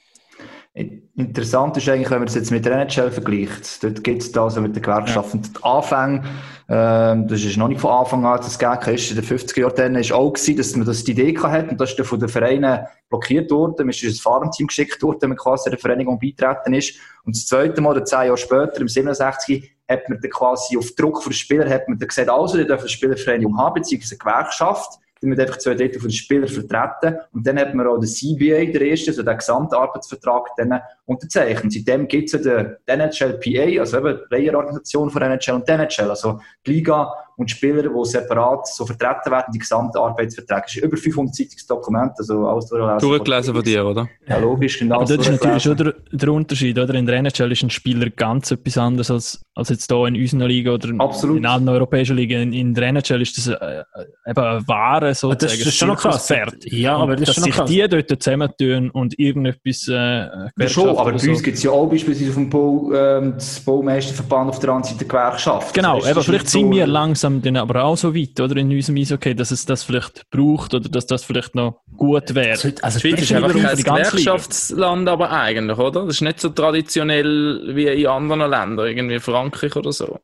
Interessant 1.16 1.76
ist 1.76 1.88
eigentlich, 1.88 2.10
wenn 2.10 2.18
man 2.18 2.26
das 2.26 2.36
jetzt 2.36 2.52
mit 2.52 2.64
der 2.64 2.74
NHL 2.74 3.10
vergleicht. 3.10 3.82
Dort 3.82 4.04
gibt 4.04 4.22
es 4.22 4.30
da 4.30 4.44
also 4.44 4.60
mit 4.60 4.76
den 4.76 4.82
Gewerkschaften 4.82 5.42
die 5.42 5.64
Anfänge. 5.64 6.22
Ähm, 6.68 7.26
das 7.26 7.42
ist 7.42 7.56
noch 7.56 7.66
nicht 7.66 7.80
von 7.80 7.90
Anfang 7.90 8.24
an 8.24 8.36
das 8.36 8.56
gegeben 8.56 8.94
ist. 8.94 9.10
In 9.10 9.16
den 9.16 9.24
50er 9.24 9.60
Jahren 9.60 9.74
dann 9.74 9.94
ist 9.96 10.12
auch 10.12 10.32
gewesen, 10.32 10.56
dass 10.56 10.76
man 10.76 10.86
das 10.86 11.02
die 11.02 11.12
Idee 11.12 11.32
gehabt 11.32 11.52
hat 11.52 11.70
und 11.70 11.80
das 11.80 11.90
ist 11.90 11.98
dann 11.98 12.06
von 12.06 12.20
den 12.20 12.28
Vereinen 12.28 12.86
blockiert 13.08 13.50
worden. 13.50 13.74
Man 13.78 13.88
ist 13.88 14.02
in 14.04 14.10
ein 14.10 14.14
Farmteam 14.14 14.68
geschickt 14.68 15.02
worden, 15.02 15.22
wenn 15.22 15.30
man 15.30 15.38
quasi 15.38 15.70
der 15.70 15.78
Vereinigung 15.80 16.20
beitreten 16.20 16.72
ist. 16.74 16.94
Und 17.24 17.34
das 17.34 17.46
zweite 17.46 17.80
Mal, 17.80 17.90
oder 17.90 18.04
zehn 18.04 18.26
Jahre 18.26 18.36
später, 18.36 18.80
im 18.80 18.86
67, 18.88 19.72
hat 19.88 20.08
man 20.08 20.20
dann 20.20 20.30
quasi 20.30 20.78
auf 20.78 20.92
Druck 20.92 21.22
von 21.22 21.30
den 21.30 21.36
Spielern 21.36 21.68
hat 21.68 21.88
man 21.88 21.98
dann 21.98 22.06
gesagt, 22.08 22.28
also, 22.28 22.58
die 22.58 22.66
dürfen 22.66 22.82
eine 22.82 22.88
Spielervereinigung 22.90 23.58
haben, 23.58 23.74
beziehungsweise 23.74 24.14
eine 24.14 24.18
Gewerkschaft. 24.32 25.00
Dann 25.20 25.30
wird 25.30 25.40
einfach 25.40 25.58
zwei 25.58 25.74
Drittel 25.74 26.00
von 26.00 26.08
den 26.08 26.14
Spielern 26.14 26.48
vertreten. 26.48 27.18
Und 27.32 27.46
dann 27.46 27.58
hat 27.58 27.74
man 27.74 27.86
auch 27.86 27.98
den 27.98 28.08
CBA, 28.08 28.72
der 28.72 28.82
erste, 28.82 29.10
also 29.10 29.22
den 29.22 29.36
Gesamtarbeitsvertrag, 29.36 30.48
dann 30.56 30.80
unterzeichnet. 31.06 31.72
Seitdem 31.72 32.08
gibt 32.08 32.32
es 32.32 32.44
ja 32.44 32.62
den, 32.62 32.76
NHLPA, 32.86 33.80
also 33.80 33.98
eben 33.98 34.18
die 34.18 34.26
Playerorganisation 34.28 35.10
von 35.10 35.22
NHL 35.22 35.54
und 35.54 35.68
der 35.68 35.80
NHL, 35.80 36.10
also 36.10 36.40
die 36.66 36.72
Liga 36.72 37.12
und 37.38 37.48
Spieler, 37.50 37.82
die 37.82 38.04
separat 38.04 38.66
so 38.66 38.84
vertreten 38.84 39.30
werden, 39.30 39.52
die 39.54 39.60
gesamten 39.60 39.96
Arbeitsverträge. 39.96 40.62
Das 40.62 40.74
ist 40.76 40.82
über 40.82 40.96
500 40.96 41.34
Seitungsdokumente, 41.34 42.14
also 42.18 42.48
alles 42.48 42.66
durchlesen. 42.66 42.98
durchgelesen 42.98 43.54
von 43.54 43.62
dir, 43.62 43.86
oder? 43.86 44.08
Ja, 44.28 44.38
logisch, 44.38 44.78
genau. 44.78 44.96
Aber 44.96 45.04
das 45.04 45.18
ist 45.26 45.30
natürlich 45.30 45.62
schon 45.62 45.76
der, 45.76 45.94
der 46.10 46.28
Unterschied, 46.32 46.76
oder? 46.76 46.94
In 46.94 47.06
der 47.06 47.16
NHL 47.16 47.52
ist 47.52 47.62
ein 47.62 47.70
Spieler 47.70 48.10
ganz 48.10 48.50
etwas 48.50 48.76
anderes 48.76 49.10
als, 49.10 49.40
als 49.54 49.68
jetzt 49.68 49.90
hier 49.90 50.06
in 50.06 50.16
unserer 50.16 50.48
Liga 50.48 50.72
oder 50.72 50.88
Absolut. 50.98 51.38
in 51.38 51.46
anderen 51.46 51.76
europäischen 51.76 52.16
Ligen. 52.16 52.42
In, 52.42 52.52
in 52.52 52.74
der 52.74 52.88
NHL 52.88 53.22
ist 53.22 53.38
das 53.38 53.46
äh, 53.46 53.52
äh, 53.52 53.84
eben 54.30 54.40
eine 54.40 54.66
Ware 54.66 55.14
sozusagen. 55.14 55.58
Das 55.58 55.68
ist 55.68 55.76
schon 55.76 55.88
noch 55.88 55.98
krass. 56.00 56.26
Pferd. 56.26 56.56
Ja, 56.64 56.96
aber 56.96 57.14
das 57.14 57.28
ist 57.28 57.28
dass 57.28 57.44
schon 57.44 57.56
noch 57.56 57.68
sich 57.68 57.76
die 57.76 57.88
dort 57.88 58.22
zusammentun 58.22 58.90
und 58.90 59.16
irgendetwas 59.16 59.86
äh, 59.88 59.92
Ja, 59.94 60.68
schon, 60.68 60.88
aber 60.88 61.12
bei 61.12 61.18
so. 61.18 61.30
uns 61.30 61.42
gibt 61.42 61.56
es 61.56 61.62
ja 61.62 61.70
auch 61.70 61.86
beispielsweise 61.86 62.30
auf 62.30 62.34
dem 62.36 62.50
Bau, 62.50 62.92
ähm, 62.92 63.34
das 63.34 63.60
Baumeisterverband 63.60 64.50
auf 64.50 64.58
der 64.58 64.70
anderen 64.70 64.92
Seite 64.92 65.04
Gewerkschaft. 65.06 65.72
Genau, 65.72 65.94
Also, 65.96 66.08
eben, 66.10 66.18
ist 66.18 66.24
vielleicht 66.26 66.48
sind 66.48 66.70
wir 66.72 66.86
langsam 66.86 67.27
dann 67.42 67.56
aber 67.56 67.84
auch 67.84 67.96
so 67.96 68.14
weit, 68.14 68.40
oder, 68.40 68.56
in 68.56 68.70
unserem 68.70 68.96
Eishockey, 68.96 69.34
dass 69.34 69.50
es 69.50 69.64
das 69.66 69.82
vielleicht 69.84 70.28
braucht 70.30 70.74
oder 70.74 70.88
dass 70.88 71.06
das 71.06 71.24
vielleicht 71.24 71.54
noch 71.54 71.80
gut 71.96 72.34
wäre. 72.34 72.50
Also, 72.50 72.70
also 72.82 72.98
Schweiz 73.00 73.22
ist 73.22 73.32
einfach 73.32 73.52
kein 73.52 73.76
Liga. 73.76 73.94
Gewerkschaftsland, 73.96 75.08
aber 75.08 75.30
eigentlich, 75.30 75.78
oder? 75.78 76.06
Das 76.06 76.16
ist 76.16 76.22
nicht 76.22 76.40
so 76.40 76.48
traditionell 76.50 77.74
wie 77.74 77.86
in 77.86 78.06
anderen 78.06 78.50
Ländern, 78.50 78.86
irgendwie 78.86 79.18
Frankreich 79.20 79.76
oder 79.76 79.92
so. 79.92 80.18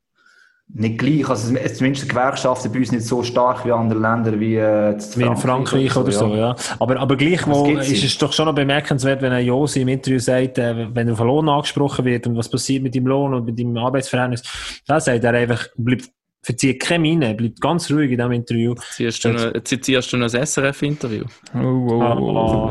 Nicht 0.67 0.97
gleich, 0.99 1.29
also 1.29 1.55
es- 1.57 1.77
zumindest 1.77 2.05
die 2.05 2.09
Gewerkschaften 2.09 2.73
bei 2.73 2.79
uns 2.79 2.91
nicht 2.91 3.05
so 3.05 3.23
stark 3.23 3.65
wie 3.67 3.69
in 3.69 3.75
anderen 3.75 4.03
Ländern, 4.03 4.41
wie, 4.41 4.57
äh, 4.57 4.97
Wie 5.15 5.23
in 5.23 5.37
Frankreich 5.37 5.95
oder 5.95 6.11
so, 6.11 6.35
ja. 6.35 6.57
Aber, 6.79 6.99
aber 6.99 7.17
gleichwohl 7.17 7.79
ist 7.81 8.01
ja. 8.01 8.07
es 8.07 8.17
doch 8.17 8.33
schon 8.33 8.47
noch 8.47 8.55
bemerkenswert, 8.55 9.21
wenn 9.21 9.33
ein 9.33 9.45
Josi 9.45 9.83
im 9.83 9.89
Interview 9.89 10.19
sagt, 10.19 10.57
äh, 10.57 10.89
wenn 10.95 11.09
er 11.09 11.13
auf 11.13 11.19
den 11.19 11.27
Lohn 11.27 11.49
angesprochen 11.51 12.07
wird 12.07 12.27
und 12.27 12.39
was 12.39 12.49
passiert 12.49 12.83
mit 12.83 12.95
dem 12.95 13.07
Lohn 13.07 13.35
und 13.35 13.45
mit 13.45 13.59
dem 13.59 13.77
Arbeitsverhältnis, 13.77 14.43
dann 14.87 15.01
sagt 15.01 15.23
er 15.23 15.35
einfach, 15.35 15.67
bleibt, 15.77 16.09
verzieht 16.45 16.81
keine 16.81 17.01
Miene, 17.01 17.35
bleibt 17.35 17.61
ganz 17.61 17.91
ruhig 17.91 18.11
in 18.11 18.19
diesem 18.19 18.33
Interview. 18.33 18.75
Ziehst 18.93 19.25
du 19.25 19.31
noch, 19.31 19.53
zitierst 19.65 20.13
du 20.13 20.19
noch 20.19 20.33
ein 20.33 20.47
SRF-Interview? 20.47 21.25
Oh, 21.55 21.59
oh, 21.59 22.71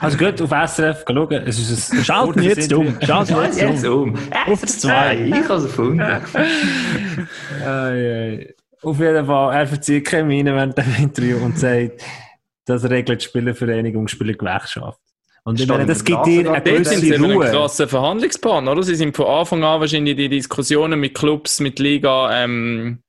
Also 0.00 0.18
gut, 0.18 0.40
auf 0.42 0.50
SRF 0.70 1.04
schauen, 1.06 1.42
es 1.46 1.58
ist 1.58 1.92
ein 1.92 2.04
Schalten 2.04 2.32
kurzes 2.34 2.56
jetzt 2.56 2.72
um. 2.72 2.86
Interview. 2.86 3.06
Schalten 3.06 3.58
jetzt 3.58 3.86
um. 3.86 4.02
um. 4.02 4.18
Auf 4.46 4.60
das 4.60 4.80
zwei. 4.80 5.16
Ich 5.24 5.34
habe 5.34 5.54
es 5.54 5.64
erfunden. 5.64 6.02
Auf 8.82 8.98
jeden 8.98 9.26
Fall, 9.26 9.54
er 9.54 9.66
verzieht 9.66 10.06
keine 10.06 10.24
Miene 10.24 10.54
während 10.54 10.78
dem 10.78 10.94
Interview 10.98 11.38
und 11.38 11.58
sagt, 11.58 12.02
das 12.66 12.88
regelt 12.88 13.20
die 13.20 13.24
Spielervereinigung, 13.24 14.08
Spielergewerkschaft. 14.08 15.00
Und 15.44 15.60
ich 15.60 15.66
meine, 15.66 15.86
das 15.86 16.04
gibt 16.04 16.26
dir 16.26 16.52
eine 16.52 16.62
Dort 16.62 16.86
sind 16.86 17.00
gewisse 17.00 17.00
sie 17.00 17.14
eben 17.14 17.24
ein 17.24 17.32
Ruhe. 17.32 17.50
krasser 17.50 17.88
Verhandlungspartner, 17.88 18.72
oder? 18.72 18.82
Sie 18.82 18.94
sind 18.94 19.16
von 19.16 19.26
Anfang 19.26 19.64
an 19.64 19.80
wahrscheinlich 19.80 20.16
die 20.16 20.28
Diskussionen 20.28 21.00
mit 21.00 21.14
Clubs, 21.14 21.60
mit 21.60 21.78
Liga, 21.78 22.44
ähm, 22.44 23.02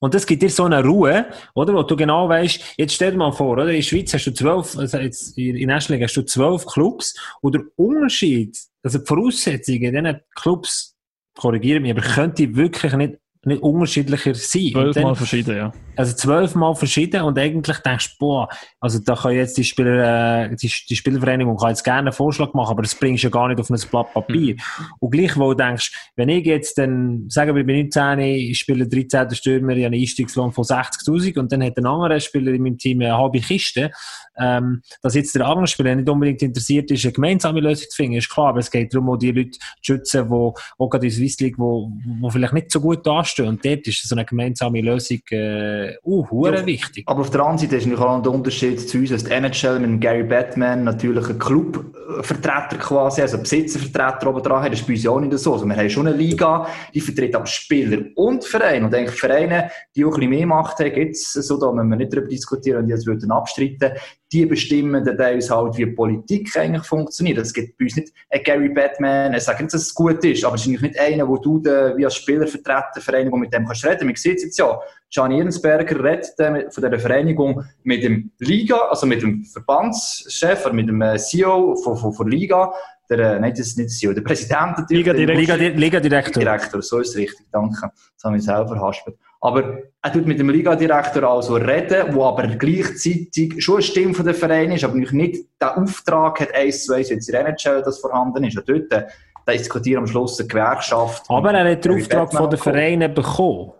Und 0.00 0.14
das 0.14 0.26
gibt 0.26 0.42
dir 0.42 0.50
so 0.50 0.64
eine 0.64 0.82
Ruhe, 0.82 1.26
oder? 1.54 1.74
Wo 1.74 1.82
du 1.82 1.94
genau 1.94 2.28
weißt, 2.28 2.74
jetzt 2.76 2.94
stell 2.94 3.12
dir 3.12 3.18
mal 3.18 3.32
vor, 3.32 3.52
oder? 3.52 3.68
In 3.68 3.76
der 3.76 3.82
Schweiz 3.82 4.12
hast 4.12 4.26
du 4.26 4.32
zwölf, 4.32 4.76
also 4.76 4.98
jetzt 4.98 5.38
in 5.38 5.56
in 5.56 5.68
Erster 5.68 5.94
Liga 5.94 6.04
hast 6.06 6.16
du 6.16 6.22
zwölf 6.22 6.66
Clubs, 6.66 7.14
und 7.40 7.54
der 7.54 7.62
Unterschied, 7.76 8.58
also 8.82 8.98
die 8.98 9.06
Voraussetzungen 9.06 9.82
in 9.82 10.04
diesen 10.04 10.20
Clubs, 10.34 10.96
korrigiere 11.38 11.80
mich, 11.80 11.92
aber 11.92 12.02
könnte 12.02 12.54
wirklich 12.56 12.92
nicht, 12.94 13.14
nicht 13.44 13.62
unterschiedlicher 13.62 14.34
sein. 14.34 14.70
Zwölfmal 14.70 15.16
verschieden, 15.16 15.56
ja. 15.56 15.72
also 15.96 16.14
zwölfmal 16.14 16.74
verschieden 16.76 17.22
und 17.22 17.36
eigentlich 17.36 17.78
denkst 17.78 18.12
du, 18.12 18.18
boah, 18.20 18.48
also 18.80 19.00
da 19.00 19.16
kann 19.16 19.32
jetzt 19.32 19.58
die 19.58 19.64
Spieler, 19.64 20.44
äh, 20.44 20.56
die, 20.56 20.70
die 20.88 20.96
Spielervereinigung 20.96 21.56
kann 21.56 21.70
jetzt 21.70 21.82
gerne 21.82 22.10
einen 22.10 22.12
Vorschlag 22.12 22.54
machen, 22.54 22.70
aber 22.70 22.82
das 22.82 22.94
bringst 22.94 23.24
du 23.24 23.26
ja 23.26 23.30
gar 23.32 23.48
nicht 23.48 23.58
auf 23.58 23.68
ein 23.68 23.80
Blatt 23.90 24.14
Papier. 24.14 24.56
Und 25.00 25.10
gleichwohl 25.10 25.56
denkst 25.56 25.90
du, 25.90 26.22
wenn 26.22 26.28
ich 26.28 26.46
jetzt 26.46 26.78
dann, 26.78 27.28
sagen 27.28 27.56
wir, 27.56 27.66
bei 27.66 27.72
19, 27.72 28.18
ich 28.20 28.58
spiele 28.60 28.86
13. 28.86 29.34
Stürmer, 29.34 29.72
ich 29.72 29.84
habe 29.84 29.86
einen 29.86 30.00
Einstiegslohn 30.00 30.52
von 30.52 30.64
60'000 30.64 31.38
und 31.40 31.50
dann 31.50 31.64
hat 31.64 31.76
ein 31.76 31.86
anderer 31.86 32.20
Spieler 32.20 32.52
in 32.52 32.62
meinem 32.62 32.78
Team 32.78 33.00
eine 33.00 33.18
halbe 33.18 33.40
Kiste, 33.40 33.90
ähm, 34.38 34.82
dass 35.02 35.16
jetzt 35.16 35.34
der 35.34 35.48
andere 35.48 35.66
Spieler 35.66 35.96
nicht 35.96 36.08
unbedingt 36.08 36.42
interessiert 36.42 36.92
ist, 36.92 37.04
eine 37.04 37.12
gemeinsame 37.12 37.60
Lösung 37.60 37.88
zu 37.90 37.96
finden, 37.96 38.16
ist 38.18 38.30
klar, 38.30 38.50
aber 38.50 38.60
es 38.60 38.70
geht 38.70 38.94
darum, 38.94 39.10
auch 39.10 39.16
die 39.16 39.32
Leute 39.32 39.50
zu 39.50 39.58
schützen, 39.82 40.28
die 40.28 40.32
auch 40.32 40.54
gerade 40.78 41.06
in 41.06 41.10
der 41.10 41.18
Swiss 41.18 41.40
League, 41.40 41.58
wo 41.58 41.90
vielleicht 42.30 42.52
nicht 42.52 42.70
so 42.70 42.80
gut 42.80 43.04
dastehen 43.04 43.31
und 43.40 43.64
dort 43.64 43.86
ist 43.86 44.08
so 44.08 44.14
eine 44.14 44.24
gemeinsame 44.24 44.80
Lösung 44.80 45.20
äh, 45.30 45.96
uh, 46.04 46.46
Ja. 46.46 46.66
wichtig. 46.66 47.04
Aber 47.06 47.20
auf 47.20 47.30
der 47.30 47.40
anderen 47.40 47.58
Seite 47.58 47.76
ist 47.76 47.86
natürlich 47.86 48.04
auch 48.04 48.22
der 48.22 48.32
Unterschied 48.32 48.80
zu 48.88 48.98
uns, 48.98 49.10
dass 49.10 49.24
die 49.24 49.30
NHL 49.32 49.78
mit 49.80 50.00
Gary 50.00 50.24
Batman 50.24 50.84
natürlich 50.84 51.28
einen 51.28 51.38
Clubvertreter 51.38 52.78
quasi, 52.78 53.22
also 53.22 53.38
Besitzervertreter 53.38 54.28
oben 54.28 54.42
dran 54.42 54.62
hat. 54.62 54.72
Das 54.72 54.80
ist 54.80 54.86
bei 54.86 54.94
uns 54.94 55.06
auch 55.06 55.20
nicht 55.20 55.38
so. 55.38 55.52
Also 55.54 55.66
wir 55.66 55.76
haben 55.76 55.90
schon 55.90 56.06
eine 56.06 56.16
Liga, 56.16 56.66
die 56.94 57.00
vertritt 57.00 57.34
aber 57.34 57.46
Spieler 57.46 58.04
und 58.16 58.44
Vereine. 58.44 58.86
Und 58.86 58.94
eigentlich 58.94 59.18
Vereine, 59.18 59.70
die 59.94 60.04
auch 60.04 60.08
ein 60.08 60.20
bisschen 60.20 60.30
mehr 60.30 60.46
Macht 60.46 60.78
haben, 60.78 60.92
gibt 60.92 61.16
es 61.16 61.32
so, 61.32 61.58
da 61.58 61.72
müssen 61.72 61.90
wir 61.90 61.96
nicht 61.96 62.12
darüber 62.12 62.28
diskutieren 62.28 62.82
und 62.82 62.86
die 62.86 62.92
das 62.92 63.06
würden 63.06 63.30
abstreiten. 63.30 63.92
Die 64.32 64.46
bestimmen 64.46 65.04
dann 65.04 65.16
teilweise 65.18 65.54
halt, 65.54 65.76
wie 65.76 65.84
Politik 65.86 66.56
eigentlich 66.56 66.84
funktioniert. 66.86 67.36
Es 67.38 67.52
gibt 67.52 67.76
bei 67.76 67.84
uns 67.84 67.96
nicht 67.96 68.12
einen 68.30 68.42
Gary 68.42 68.68
Batman, 68.70 69.34
ich 69.34 69.42
sage 69.42 69.62
nicht, 69.62 69.74
dass 69.74 69.82
es 69.82 69.94
gut 69.94 70.24
ist, 70.24 70.42
aber 70.44 70.54
es 70.54 70.66
ist 70.66 70.80
nicht 70.80 70.98
einer, 70.98 71.28
wo 71.28 71.36
du 71.36 71.58
dann 71.58 71.96
wie 71.98 72.04
als 72.06 72.16
Spielervertreter 72.16 73.00
Vereinigung 73.00 73.40
mit 73.40 73.52
dem 73.52 73.66
kannst 73.66 73.84
reden. 73.84 74.06
Man 74.06 74.16
sieht 74.16 74.38
es 74.38 74.44
jetzt 74.44 74.58
ja, 74.58 74.78
Gianni 75.10 75.38
Ehrensberger 75.38 76.02
redet 76.02 76.28
von 76.72 76.82
dieser 76.82 76.98
Vereinigung 76.98 77.62
mit 77.82 78.02
dem 78.02 78.30
Liga, 78.38 78.76
also 78.88 79.06
mit 79.06 79.20
dem 79.20 79.44
Verbandschef 79.44 80.64
oder 80.64 80.74
mit 80.74 80.88
dem 80.88 81.02
äh, 81.02 81.18
CEO 81.18 81.76
von, 81.76 81.96
von, 81.98 82.12
von 82.14 82.28
Liga, 82.30 82.72
der, 83.10 83.18
äh, 83.36 83.40
nein, 83.40 83.50
das 83.50 83.60
ist 83.66 83.76
nicht 83.78 83.90
der 83.90 83.96
CEO, 83.96 84.12
der 84.14 84.22
Präsident 84.22 84.78
natürlich. 84.78 85.04
der- 85.04 85.14
Liga, 85.14 85.54
Liga 85.56 86.00
Direktor. 86.00 86.40
Direktor, 86.42 86.80
so 86.80 87.00
ist 87.00 87.10
es 87.10 87.16
richtig, 87.16 87.46
danke. 87.52 87.90
Das 88.14 88.24
habe 88.24 88.36
ich 88.38 88.42
selber 88.44 88.68
verhaspelt. 88.68 89.16
Aber 89.44 89.78
er 90.00 90.12
tut 90.12 90.24
mit 90.26 90.38
dem 90.38 90.50
Liga-Direktor 90.50 91.24
also 91.24 91.56
reden, 91.56 92.14
wo 92.14 92.24
aber 92.24 92.46
gleichzeitig 92.46 93.54
schon 93.58 93.76
eine 93.76 93.82
Stimme 93.82 94.14
von 94.14 94.24
der 94.24 94.34
Verein 94.34 94.70
ist, 94.70 94.84
aber 94.84 94.94
nicht 94.94 95.12
den 95.60 95.68
Auftrag 95.68 96.40
hat, 96.40 96.54
eins 96.54 96.84
zu 96.84 96.94
eins, 96.94 97.10
jetzt 97.10 97.28
in 97.28 97.32
der 97.32 97.48
NHL 97.48 97.82
das 97.84 97.98
vorhanden 97.98 98.44
ist. 98.44 98.56
Und 98.56 98.68
dort 98.68 98.92
äh, 98.92 99.06
da 99.44 99.52
diskutiert 99.52 99.98
am 99.98 100.06
Schluss 100.06 100.38
eine 100.38 100.48
Gewerkschaft. 100.48 101.24
Aber 101.28 101.52
er 101.52 101.72
hat 101.72 101.84
den 101.84 102.00
Auftrag 102.00 102.32
von 102.32 102.50
den. 102.50 102.58
Vereinen 102.58 103.12
bekommen. 103.12 103.72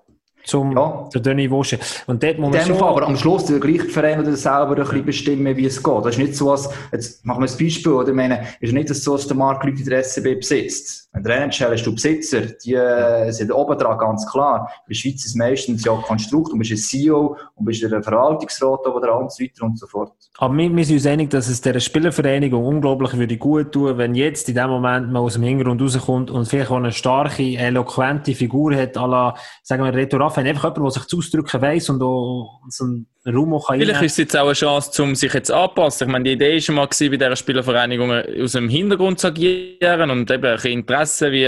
Zum, 0.45 0.77
Ja. 0.77 1.09
der 1.15 1.21
Dönny 1.21 1.49
Wosche. 1.49 1.79
Und 2.09 2.21
dort 2.21 2.37
muss 2.39 2.53
man 2.53 2.77
Fall, 2.77 2.89
aber 2.89 3.07
am 3.07 3.17
Schluss 3.17 3.45
der 3.45 3.61
gleiche 3.61 3.85
Verein 3.85 4.19
oder 4.19 4.35
selber 4.35 4.71
ein 4.71 4.75
bisschen 4.75 5.05
bestimmen, 5.05 5.57
wie 5.57 5.67
es 5.67 5.81
geht. 5.81 6.05
Das 6.05 6.17
ist 6.17 6.19
nicht 6.19 6.35
so, 6.35 6.51
als, 6.51 6.69
jetzt 6.91 7.25
machen 7.25 7.45
wir 7.45 7.49
ein 7.49 7.57
Beispiel, 7.57 7.93
oder? 7.93 8.09
Ich 8.09 8.15
meine, 8.15 8.49
ist 8.59 8.73
nicht 8.73 8.89
so, 8.89 9.17
dass 9.17 9.29
der 9.29 9.37
Markt 9.37 9.65
Leute 9.65 9.79
in 9.79 9.89
der 9.89 10.03
SCB 10.03 10.35
besitzt. 10.35 11.02
Der 11.15 11.43
NHL 11.43 11.73
hast 11.73 11.85
du 11.85 11.93
Besitzer, 11.93 12.41
die 12.65 12.73
äh, 12.73 13.31
sind 13.33 13.53
oben 13.53 13.79
dran, 13.79 13.99
ganz 13.99 14.27
klar. 14.31 14.71
In 14.87 14.91
der 14.91 14.95
Schweiz 14.95 15.25
ist 15.27 15.37
meistens 15.37 15.85
ja 15.85 15.93
Konstrukt, 15.93 16.53
du 16.53 16.59
bist 16.59 16.71
ein 16.71 16.79
CEO 16.79 17.37
und 17.55 17.67
bist 17.67 17.83
der 17.83 18.03
Verwaltungsrat 18.03 18.87
oben 18.87 19.01
dran 19.03 19.23
und 19.25 19.33
so 19.33 19.45
weiter 19.45 19.65
und 19.65 19.79
so 19.79 19.87
fort. 19.87 20.15
aber 20.39 20.57
wir, 20.57 20.75
wir 20.75 20.85
sind 20.87 20.97
uns 20.97 21.07
einig, 21.07 21.29
dass 21.29 21.49
es 21.49 21.61
dieser 21.61 21.81
Spielervereinigung 21.81 22.65
unglaublich 22.65 23.13
würde 23.19 23.37
gut 23.37 23.73
tun, 23.73 23.99
wenn 23.99 24.15
jetzt 24.15 24.49
in 24.49 24.55
dem 24.55 24.71
Moment 24.71 25.13
mal 25.13 25.21
aus 25.21 25.35
dem 25.35 25.43
Hintergrund 25.43 25.83
rauskommt 25.83 26.31
und 26.31 26.49
vielleicht 26.49 26.71
auch 26.71 26.77
eine 26.77 26.93
starke, 26.93 27.43
eloquente 27.43 28.35
Figur 28.35 28.75
hat, 28.75 28.97
à 28.97 29.07
la, 29.07 29.35
sagen 29.63 29.85
wir, 29.85 29.93
Reto 29.93 30.17
Raffin, 30.17 30.47
einfach 30.47 30.75
jemand, 30.75 30.79
der 30.79 30.91
sich 30.93 31.09
zu 31.09 31.19
ausdrücken 31.19 31.61
weiss 31.61 31.91
und 31.91 32.03
auch 32.03 32.63
so 32.69 32.85
einen 32.85 33.07
Raum 33.25 33.55
auch 33.55 33.69
Vielleicht 33.69 34.03
ist 34.03 34.13
es 34.13 34.19
jetzt 34.19 34.37
auch 34.37 34.47
eine 34.47 34.55
Chance, 34.55 35.03
um 35.03 35.15
sich 35.15 35.33
jetzt 35.33 35.51
anzupassen. 35.51 36.09
Ich 36.09 36.13
meine, 36.13 36.25
die 36.25 36.33
Idee 36.33 36.55
war 36.55 36.61
schon 36.61 36.75
mal 36.75 36.87
gewesen, 36.87 37.11
bei 37.11 37.17
dieser 37.17 37.37
Spielervereinigung 37.37 38.11
aus 38.43 38.53
dem 38.53 38.69
Hintergrund 38.69 39.21
zu 39.21 39.29
agieren 39.29 40.11
und 40.11 40.29
eben 40.31 40.45
ein 40.45 40.57
bisschen 40.57 40.73
Interessen 40.73 41.31
wie 41.31 41.45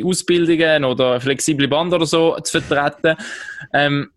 bei 0.00 0.08
Ausbildungen 0.08 0.84
oder 0.84 1.20
flexible 1.20 1.68
Band 1.68 1.92
oder 1.92 2.06
so 2.06 2.38
zu 2.40 2.60
vertreten. 2.60 3.16
Ähm, 3.74 4.10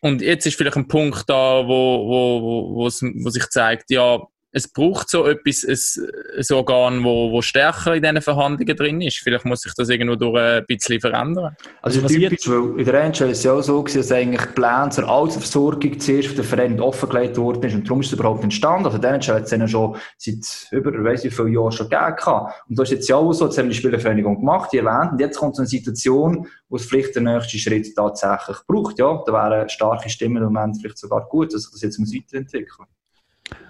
und 0.00 0.22
jetzt 0.22 0.46
ist 0.46 0.56
vielleicht 0.56 0.76
ein 0.76 0.88
Punkt 0.88 1.28
da, 1.28 1.66
wo, 1.66 2.08
wo, 2.08 2.42
wo, 2.42 2.84
wo 2.84 3.30
sich 3.30 3.48
zeigt, 3.50 3.90
ja, 3.90 4.18
es 4.52 4.68
braucht 4.68 5.08
so 5.08 5.26
etwas, 5.26 5.64
ein, 5.64 6.10
ein 6.36 6.56
Organ, 6.56 7.04
wo, 7.04 7.32
wo 7.32 7.40
stärker 7.40 7.94
in 7.94 8.02
diesen 8.02 8.20
Verhandlungen 8.20 8.76
drin 8.76 9.00
ist. 9.00 9.18
Vielleicht 9.18 9.46
muss 9.46 9.62
sich 9.62 9.72
das 9.74 9.88
irgendwo 9.88 10.14
durch 10.14 10.38
ein 10.38 10.64
bisschen 10.66 11.00
verändern. 11.00 11.56
Also 11.80 12.02
Was 12.02 12.12
typisch, 12.12 12.48
weil 12.48 12.78
in 12.78 12.84
der 12.84 13.04
NHL 13.04 13.30
ist 13.30 13.38
es 13.38 13.44
ja 13.44 13.52
auch 13.52 13.62
so 13.62 13.82
dass 13.82 14.12
eigentlich 14.12 14.42
die 14.42 14.52
Pläne 14.52 14.90
zur 14.90 15.08
Altersversorgung 15.08 15.98
zuerst 15.98 16.28
für 16.28 16.34
den 16.34 16.44
Verein 16.44 16.80
offengelegt 16.80 17.38
worden 17.38 17.62
ist 17.62 17.74
und 17.74 17.88
darum 17.88 18.00
ist 18.00 18.08
es 18.08 18.12
überhaupt 18.12 18.44
entstanden. 18.44 18.86
Also 18.86 18.98
der 18.98 19.14
NHL 19.14 19.34
hat 19.34 19.44
es 19.44 19.50
dann 19.50 19.66
schon 19.66 19.96
seit 20.18 20.68
über, 20.70 20.92
ich 20.92 21.02
weiss 21.02 21.24
wie 21.24 21.30
viele 21.30 21.48
Jahren 21.48 21.72
schon 21.72 21.88
gegeben. 21.88 22.46
Und 22.68 22.78
das 22.78 22.90
ist 22.90 22.96
jetzt 22.96 23.08
ja 23.08 23.16
auch 23.16 23.32
so, 23.32 23.46
jetzt 23.46 23.56
haben 23.56 23.66
wir 23.66 23.70
die 23.70 23.78
Spielervereinigung 23.78 24.36
gemacht, 24.36 24.70
die 24.72 24.78
erwähnt, 24.78 25.12
und 25.12 25.20
jetzt 25.20 25.38
kommt 25.38 25.56
so 25.56 25.62
eine 25.62 25.68
Situation, 25.68 26.46
wo 26.68 26.76
es 26.76 26.84
vielleicht 26.84 27.16
den 27.16 27.24
nächsten 27.24 27.58
Schritt 27.58 27.94
tatsächlich 27.96 28.58
braucht. 28.66 28.98
Ja, 28.98 29.22
da 29.26 29.32
wären 29.32 29.68
starke 29.70 30.10
Stimmen 30.10 30.38
im 30.38 30.52
Moment 30.52 30.76
vielleicht 30.78 30.98
sogar 30.98 31.26
gut, 31.28 31.54
dass 31.54 31.62
sich 31.62 31.72
das 31.72 31.80
jetzt 31.80 31.98
muss 31.98 32.14
weiterentwickeln 32.14 32.86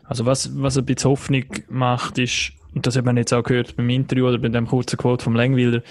Also 0.05 0.26
was, 0.26 0.51
was 0.61 0.78
ein 0.78 0.85
bisschen 0.85 1.11
Hoffnung 1.11 1.45
macht, 1.68 2.18
ist, 2.18 2.53
und 2.74 2.87
das 2.87 2.97
hat 2.97 3.05
man 3.05 3.16
jetzt 3.16 3.33
auch 3.33 3.43
gehört 3.43 3.76
beim 3.76 3.89
Interview 3.89 4.28
oder 4.28 4.39
bei 4.39 4.49
dem 4.49 4.66
kurzen 4.66 4.97
Quote 4.97 5.24
vom 5.24 5.37
Längwilder, 5.37 5.83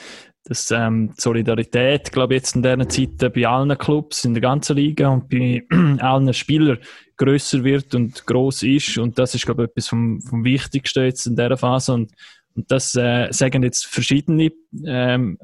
dass 0.46 0.72
ähm, 0.72 1.10
die 1.10 1.22
Solidarität, 1.22 2.12
glaube 2.12 2.34
jetzt 2.34 2.56
in 2.56 2.64
dieser 2.64 2.90
Zeit 2.90 3.34
bei 3.34 3.48
allen 3.48 3.78
Clubs 3.78 4.26
in 4.26 4.34
der 4.34 4.42
ganzen 4.42 4.76
Liga 4.76 5.10
und 5.10 5.30
bei 5.30 5.64
allen 6.00 6.34
Spielern 6.34 6.80
grösser 7.18 7.64
wird 7.64 7.94
und 7.94 8.26
groß 8.26 8.64
ist. 8.64 8.98
Und 8.98 9.20
das 9.20 9.36
ist, 9.36 9.46
glaube 9.46 9.64
ich, 9.64 9.70
etwas 9.70 9.88
vom, 9.88 10.20
vom 10.22 10.44
Wichtigsten 10.44 11.04
jetzt 11.04 11.28
in 11.28 11.36
dieser 11.36 11.58
Phase. 11.58 11.94
Und, 11.94 12.12
und 12.56 12.72
das 12.72 12.96
äh, 12.96 13.28
sagen 13.32 13.62
jetzt 13.62 13.86
verschiedene 13.86 14.52
ähm, 14.86 15.38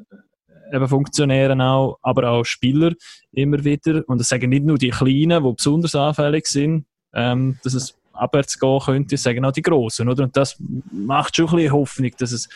eben 0.73 0.87
Funktionäre 0.87 1.57
auch, 1.63 1.99
aber 2.01 2.29
auch 2.29 2.43
Spieler 2.43 2.93
immer 3.31 3.63
wieder. 3.63 4.03
Und 4.07 4.19
das 4.19 4.29
sagen 4.29 4.49
nicht 4.49 4.65
nur 4.65 4.77
die 4.77 4.89
Kleinen, 4.89 5.43
die 5.43 5.53
besonders 5.53 5.93
anfällig 5.93 6.47
sind, 6.47 6.85
ähm, 7.13 7.57
dass 7.63 7.75
es 7.75 7.97
abwärts 8.17 8.59
gehen 8.59 8.79
könnte, 8.79 9.17
sagen 9.17 9.45
auch 9.45 9.51
die 9.51 9.61
Großen, 9.61 10.07
oder? 10.07 10.23
Und 10.23 10.35
das 10.35 10.57
macht 10.91 11.35
schon 11.35 11.47
ein 11.49 11.55
bisschen 11.55 11.71
Hoffnung, 11.73 12.11
dass 12.17 12.31
es, 12.31 12.49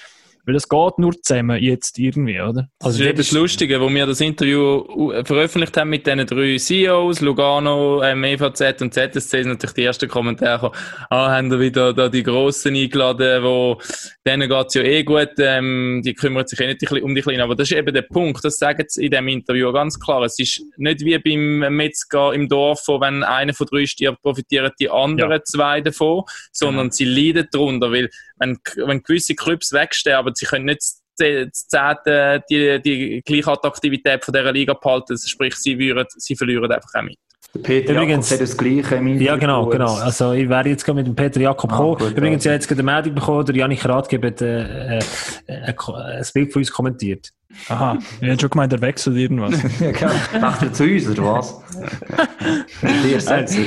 weil 0.45 0.53
das 0.53 0.67
geht 0.67 0.97
nur 0.97 1.13
zusammen 1.21 1.61
jetzt 1.61 1.99
irgendwie, 1.99 2.39
oder? 2.39 2.67
Also 2.79 2.97
das 2.97 2.99
ist 2.99 3.05
eben 3.07 3.17
das 3.17 3.31
Lustige, 3.31 3.81
wo 3.81 3.89
wir 3.89 4.05
das 4.05 4.21
Interview 4.21 5.11
veröffentlicht 5.23 5.77
haben 5.77 5.89
mit 5.89 6.05
diesen 6.07 6.25
drei 6.25 6.57
CEOs, 6.57 7.21
Lugano, 7.21 8.01
ähm, 8.03 8.23
EVZ 8.23 8.81
und 8.81 8.93
ZSC, 8.93 9.19
sind 9.19 9.47
natürlich 9.47 9.73
die 9.73 9.83
ersten 9.83 10.07
Kommentare 10.09 10.69
gekommen, 10.69 11.07
ah, 11.09 11.31
haben 11.31 11.49
da 11.49 11.59
wieder 11.59 11.93
da 11.93 12.09
die 12.09 12.23
Grossen 12.23 12.75
eingeladen, 12.75 13.43
wo, 13.43 13.77
denen 14.25 14.49
geht's 14.49 14.73
ja 14.73 14.81
eh 14.83 15.03
gut, 15.03 15.29
ähm, 15.37 16.01
die 16.05 16.13
kümmern 16.13 16.47
sich 16.47 16.59
eh 16.59 16.67
nicht 16.67 16.91
um 16.91 17.15
die 17.15 17.21
Kleinen, 17.21 17.41
aber 17.41 17.55
das 17.55 17.71
ist 17.71 17.77
eben 17.77 17.93
der 17.93 18.03
Punkt, 18.03 18.43
das 18.43 18.57
sagen 18.57 18.85
sie 18.87 19.05
in 19.05 19.11
dem 19.11 19.27
Interview 19.27 19.71
ganz 19.71 19.99
klar, 19.99 20.23
es 20.23 20.37
ist 20.39 20.61
nicht 20.77 21.01
wie 21.01 21.17
beim 21.17 21.75
Metzger 21.75 22.33
im 22.33 22.47
Dorf, 22.49 22.81
wo 22.87 22.99
wenn 22.99 23.23
einer 23.23 23.53
von 23.53 23.67
drei 23.67 23.85
stirbt, 23.85 24.21
profitieren 24.21 24.71
die 24.79 24.89
anderen 24.89 25.31
Ja. 25.31 25.43
zwei 25.43 25.81
davon, 25.81 26.23
sondern 26.51 26.91
sie 26.91 27.05
leiden 27.05 27.47
darunter, 27.51 27.91
weil 27.91 28.09
wenn, 28.41 28.57
wenn 28.87 29.01
gewisse 29.03 29.35
Clubs 29.35 29.71
wegsterben, 29.71 30.33
sie 30.35 30.45
können 30.45 30.65
nicht 30.65 30.81
das 31.17 31.67
Zehnte 31.67 32.43
die, 32.49 32.81
die 32.81 33.21
gleiche 33.23 33.51
Attraktivität 33.51 34.25
von 34.25 34.33
dieser 34.33 34.51
Liga 34.51 34.73
behalten, 34.73 35.17
sprich, 35.17 35.55
sie, 35.55 35.77
würden, 35.77 36.05
sie 36.17 36.35
verlieren 36.35 36.71
einfach 36.71 36.89
auch 36.95 37.03
mit. 37.03 37.17
Der 37.53 37.59
Peter 37.59 37.93
Übrigens- 37.93 38.29
Jakobs 38.29 38.31
hat 38.31 38.41
das 38.41 38.57
Gleiche 38.57 38.95
im 38.95 39.19
Ja, 39.21 39.35
genau, 39.35 39.65
Interview. 39.65 39.85
genau. 39.85 39.95
Also, 39.95 40.31
ich 40.33 40.47
wäre 40.47 40.69
jetzt 40.69 40.87
mit 40.87 41.05
dem 41.05 41.15
Peter 41.15 41.39
Jakob 41.41 41.71
Ah, 41.71 41.75
gekommen. 41.77 41.97
gut, 41.97 42.11
Übrigens, 42.17 42.45
also. 42.45 42.49
ich 42.49 42.51
habe 42.51 42.53
jetzt 42.55 42.67
gerade 42.69 42.79
eine 42.81 42.91
Meldung 42.93 43.15
bekommen, 43.15 43.45
der 43.45 43.55
Janik 43.55 43.85
Ratgeber 43.85 44.27
hat 44.29 44.41
äh, 44.41 44.97
äh, 44.99 45.01
ein, 45.47 45.75
ein 45.77 46.25
Bild 46.33 46.53
von 46.53 46.61
uns 46.61 46.71
kommentiert. 46.71 47.29
Aha, 47.69 47.97
ich 48.21 48.27
hätte 48.27 48.41
schon 48.41 48.49
gemeint, 48.49 48.73
er 48.73 48.81
wechselt 48.81 49.17
irgendwas. 49.17 49.53
Ja, 49.79 49.91
genau. 49.91 50.11
Macht 50.39 50.61
er 50.63 50.73
zu 50.73 50.83
uns, 50.83 51.07
oder 51.09 51.23
was? 51.23 51.61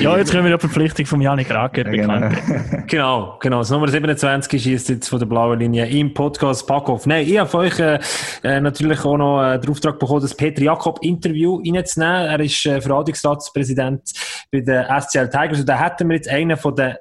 Ja, 0.00 0.16
jetzt 0.16 0.30
können 0.32 0.44
wir 0.46 0.56
die 0.56 0.60
Verpflichtung 0.60 1.06
von 1.06 1.20
Janik 1.20 1.50
Racker 1.50 1.84
Ja, 1.92 2.06
bekannt. 2.06 2.36
genau. 2.46 2.82
Genau, 2.86 3.38
genau. 3.40 3.58
Das 3.58 3.70
Nummer 3.70 3.88
27 3.88 4.62
schießt 4.62 4.88
jetzt 4.90 5.08
von 5.08 5.18
der 5.18 5.26
blauen 5.26 5.58
Linie 5.58 5.86
im 5.86 6.12
Podcast 6.12 6.66
Packoff. 6.66 7.06
Nein, 7.06 7.26
ich 7.26 7.38
habe 7.38 7.48
von 7.48 7.60
euch 7.60 7.78
äh, 7.78 7.98
äh, 8.42 8.60
natürlich 8.60 9.04
auch 9.04 9.16
noch 9.16 9.42
äh, 9.42 9.58
den 9.58 9.70
Auftrag 9.70 9.98
bekommen, 9.98 10.20
das 10.22 10.34
Peter 10.34 10.62
Jakob 10.62 10.98
Interview 11.02 11.56
reinzunehmen. 11.64 12.26
Er 12.26 12.40
ist 12.40 12.64
äh, 12.66 12.80
Verwaltungsratspräsident 12.80 14.12
bei 14.52 14.60
den 14.60 14.84
SCL 14.84 15.28
Tigers 15.30 15.60
und 15.60 15.68
da 15.68 15.78
hätten 15.78 16.08
wir 16.08 16.16
jetzt 16.16 16.28
einen 16.28 16.56
von 16.56 16.74
den 16.76 16.94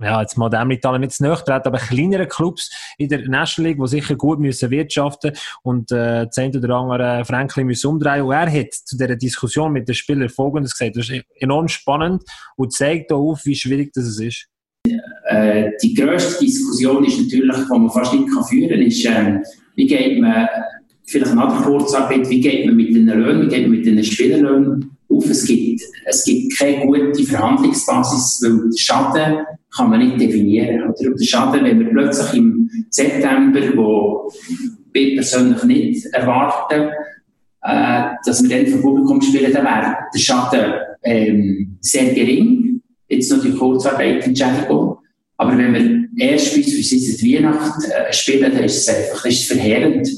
ja, 0.00 0.20
jetzt 0.20 0.36
mal 0.36 0.50
dem 0.50 0.70
Italien 0.70 1.00
nicht 1.00 1.12
zu 1.12 1.22
nahe 1.22 1.36
treten, 1.36 1.66
aber 1.68 1.78
kleinere 1.78 2.26
Clubs 2.26 2.70
in 2.98 3.08
der 3.08 3.28
National 3.28 3.70
League, 3.70 3.82
die 3.82 3.88
sicher 3.88 4.14
gut 4.14 4.38
müssen 4.38 4.70
wirtschaften 4.70 5.32
und 5.62 5.90
äh, 5.90 6.26
eine 6.36 6.58
oder 6.58 6.74
andere 6.74 7.24
Franklin 7.24 7.66
müssen 7.66 7.88
umdrehen. 7.88 8.22
Und 8.22 8.32
er 8.32 8.50
hat 8.50 8.72
zu 8.72 8.96
dieser 8.96 9.16
Diskussion 9.16 9.72
mit 9.72 9.88
den 9.88 9.94
Spielern 9.94 10.28
Folgendes 10.28 10.76
gesagt. 10.76 10.96
Das 10.96 11.08
ist 11.08 11.24
enorm 11.40 11.68
spannend 11.68 12.22
und 12.56 12.72
zeigt 12.72 13.12
auch 13.12 13.30
auf, 13.32 13.46
wie 13.46 13.56
schwierig 13.56 13.92
das 13.94 14.18
ist. 14.18 14.48
Äh, 15.28 15.70
die 15.82 15.94
grösste 15.94 16.44
Diskussion 16.44 17.04
ist 17.04 17.18
natürlich, 17.18 17.56
die 17.56 17.78
man 17.78 17.90
fast 17.90 18.12
nicht 18.12 18.28
führen 18.48 18.68
kann, 18.68 18.82
ist, 18.82 19.04
ähm, 19.04 19.42
wie 19.74 19.86
geht 19.86 20.20
man, 20.20 20.46
vielleicht 21.06 21.34
nach 21.34 21.56
der 21.56 21.66
Kurzarbeit, 21.66 22.28
wie 22.28 22.40
geht 22.40 22.66
man 22.66 22.76
mit 22.76 22.94
den 22.94 23.06
Löhnen, 23.06 23.46
wie 23.46 23.54
geht 23.54 23.62
man 23.62 23.70
mit 23.72 23.86
den 23.86 24.02
Spielerlöhnen 24.02 24.90
auf? 25.08 25.30
Es 25.30 25.44
gibt, 25.46 25.82
es 26.04 26.24
gibt 26.24 26.58
keine 26.58 26.86
gute 26.86 27.22
Verhandlungsbasis, 27.22 28.40
weil 28.42 28.58
den 28.58 28.76
Schaden 28.76 29.46
kann 29.74 29.90
man 29.90 30.00
nicht 30.00 30.20
definieren. 30.20 30.82
Oder? 30.82 31.14
Der 31.14 31.24
Schaden, 31.24 31.64
wenn 31.64 31.80
wir 31.80 31.90
plötzlich 31.90 32.38
im 32.38 32.70
September, 32.90 33.60
wo 33.76 34.32
ich 34.92 35.14
persönlich 35.14 35.62
nicht 35.64 36.06
erwarten, 36.06 36.90
äh, 37.62 38.02
dass 38.24 38.42
wir 38.42 38.48
dann 38.48 38.66
vom 38.66 38.82
Publikum 38.82 39.20
spielen, 39.20 39.52
dann 39.52 39.64
wäre 39.64 39.96
der 40.12 40.18
Schaden 40.18 40.72
ähm, 41.02 41.78
sehr 41.80 42.12
gering. 42.14 42.80
Jetzt 43.08 43.30
noch 43.30 43.42
die 43.42 43.52
Kurzarbeit 43.52 44.26
Entschädigung. 44.26 44.98
Aber 45.36 45.56
wenn 45.56 45.74
wir 45.74 46.28
erst 46.28 46.56
beispielsweise 46.56 47.16
die 47.18 47.36
Weihnacht 47.36 47.84
äh, 47.84 48.12
spielen, 48.12 48.52
dann 48.52 48.64
ist 48.64 48.88
es 48.88 48.88
einfach 48.88 49.24
ist 49.26 49.46
verheerend. 49.46 50.08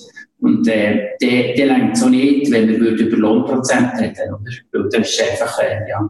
Und 0.41 0.68
äh, 0.68 1.16
der, 1.20 1.55
der 1.55 1.66
längt 1.66 1.97
so 1.97 2.09
nicht, 2.09 2.51
wenn 2.53 2.68
wir 2.68 2.76
über 2.78 3.16
Lohnprozent 3.16 3.93
reden. 3.99 4.34
Oder? 4.34 4.53
Weil 4.72 4.89
das 4.91 5.11
ist 5.11 5.30
einfach 5.30 5.59
äh, 5.61 5.89
ja, 5.89 6.09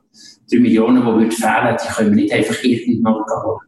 3 0.51 0.59
Millionen, 0.61 1.01
die 1.01 1.07
würden 1.07 1.31
fehlen, 1.31 1.77
die 1.83 1.95
können 1.95 2.11
wir 2.11 2.23
nicht 2.23 2.33
einfach 2.33 2.63
irgendwann 2.63 3.15
holen. 3.15 3.61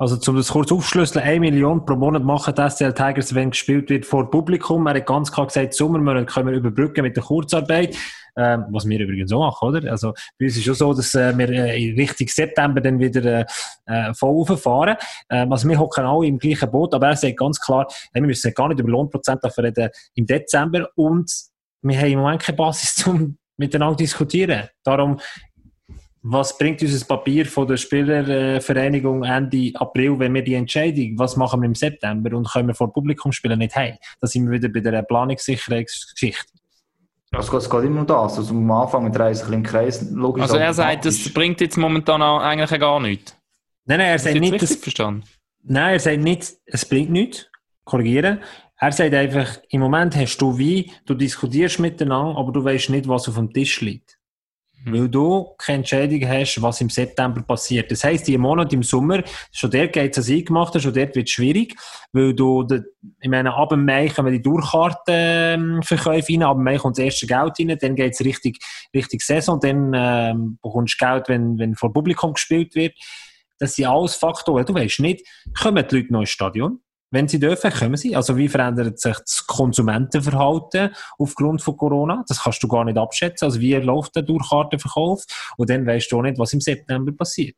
Also, 0.00 0.30
um 0.30 0.36
das 0.36 0.48
kurz 0.48 0.70
aufschlüsseln, 0.70 1.24
1 1.24 1.40
Million 1.40 1.84
pro 1.84 1.96
Monat 1.96 2.22
machen 2.22 2.54
die 2.54 2.70
SCL 2.70 2.94
Tigers, 2.94 3.34
wenn 3.34 3.50
gespielt 3.50 3.90
wird 3.90 4.06
vor 4.06 4.30
Publikum. 4.30 4.86
Er 4.86 4.94
hat 4.94 5.06
ganz 5.06 5.32
klar 5.32 5.48
gesagt, 5.48 5.74
Sommermonat 5.74 6.28
können 6.28 6.50
wir 6.50 6.54
überbrücken 6.54 7.02
mit 7.02 7.16
der 7.16 7.24
Kurzarbeit. 7.24 7.96
Ähm, 8.36 8.66
was 8.70 8.88
wir 8.88 9.00
übrigens 9.00 9.32
auch 9.32 9.40
machen, 9.40 9.68
oder? 9.68 9.90
Also, 9.90 10.12
bei 10.38 10.46
uns 10.46 10.56
ist 10.56 10.62
schon 10.62 10.74
so, 10.74 10.94
dass 10.94 11.16
äh, 11.16 11.36
wir 11.36 11.48
äh, 11.50 11.72
Richtung 11.98 12.28
September 12.28 12.80
dann 12.80 13.00
wieder 13.00 13.40
äh, 13.40 13.44
äh, 13.86 14.14
voll 14.14 14.44
rauffahren. 14.48 14.96
Ähm, 15.30 15.50
also, 15.50 15.68
wir 15.68 15.76
hocken 15.76 16.04
alle 16.04 16.28
im 16.28 16.38
gleichen 16.38 16.70
Boot, 16.70 16.94
aber 16.94 17.08
er 17.08 17.16
sagt 17.16 17.36
ganz 17.36 17.58
klar, 17.58 17.88
hey, 18.12 18.22
wir 18.22 18.28
müssen 18.28 18.54
gar 18.54 18.68
nicht 18.68 18.78
über 18.78 18.90
Lohnprozent 18.90 19.40
reden 19.58 19.90
im 20.14 20.26
Dezember 20.26 20.88
und 20.94 21.28
wir 21.82 21.98
haben 21.98 22.12
im 22.12 22.20
Moment 22.20 22.42
keine 22.42 22.56
Basis, 22.56 23.04
um 23.08 23.36
miteinander 23.56 23.96
zu 23.96 24.04
diskutieren. 24.04 24.68
Darum, 24.84 25.18
was 26.22 26.56
bringt 26.58 26.82
uns 26.82 26.92
das 26.92 27.04
Papier 27.04 27.46
von 27.46 27.66
der 27.66 27.76
Spielervereinigung 27.76 29.24
Ende 29.24 29.70
April, 29.74 30.18
wenn 30.18 30.34
wir 30.34 30.42
die 30.42 30.54
Entscheidung, 30.54 31.18
was 31.18 31.36
machen 31.36 31.60
wir 31.62 31.66
im 31.66 31.74
September 31.74 32.36
und 32.36 32.50
können 32.50 32.68
wir 32.68 32.74
vor 32.74 32.92
Publikum 32.92 33.32
spielen, 33.32 33.58
nicht 33.58 33.76
haben? 33.76 33.96
Da 34.20 34.26
sind 34.26 34.50
wir 34.50 34.60
wieder 34.60 34.68
bei 34.68 34.80
der 34.80 35.02
Planungssicherheitsgeschichte. 35.02 36.52
Es 37.30 37.50
geht, 37.50 37.60
es 37.60 37.70
geht 37.70 37.84
immer 37.84 38.00
um 38.00 38.06
das. 38.06 38.38
Also 38.38 38.54
am 38.54 38.70
Anfang 38.70 39.12
drehen 39.12 39.34
sich 39.34 39.44
ein 39.44 39.50
bisschen 39.50 39.54
im 39.54 39.62
Kreis. 39.62 40.10
Logisch, 40.10 40.42
Also 40.42 40.56
er 40.56 40.72
sagt, 40.72 41.04
das 41.04 41.32
bringt 41.32 41.60
jetzt 41.60 41.76
momentan 41.76 42.22
auch 42.22 42.40
eigentlich 42.40 42.80
gar 42.80 43.00
nichts. 43.00 43.36
Nein, 43.84 43.98
nein, 43.98 44.08
er 44.08 44.18
sagt 44.18 44.40
nicht, 44.40 44.62
dass, 44.62 44.74
verstanden? 44.76 45.24
nein, 45.62 45.94
er 45.94 46.00
sagt 46.00 46.20
nicht, 46.20 46.54
es 46.66 46.84
bringt 46.84 47.10
nichts. 47.10 47.46
Korrigieren. 47.84 48.40
Er 48.76 48.92
sagt 48.92 49.14
einfach, 49.14 49.58
im 49.70 49.80
Moment 49.80 50.14
hast 50.14 50.38
du 50.38 50.56
wie, 50.56 50.92
du 51.04 51.14
diskutierst 51.14 51.80
miteinander, 51.80 52.38
aber 52.38 52.52
du 52.52 52.62
weißt 52.62 52.90
nicht, 52.90 53.08
was 53.08 53.28
auf 53.28 53.34
dem 53.34 53.52
Tisch 53.52 53.80
liegt. 53.80 54.17
Weil 54.84 55.08
du 55.08 55.54
keine 55.58 55.78
Entscheidung 55.78 56.26
hast, 56.28 56.62
was 56.62 56.80
im 56.80 56.88
September 56.88 57.42
passiert. 57.42 57.90
Das 57.90 58.04
heisst, 58.04 58.28
die 58.28 58.38
Monat 58.38 58.72
im 58.72 58.82
Sommer, 58.82 59.22
schon 59.52 59.70
dort 59.70 59.92
geht 59.92 60.16
es 60.16 60.30
eingemacht, 60.30 60.80
schon 60.80 60.94
dort 60.94 61.16
wird 61.16 61.28
es 61.28 61.30
schwierig, 61.30 61.74
weil 62.12 62.32
du, 62.32 62.66
ich 63.20 63.28
meine, 63.28 63.54
ab 63.54 63.70
dem 63.70 63.84
Mai 63.84 64.08
kommen 64.08 64.32
die 64.32 64.40
Durchkartenverkäufe 64.40 66.32
rein, 66.32 66.42
ab 66.42 66.56
dem 66.56 66.64
Mai 66.64 66.76
kommt 66.76 66.96
das 66.96 67.04
erste 67.04 67.26
Geld 67.26 67.58
rein, 67.58 67.76
dann 67.80 67.96
geht 67.96 68.12
es 68.12 68.24
richtig, 68.24 68.58
richtig 68.94 69.22
Saison, 69.22 69.58
dann 69.60 69.92
ähm, 69.94 70.58
bekommst 70.62 71.00
du 71.00 71.04
Geld, 71.04 71.28
wenn, 71.28 71.58
wenn 71.58 71.74
vor 71.74 71.92
Publikum 71.92 72.34
gespielt 72.34 72.74
wird. 72.74 72.94
Das 73.58 73.74
sind 73.74 73.86
alles 73.86 74.14
Faktoren. 74.14 74.64
Du 74.64 74.74
weißt 74.74 75.00
nicht, 75.00 75.26
kommen 75.60 75.84
die 75.88 75.96
Leute 75.96 76.12
noch 76.12 76.20
ins 76.20 76.30
Stadion? 76.30 76.80
Wenn 77.10 77.26
sie 77.26 77.38
dürfen, 77.40 77.70
kommen 77.70 77.96
sie. 77.96 78.14
Also 78.14 78.36
wie 78.36 78.48
verändert 78.48 78.98
sich 79.00 79.16
das 79.16 79.46
Konsumentenverhalten 79.46 80.90
aufgrund 81.18 81.62
von 81.62 81.76
Corona? 81.76 82.22
Das 82.28 82.42
kannst 82.42 82.62
du 82.62 82.68
gar 82.68 82.84
nicht 82.84 82.98
abschätzen. 82.98 83.46
Also 83.46 83.60
wie 83.60 83.74
läuft 83.74 84.14
der 84.16 84.24
Durchkartenverkauf? 84.24 85.24
Und 85.56 85.70
dann 85.70 85.86
weißt 85.86 86.12
du 86.12 86.18
auch 86.18 86.22
nicht, 86.22 86.38
was 86.38 86.52
im 86.52 86.60
September 86.60 87.12
passiert. 87.12 87.56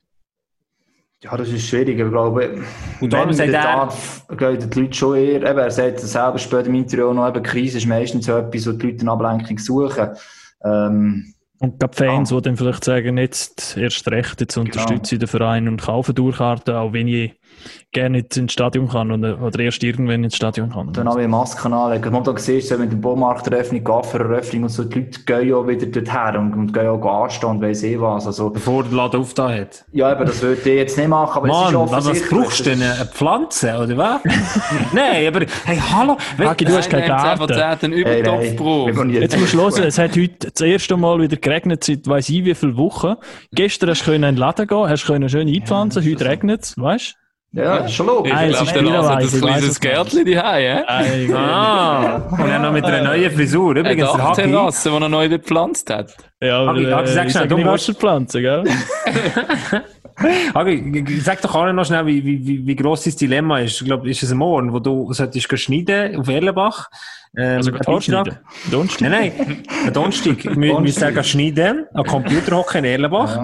Ja, 1.22 1.36
das 1.36 1.48
ist 1.48 1.66
schwierig. 1.68 1.98
Ich 1.98 2.08
glaube, 2.08 2.62
Und 3.00 3.12
darum 3.12 3.28
wenn 3.28 3.34
sagt 3.36 3.48
der 3.52 3.60
er- 3.60 3.76
darf, 3.76 4.26
gehen 4.38 4.70
die 4.70 4.80
Leute 4.80 4.94
schon 4.94 5.16
eher, 5.16 5.42
eben, 5.42 5.58
er 5.58 5.70
sagt 5.70 6.00
selber 6.00 6.38
später 6.38 6.66
im 6.66 6.74
Interview 6.76 7.08
auch 7.08 7.14
noch, 7.14 7.28
eben, 7.28 7.42
Krise 7.42 7.78
ist 7.78 7.86
meistens 7.86 8.26
so 8.26 8.38
etwas, 8.38 8.66
wo 8.66 8.72
die 8.72 8.86
Leute 8.86 9.00
eine 9.02 9.10
Ablenkung 9.10 9.58
suchen. 9.58 10.10
Ähm, 10.64 11.34
Und 11.58 11.78
gerade 11.78 11.94
Fans, 11.94 12.30
die 12.30 12.40
dann 12.40 12.56
vielleicht 12.56 12.84
sagen, 12.84 13.18
jetzt 13.18 13.76
erst 13.76 14.08
recht, 14.08 14.40
jetzt 14.40 14.56
unterstütze 14.56 15.16
ich 15.16 15.18
den 15.18 15.28
Verein 15.28 15.68
und 15.68 15.82
kaufe 15.82 16.14
Durchkarten, 16.14 16.74
auch 16.74 16.94
wenn 16.94 17.08
ich 17.08 17.34
gerne 17.92 18.18
nicht 18.18 18.36
ins 18.36 18.52
Stadion 18.52 18.88
kann 18.88 19.10
oder, 19.10 19.40
oder 19.40 19.58
erst 19.60 19.82
irgendwann 19.82 20.24
ins 20.24 20.36
Stadion 20.36 20.70
kann. 20.70 20.92
Dann 20.92 21.08
auch 21.08 21.18
Masken 21.28 21.72
anlegen. 21.72 22.12
Momentan 22.12 22.36
siehst 22.36 22.70
du, 22.70 22.78
wenn 22.78 22.90
der 22.90 22.96
Baumarkteröffnung, 22.96 23.82
Gaffereröffnung 23.82 24.64
und 24.64 24.68
so, 24.68 24.84
die 24.84 25.00
Leute 25.00 25.20
gehen 25.24 25.48
ja 25.48 25.66
wieder 25.66 25.86
dorthin 25.86 26.40
und, 26.40 26.54
und 26.54 26.72
gehen 26.72 26.88
auch 26.88 27.22
anstehen 27.24 27.50
und 27.50 27.62
weiss 27.62 27.82
eh 27.82 28.00
was. 28.00 28.26
Also, 28.26 28.50
Bevor 28.50 28.84
der 28.84 28.92
Laden 28.92 29.20
aufgetan 29.20 29.60
hat. 29.60 29.84
ja, 29.92 30.10
aber 30.10 30.24
das 30.24 30.42
würde 30.42 30.60
ich 30.60 30.66
jetzt 30.66 30.96
nicht 30.96 31.08
machen, 31.08 31.36
aber 31.36 31.48
es 31.48 31.68
ist 31.68 31.72
Mann, 31.72 31.90
was, 31.90 32.28
brauchst 32.28 32.60
du 32.60 32.64
denn? 32.64 32.82
Eine 32.82 33.06
Pflanze, 33.06 33.76
oder 33.76 33.96
was? 33.96 34.20
Nein, 34.92 35.26
aber, 35.28 35.46
hey, 35.64 35.78
hallo. 35.92 36.16
Hagi, 36.38 36.64
du 36.64 36.76
hast 36.76 36.90
keinen 36.90 37.06
Garten. 37.06 37.52
einen 37.52 37.92
Hey, 37.92 38.22
nein, 38.22 38.40
Übertopfbrot. 38.42 38.86
wir 38.86 39.04
gehen 39.04 39.22
Jetzt 39.22 39.38
musst 39.38 39.54
du 39.54 39.58
hören, 39.60 39.84
es 39.84 39.98
hat 39.98 40.16
heute 40.16 40.50
das 40.52 40.60
erste 40.60 40.96
Mal 40.96 41.20
wieder 41.20 41.36
geregnet 41.36 41.84
seit 41.84 42.06
weiss 42.06 42.28
ich 42.28 42.44
wie 42.44 42.54
viele 42.54 42.76
Wochen. 42.76 43.14
Gestern 43.52 43.90
hast 43.90 44.06
du 44.06 44.12
in 44.12 44.22
den 44.22 44.36
Laden 44.36 44.66
gehen, 44.66 44.88
hast 44.88 45.06
können 45.06 45.28
schön 45.28 45.48
einpflanzen, 45.48 46.04
heute 46.04 46.24
regnet 46.24 46.64
es, 46.64 46.78
weißt 46.78 47.19
Ja, 47.52 47.76
ist 47.78 47.94
schon 47.94 48.06
logisch. 48.06 48.32
Ich 48.32 48.48
glaube, 48.56 48.72
dann 48.72 48.84
wieder 48.86 48.98
also 48.98 49.08
weiss, 49.10 49.34
ein 49.34 49.40
kleines. 49.40 49.80
Gärtchen 49.80 50.24
daheim, 50.24 50.84
hä? 50.86 51.26
du? 51.26 51.36
Ah, 51.36 52.16
und 52.30 52.48
dann 52.48 52.62
noch 52.62 52.72
mit 52.72 52.84
einer 52.84 53.02
neuen 53.02 53.30
Frisur. 53.32 53.74
Übrigens, 53.74 54.12
der 54.12 54.22
Hagi, 54.22 54.42
Dachterrasse, 54.42 54.90
die 54.90 54.96
er 55.02 55.08
neu 55.08 55.28
gepflanzt 55.28 55.90
hat. 55.90 56.14
Ja, 56.40 56.60
aber 56.60 56.70
Hagi, 56.74 56.84
äh, 56.84 56.92
Hagi, 56.94 57.06
sag 57.08 57.26
ich 57.26 57.32
schnell, 57.32 57.48
sage 57.48 57.48
du 57.48 57.56
musst- 57.58 57.88
Wasserpflanzen, 57.88 58.42
gell? 58.42 58.64
Hagi, 60.54 61.20
sag 61.22 61.40
doch 61.42 61.54
auch 61.54 61.72
noch 61.72 61.84
schnell, 61.84 62.06
wie, 62.06 62.24
wie, 62.24 62.46
wie, 62.46 62.66
wie 62.66 62.76
gross 62.76 63.04
dein 63.04 63.16
Dilemma 63.16 63.58
ist. 63.60 63.80
Ich 63.80 63.86
glaube, 63.86 64.08
ist 64.08 64.22
es 64.22 64.30
ein 64.30 64.38
Morgen, 64.38 64.72
wo 64.72 64.78
du 64.78 65.12
solltest 65.12 65.58
schneiden 65.58 66.16
auf 66.16 66.28
Erlenbach? 66.28 66.88
Ähm, 67.36 67.56
Also, 67.56 67.72
Haarschneiden. 67.72 68.34
Beitrag- 68.34 68.70
Donnerstag. 68.70 69.00
Nein, 69.10 69.32
nein, 69.36 69.92
Donnerstag. 69.92 70.44
Wir 70.44 70.56
wir 70.56 70.80
müssen 70.80 71.00
sagen, 71.00 71.24
schneiden, 71.24 71.86
am 71.94 72.04
Computer 72.04 72.56
hocken 72.56 72.84
in 72.84 72.92
Erlenbach. 72.92 73.38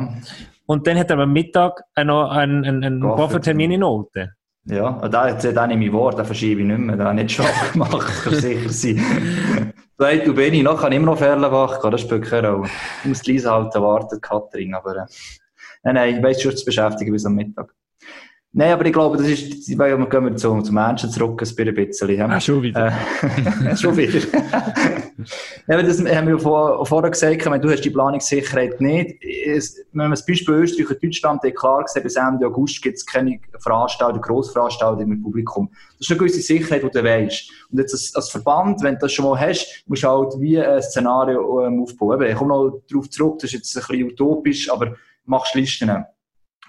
Und 0.66 0.86
dann 0.86 0.98
hat 0.98 1.10
er 1.10 1.18
am 1.18 1.32
Mittag 1.32 1.82
noch 1.96 2.30
einen, 2.30 2.64
einen, 2.64 2.84
einen 2.84 3.00
Koffertermin 3.00 3.70
in 3.70 3.82
Olten. 3.82 4.32
Ja, 4.68 4.88
und 4.88 5.14
da 5.14 5.30
hat 5.30 5.44
den 5.44 5.68
nehme 5.68 5.84
ich 5.86 5.92
Wort, 5.92 6.18
den 6.18 6.24
verschiebe 6.24 6.60
ich 6.60 6.66
nicht 6.66 6.78
mehr, 6.78 6.96
den 6.96 7.06
habe 7.06 7.16
ich 7.16 7.22
nicht 7.22 7.36
schon 7.36 7.46
gemacht, 7.72 8.24
kann 8.24 8.34
sicher 8.40 8.68
sein. 8.68 9.72
Sagt 9.96 10.26
du 10.26 10.34
Benni, 10.34 10.62
noch 10.62 10.80
kann 10.80 10.90
ich 10.90 10.96
immer 10.96 11.06
noch 11.06 11.12
auf 11.14 11.20
Erlenbach 11.20 11.80
gehen, 11.80 11.90
das 11.92 12.00
spielt 12.00 12.24
keine 12.24 12.50
Rolle. 12.50 12.68
Ich 13.02 13.08
muss 13.08 13.22
die 13.22 13.32
Lisa 13.32 13.52
halt 13.52 13.72
warten, 13.76 14.20
Katrin, 14.20 14.74
aber, 14.74 14.96
äh, 14.96 15.06
nein, 15.84 15.94
nein, 15.94 16.16
ich 16.16 16.22
weiss 16.22 16.42
schon 16.42 16.56
zu 16.56 16.64
beschäftigen 16.64 17.12
bis 17.12 17.24
am 17.24 17.36
Mittag. 17.36 17.72
Nein, 18.58 18.72
aber 18.72 18.86
ich 18.86 18.92
glaube, 18.94 19.18
das 19.18 19.26
ist, 19.26 19.78
weil 19.78 19.98
wir 19.98 20.08
gehen 20.08 20.34
zum, 20.38 20.64
zum 20.64 20.74
Menschen 20.74 21.10
zurück, 21.10 21.42
ein 21.42 21.74
bisschen. 21.74 22.22
Ah, 22.22 22.40
schon 22.40 22.62
wieder. 22.62 22.86
Äh, 22.86 23.76
schon 23.76 23.94
wieder. 23.94 24.18
ja, 25.68 25.74
aber 25.74 25.82
das 25.82 25.98
haben 26.02 26.26
wir 26.26 26.38
vor, 26.38 26.86
vorher 26.86 27.10
gesagt, 27.10 27.44
wenn 27.44 27.60
du 27.60 27.70
hast 27.70 27.82
die 27.82 27.90
Planungssicherheit 27.90 28.80
nicht. 28.80 29.22
Es, 29.44 29.76
wenn 29.92 30.04
man 30.04 30.12
das 30.12 30.24
Beispiel 30.24 30.54
Österreich 30.54 30.88
und 30.88 31.04
Deutschland 31.04 31.42
hat 31.42 31.54
klar 31.54 31.84
gesehen, 31.84 32.02
bis 32.02 32.16
Ende 32.16 32.46
August 32.46 32.80
gibt 32.80 32.96
es 32.96 33.04
keine 33.04 33.38
Veranstaltungen, 33.58 34.22
Grossveranstaltungen 34.22 35.06
mit 35.10 35.22
Publikum. 35.22 35.68
Das 35.98 36.06
ist 36.06 36.10
eine 36.12 36.18
gewisse 36.20 36.40
Sicherheit, 36.40 36.82
die 36.82 36.90
du 36.90 37.04
weißt. 37.04 37.50
Und 37.70 37.78
jetzt 37.78 37.92
als, 37.92 38.14
als 38.14 38.30
Verband, 38.30 38.82
wenn 38.82 38.94
du 38.94 39.00
das 39.00 39.12
schon 39.12 39.26
mal 39.26 39.38
hast, 39.38 39.84
musst 39.86 40.02
du 40.02 40.08
halt 40.08 40.32
wie 40.40 40.58
ein 40.58 40.80
Szenario 40.80 41.62
ähm, 41.62 41.82
aufbauen. 41.82 42.22
Ich 42.22 42.34
komme 42.34 42.54
noch 42.54 42.80
darauf 42.90 43.10
zurück, 43.10 43.34
das 43.40 43.52
ist 43.52 43.52
jetzt 43.52 43.76
ein 43.76 43.82
bisschen 43.86 44.12
utopisch, 44.12 44.70
aber 44.72 44.94
machst 45.26 45.54
Listen 45.54 46.06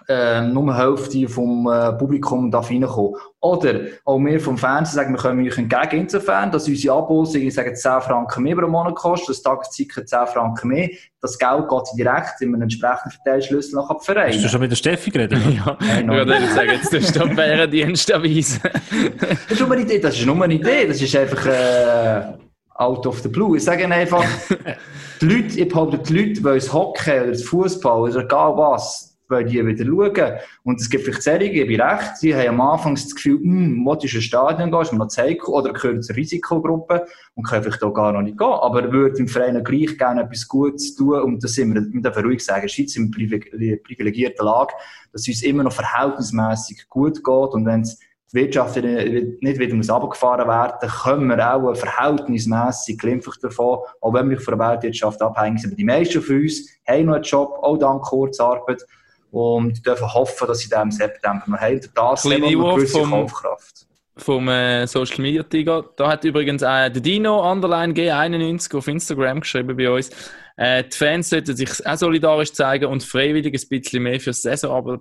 ähm, 0.09 0.53
nur 0.53 0.75
Hälfte 0.75 1.27
vom 1.27 1.67
äh, 1.67 1.91
Publikum 1.93 2.49
darf 2.49 2.69
reinkommen. 2.69 3.15
Oder 3.41 3.81
auch 4.05 4.19
wir 4.19 4.39
vom 4.39 4.57
Fernsehen 4.57 4.95
sagen, 4.95 5.13
wir 5.13 5.21
können 5.21 5.45
euch 5.45 5.57
entgegen 5.57 6.03
insofern, 6.03 6.51
dass 6.51 6.67
unsere 6.67 6.95
Abos, 6.95 7.35
ich 7.35 7.53
sage 7.53 7.73
10 7.73 8.01
Franken 8.01 8.43
mehr 8.43 8.55
pro 8.55 8.67
Monat 8.67 8.95
kosten, 8.95 9.27
das 9.27 9.41
Tageszeichen 9.41 10.07
10 10.07 10.27
Franken 10.27 10.69
mehr. 10.69 10.89
Das 11.21 11.37
Geld 11.37 11.67
geht 11.67 11.83
direkt 11.97 12.41
in 12.41 12.53
einen 12.53 12.63
entsprechenden 12.63 13.11
Verteilschlüssel 13.11 13.75
nach 13.75 13.89
ab 13.89 13.97
Hast 13.99 14.07
du 14.07 14.13
Verein. 14.13 14.33
schon 14.39 14.61
mit 14.61 14.71
der 14.71 14.75
Steffi 14.77 15.11
geredet? 15.11 15.39
Ja, 15.49 15.77
ich 15.79 16.07
würde 16.07 16.47
sagen, 16.53 16.69
jetzt 16.69 16.91
tust 16.91 17.15
du 17.15 17.19
den 17.19 17.35
Bärendienst 17.35 18.09
erweisen. 18.09 18.61
Das 18.63 19.51
ist 19.51 19.59
nur 19.59 19.71
eine 19.71 19.81
Idee, 19.81 19.99
das 19.99 20.17
ist 20.17 20.25
nur 20.25 20.43
eine 20.43 20.53
Idee, 20.53 20.87
das 20.87 21.01
ist 21.01 21.15
einfach 21.15 21.45
äh, 21.45 22.21
out 22.75 23.05
of 23.07 23.19
the 23.19 23.29
blue. 23.29 23.57
Ich 23.57 23.63
sage 23.63 23.85
einfach, 23.85 24.23
die 25.21 25.25
Leute, 25.25 25.59
ich 25.59 25.67
behaupte, 25.67 25.97
die 25.99 26.13
Leute 26.13 26.43
wollen 26.43 26.55
das 26.59 26.71
Hockey 26.71 27.19
oder 27.19 27.31
das 27.31 27.43
Fußball 27.43 28.01
oder 28.01 28.23
egal 28.23 28.55
was, 28.55 29.16
wollen 29.29 29.47
die 29.47 29.65
wieder 29.65 29.85
schauen. 29.85 30.39
Und 30.63 30.81
es 30.81 30.89
gibt 30.89 31.03
vielleicht 31.03 31.23
Serien, 31.23 31.53
gebe 31.53 31.73
ich 31.73 31.79
recht, 31.79 32.17
sie 32.17 32.35
haben 32.35 32.49
am 32.49 32.61
Anfang 32.61 32.95
das 32.95 33.13
Gefühl, 33.13 33.39
hm, 33.39 33.85
wo 33.85 33.93
ist 33.93 34.13
ein 34.13 34.21
Stadion 34.21 34.69
mir 34.69 34.97
noch 34.97 35.07
Zeit 35.07 35.39
oder 35.47 35.73
gehören 35.73 36.01
zur 36.01 36.15
Risikogruppe? 36.15 37.05
Und 37.35 37.43
können 37.43 37.63
vielleicht 37.63 37.83
auch 37.83 37.93
gar 37.93 38.13
noch 38.13 38.21
nicht 38.21 38.37
gehen, 38.37 38.47
aber 38.47 38.91
würden 38.91 39.17
im 39.17 39.27
Verein 39.27 39.63
gleich 39.63 39.97
gerne 39.97 40.23
etwas 40.23 40.47
Gutes 40.47 40.95
tun? 40.95 41.21
Und 41.21 41.43
das 41.43 41.53
sind 41.53 41.73
wir, 41.73 41.81
wir 41.81 42.01
dürfen 42.01 42.25
ruhig 42.25 42.43
sagen, 42.43 42.63
in 42.63 42.69
Schweiz 42.69 42.95
in 42.95 43.11
privilegierten 43.11 44.45
Lage, 44.45 44.73
dass 45.11 45.21
es 45.21 45.27
uns 45.27 45.43
immer 45.43 45.63
noch 45.63 45.73
verhältnismäßig 45.73 46.87
gut 46.89 47.23
geht. 47.23 47.27
Und 47.27 47.65
wenn 47.65 47.83
die 47.83 48.33
Wirtschaft 48.33 48.75
nicht 48.75 49.59
wieder 49.59 49.75
muss 49.75 49.89
runtergefahren 49.89 50.47
werden, 50.47 50.89
können 50.89 51.27
wir 51.29 51.53
auch 51.53 51.73
verhältnismäßig 51.75 52.97
glimpflich 52.97 53.35
davon, 53.41 53.79
auch 54.01 54.13
wenn 54.13 54.29
wir 54.29 54.39
von 54.39 54.57
der 54.57 54.67
Weltwirtschaft 54.67 55.21
abhängig 55.21 55.61
sind. 55.61 55.71
Aber 55.71 55.77
die 55.77 55.85
meisten 55.85 56.21
von 56.21 56.41
uns 56.41 56.69
haben 56.87 57.05
noch 57.05 57.15
einen 57.15 57.23
Job, 57.23 57.57
auch 57.61 57.77
dank 57.77 58.03
Kurzarbeit 58.03 58.83
und 59.31 59.85
dürfen 59.85 60.13
hoffen, 60.13 60.47
dass 60.47 60.59
sie 60.59 60.69
den 60.69 60.81
im 60.83 60.91
September 60.91 61.43
noch 61.47 61.59
haben. 61.59 61.81
Das 61.95 62.25
wir 62.25 62.35
eine 62.35 62.75
gewisse 62.75 62.99
vom- 62.99 63.09
Kaufkraft. 63.11 63.85
vom 64.17 64.47
äh, 64.47 64.87
Social 64.87 65.21
Media 65.21 65.43
Tiger. 65.43 65.85
Da 65.95 66.09
hat 66.09 66.23
übrigens 66.23 66.61
äh, 66.61 66.89
der 66.89 67.01
Dino 67.01 67.49
Underline 67.51 67.93
G91 67.93 68.77
auf 68.77 68.87
Instagram 68.87 69.41
geschrieben 69.41 69.75
bei 69.77 69.89
uns. 69.89 70.09
Äh, 70.55 70.83
die 70.85 70.95
Fans 70.97 71.29
sollten 71.29 71.55
sich 71.55 71.85
auch 71.85 71.97
solidarisch 71.97 72.51
zeigen 72.53 72.85
und 72.85 73.03
freiwillig 73.03 73.53
ein 73.53 73.69
bisschen 73.69 74.03
mehr 74.03 74.19
für 74.19 74.31
das 74.31 74.41
Saisonabo 74.41 74.97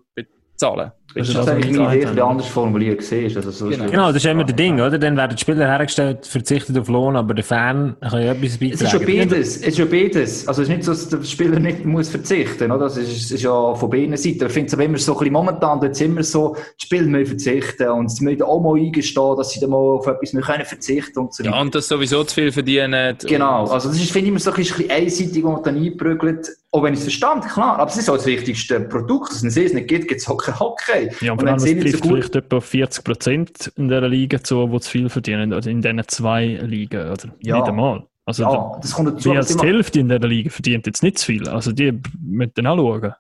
bezahlen. 0.57 0.93
Das 1.15 1.29
Also 1.29 1.41
ist 1.41 1.49
das, 1.49 1.55
eigentlich 1.55 1.73
gesagt 1.73 1.95
die 2.03 2.07
habe. 2.09 2.25
anders 2.25 2.47
formuliert. 2.49 2.99
Also 3.01 3.51
so 3.51 3.69
ist 3.69 3.73
Genau. 3.77 3.85
es. 3.87 3.91
Genau, 3.91 4.07
das 4.09 4.17
ist 4.17 4.27
immer 4.27 4.45
der 4.45 4.55
Ding, 4.55 4.75
oder? 4.81 4.99
Dann 4.99 5.17
werden 5.17 5.35
die 5.35 5.41
Spieler 5.41 5.67
hergestellt, 5.67 6.27
verzichtet 6.27 6.77
auf 6.77 6.89
Lohn, 6.89 7.17
aber 7.17 7.33
der 7.33 7.43
Fan 7.45 7.97
kann 8.03 8.21
ja 8.23 8.33
etwas 8.33 8.59
Es 8.61 8.83
ist 8.83 8.91
schon 8.91 9.01
beitragen. 9.01 9.31
beides. 9.31 9.57
Es 9.57 9.63
ist 9.69 9.77
schon 9.79 9.89
beides. 9.89 10.47
Also 10.49 10.61
es 10.61 10.69
ist 10.69 10.75
nicht 10.75 10.85
so, 10.85 10.93
dass 10.93 11.09
der 11.09 11.23
Spieler 11.25 11.59
nicht 11.59 11.87
muss 11.87 12.11
verzichten, 12.11 12.71
oder? 12.71 12.85
Das 12.85 12.99
ist, 12.99 13.09
es 13.11 13.31
ist 13.31 13.43
ja 13.43 13.75
von 13.75 13.89
beiden 13.89 14.15
Seiten. 14.15 14.45
Ich 14.45 14.53
finde 14.53 14.67
es 14.67 14.75
aber 14.75 14.85
immer 14.85 14.99
so 14.99 15.13
ein 15.15 15.19
bisschen 15.21 15.33
momentan, 15.33 15.81
jetzt 15.83 16.03
immer 16.03 16.23
so, 16.23 16.55
die 16.79 16.85
Spieler 16.85 17.07
müssen 17.07 17.29
verzichten 17.29 17.89
und 17.89 18.11
sie 18.11 18.23
müssen 18.23 18.43
auch 18.43 18.61
mal 18.61 18.77
eingestehen, 18.79 19.37
dass 19.39 19.51
sie 19.53 19.61
da 19.61 19.69
mal 19.69 19.77
auf 19.79 20.07
etwas 20.07 20.35
mehr 20.35 20.43
können 20.43 20.67
verzichten 20.67 21.19
und 21.21 21.33
so 21.35 21.43
weiter. 21.45 21.55
Ja, 21.55 21.63
und 21.63 21.75
das 21.75 21.89
sowieso 21.89 22.25
zu 22.25 22.35
viel 22.35 22.53
verdienen. 22.53 23.17
Genau, 23.27 23.65
also 23.69 23.89
das 23.89 23.97
ist, 23.99 24.11
finde 24.11 24.27
ich, 24.27 24.31
immer 24.33 24.39
so 24.41 24.51
ein 24.51 24.57
bisschen 24.57 24.91
einseitig, 24.91 25.43
wo 25.43 25.53
man 25.53 25.63
dann 25.63 25.83
einprügelt. 25.83 26.47
Auch 26.73 26.83
wenn 26.83 26.93
ich 26.93 26.99
es 26.99 27.05
verstand, 27.07 27.43
klar. 27.49 27.79
Aber 27.79 27.91
es 27.91 27.97
ist 27.97 28.11
auch 28.11 28.17
das 28.17 28.27
wichtigste 28.27 28.81
Produkt. 28.81 29.31
Wenn 29.41 29.49
es 29.49 29.57
es 29.57 29.73
nicht 29.73 29.89
gibt, 29.89 30.09
gibt 30.09 30.21
es 30.21 30.29
Hockey. 30.53 31.09
Hockey. 31.11 31.25
Ja, 31.25 31.33
Und 31.33 31.61
so 31.61 31.67
trifft 31.67 32.01
gut- 32.03 32.13
vielleicht 32.13 32.37
etwa 32.37 32.61
40 32.61 33.05
Prozent 33.05 33.73
in 33.77 33.89
dieser 33.89 34.09
Liga 34.09 34.43
zu, 34.43 34.67
die 34.67 34.81
zu 34.81 34.91
viel 34.91 35.09
verdienen, 35.09 35.53
also 35.53 35.71
in 35.71 35.83
diesen 35.83 36.03
zwei 36.09 36.47
Ligen, 36.47 37.01
oder 37.01 37.17
Ja. 37.41 37.57
nicht 37.59 37.69
einmal. 37.69 38.07
Also 38.25 38.43
Ja, 38.43 38.79
das 38.81 38.93
kommt 38.93 39.09
dazu. 39.09 39.31
aber 39.31 39.39
als 39.39 39.57
die 39.57 39.67
Hälfte 39.67 40.01
in 40.01 40.09
dieser 40.09 40.27
Liga 40.27 40.51
verdient 40.51 40.87
jetzt 40.87 41.03
nicht 41.03 41.19
zu 41.19 41.27
viel. 41.27 41.49
Also 41.49 41.73
die 41.73 42.01
müssen 42.21 42.53
dann 42.57 42.67
auch 42.67 42.77
schauen. 42.77 43.13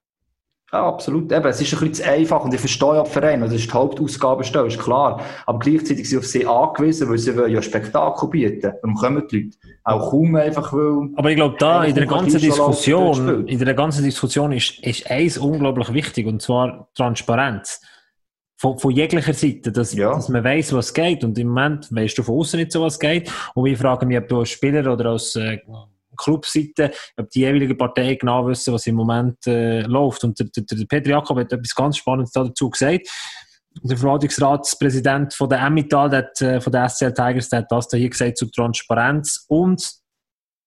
Ja, 0.76 0.86
absolut. 0.86 1.32
Eben, 1.32 1.46
es 1.46 1.60
ist 1.60 1.72
ein 1.72 1.78
bisschen 1.80 1.94
zu 1.94 2.04
einfach 2.04 2.44
und 2.44 2.52
ich 2.52 2.60
verstehe 2.60 2.94
ja 2.96 3.02
die 3.02 3.10
Vereine, 3.10 3.44
das 3.46 3.54
ist 3.54 3.66
die 3.66 3.72
Hauptausgabenstelle, 3.72 4.66
ist 4.66 4.78
klar. 4.78 5.20
Aber 5.46 5.58
gleichzeitig 5.58 6.06
sind 6.06 6.06
sie 6.06 6.18
auf 6.18 6.26
sie 6.26 6.46
angewiesen, 6.46 7.08
weil 7.08 7.18
sie 7.18 7.36
wollen 7.36 7.50
ja 7.52 7.62
Spektakel 7.62 8.28
bieten. 8.28 8.72
Warum 8.82 8.96
kommen 8.96 9.22
die 9.30 9.36
Leute? 9.36 9.56
Auch 9.84 10.10
kaum 10.10 10.36
einfach, 10.36 10.72
weil... 10.72 11.08
Aber 11.16 11.30
ich 11.30 11.36
glaube, 11.36 11.56
da 11.58 11.84
in 11.84 11.94
der 11.94 12.06
ganzen 12.06 12.40
Diskussion, 12.40 13.46
in 13.46 13.58
der 13.58 13.74
ganzen 13.74 14.04
Diskussion 14.04 14.52
ist, 14.52 14.78
ist 14.84 15.10
eins 15.10 15.38
unglaublich 15.38 15.92
wichtig, 15.94 16.26
und 16.26 16.42
zwar 16.42 16.88
Transparenz. 16.94 17.80
Von, 18.58 18.78
von 18.78 18.90
jeglicher 18.90 19.34
Seite, 19.34 19.70
dass, 19.72 19.94
Ja. 19.94 20.14
dass 20.14 20.28
man 20.28 20.42
weiß, 20.42 20.72
was 20.74 20.92
geht. 20.92 21.24
Und 21.24 21.38
im 21.38 21.48
Moment 21.48 21.94
weißt 21.94 22.16
du 22.18 22.22
von 22.22 22.36
außen 22.38 22.58
nicht 22.58 22.72
so, 22.72 22.82
was 22.82 22.98
geht. 22.98 23.30
Und 23.54 23.66
ich 23.66 23.78
frage 23.78 24.06
mich, 24.06 24.18
ob 24.18 24.28
du 24.28 24.38
als 24.40 24.48
Spieler 24.48 24.92
oder 24.92 25.10
als 25.10 25.36
äh, 25.36 25.58
Clubseite, 26.16 26.92
ob 27.16 27.30
die 27.30 27.40
jeweilige 27.40 27.74
Partei 27.74 28.14
genau 28.14 28.46
wissen, 28.46 28.74
was 28.74 28.86
im 28.86 28.96
Moment 28.96 29.46
äh, 29.46 29.82
läuft. 29.82 30.24
Und 30.24 30.38
der, 30.38 30.46
der, 30.46 30.64
der 30.64 30.86
Peter 30.86 31.10
Jakob 31.10 31.38
hat 31.38 31.52
etwas 31.52 31.74
ganz 31.74 31.96
Spannendes 31.96 32.32
dazu 32.32 32.70
gesagt. 32.70 33.08
Der 33.82 33.96
Verwaltungsratspräsident 33.96 35.34
von 35.34 35.50
der 35.50 35.60
Emmental, 35.60 36.08
der 36.08 36.30
äh, 36.40 36.60
von 36.60 36.72
der 36.72 36.88
SCL 36.88 37.12
Tigers, 37.12 37.50
der 37.50 37.58
hat 37.60 37.70
das 37.70 37.88
da 37.88 37.96
hier 37.96 38.08
gesagt 38.08 38.38
zu 38.38 38.46
Transparenz 38.46 39.44
und 39.48 39.82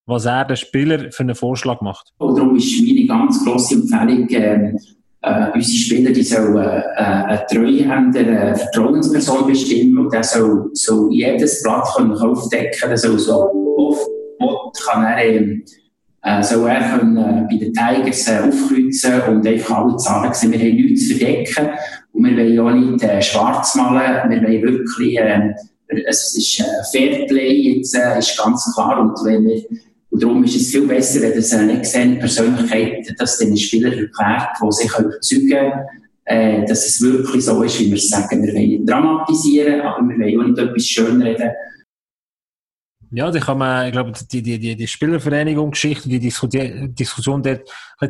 was 0.05 0.25
er 0.25 0.45
den 0.45 0.57
Spieler 0.57 1.11
für 1.11 1.23
einen 1.23 1.35
Vorschlag 1.35 1.81
macht. 1.81 2.11
Und 2.17 2.37
darum 2.37 2.55
ist 2.55 2.81
meine 2.81 3.05
ganz 3.05 3.43
grosse 3.43 3.75
Empfehlung, 3.75 4.27
ähm, 4.29 4.77
äh, 5.21 5.51
unsere 5.53 5.77
Spieler, 5.77 6.11
die 6.11 6.23
sollen 6.23 6.57
äh, 6.57 6.81
eine 6.95 7.45
Treuhänder, 7.51 8.19
eine 8.19 8.55
Vertrauensperson 8.55 9.47
bestimmen 9.47 9.97
und 9.97 10.13
der 10.13 10.23
soll, 10.23 10.69
soll 10.73 11.11
jedes 11.11 11.61
Blatt 11.61 11.87
können 11.95 12.13
aufdecken 12.13 12.89
der 12.89 12.97
soll 12.97 13.19
so 13.19 13.59
oft 14.70 14.88
kann 14.88 15.03
er, 15.03 15.26
ähm, 15.26 15.63
äh, 16.24 16.43
soll 16.43 16.70
er 16.70 16.97
können, 16.97 17.17
äh, 17.17 17.47
bei 17.49 17.57
den 17.57 17.74
Tigers 17.74 18.28
äh, 18.28 18.39
aufkreuzen 18.39 19.22
und 19.28 19.47
einfach 19.47 19.78
alle 19.78 19.97
Zahlen 19.97 20.34
sehen. 20.34 20.51
Wir 20.51 20.59
haben 20.59 20.76
nichts 20.76 21.07
zu 21.07 21.15
verdecken 21.15 21.70
und 22.13 22.26
wir 22.26 22.38
wollen 22.38 22.59
auch 22.59 22.91
nicht 22.91 23.03
äh, 23.03 23.22
schwarz 23.22 23.76
malen, 23.76 24.30
wir 24.30 24.41
wollen 24.41 24.61
wirklich, 24.61 25.17
ähm, 25.20 25.53
es 25.88 26.36
ist 26.38 26.59
äh, 26.59 26.63
Fairplay 26.91 27.78
jetzt, 27.78 27.95
äh, 27.95 28.20
ist 28.20 28.38
ganz 28.38 28.72
klar 28.76 28.99
und 28.99 29.17
wenn 29.26 29.45
wir 29.45 29.63
Und 30.11 30.24
darum 30.24 30.43
ist 30.43 30.55
es 30.55 30.72
viel 30.72 30.88
besser, 30.88 31.22
wenn 31.22 31.36
das 31.36 31.53
eine 31.53 31.78
externe 31.78 32.15
Persönlichkeit 32.15 33.13
das 33.17 33.38
den 33.38 33.55
Spielern 33.55 33.93
erklärt, 33.93 34.49
die 34.61 34.72
sich 34.72 34.91
überzeugen 34.99 35.49
können, 35.49 35.74
äh, 36.26 36.65
dass 36.65 36.86
es 36.86 37.01
wirklich 37.01 37.45
so 37.45 37.61
ist, 37.63 37.80
wie 37.80 37.88
wir 37.88 37.97
es 37.97 38.09
sagen. 38.09 38.43
Wir 38.43 38.53
wollen 38.53 38.86
dramatisieren, 38.86 39.82
aber 39.82 40.07
wir 40.07 40.17
wollen 40.17 40.41
auch 40.41 40.47
nicht 40.47 40.59
etwas 40.59 40.86
schönreden. 40.86 41.49
Ja, 43.12 43.32
da 43.32 43.39
kann 43.39 43.57
man, 43.57 43.88
ich 43.88 43.91
glaube, 43.91 44.12
die, 44.32 44.41
die, 44.41 44.60
die, 44.60 44.76
die 44.76 44.88
Spielervereinigung-Geschichte, 44.88 46.07
die 46.07 46.20
Diskussion, 46.20 46.93
Diskussion 46.93 47.41
dort 47.41 47.62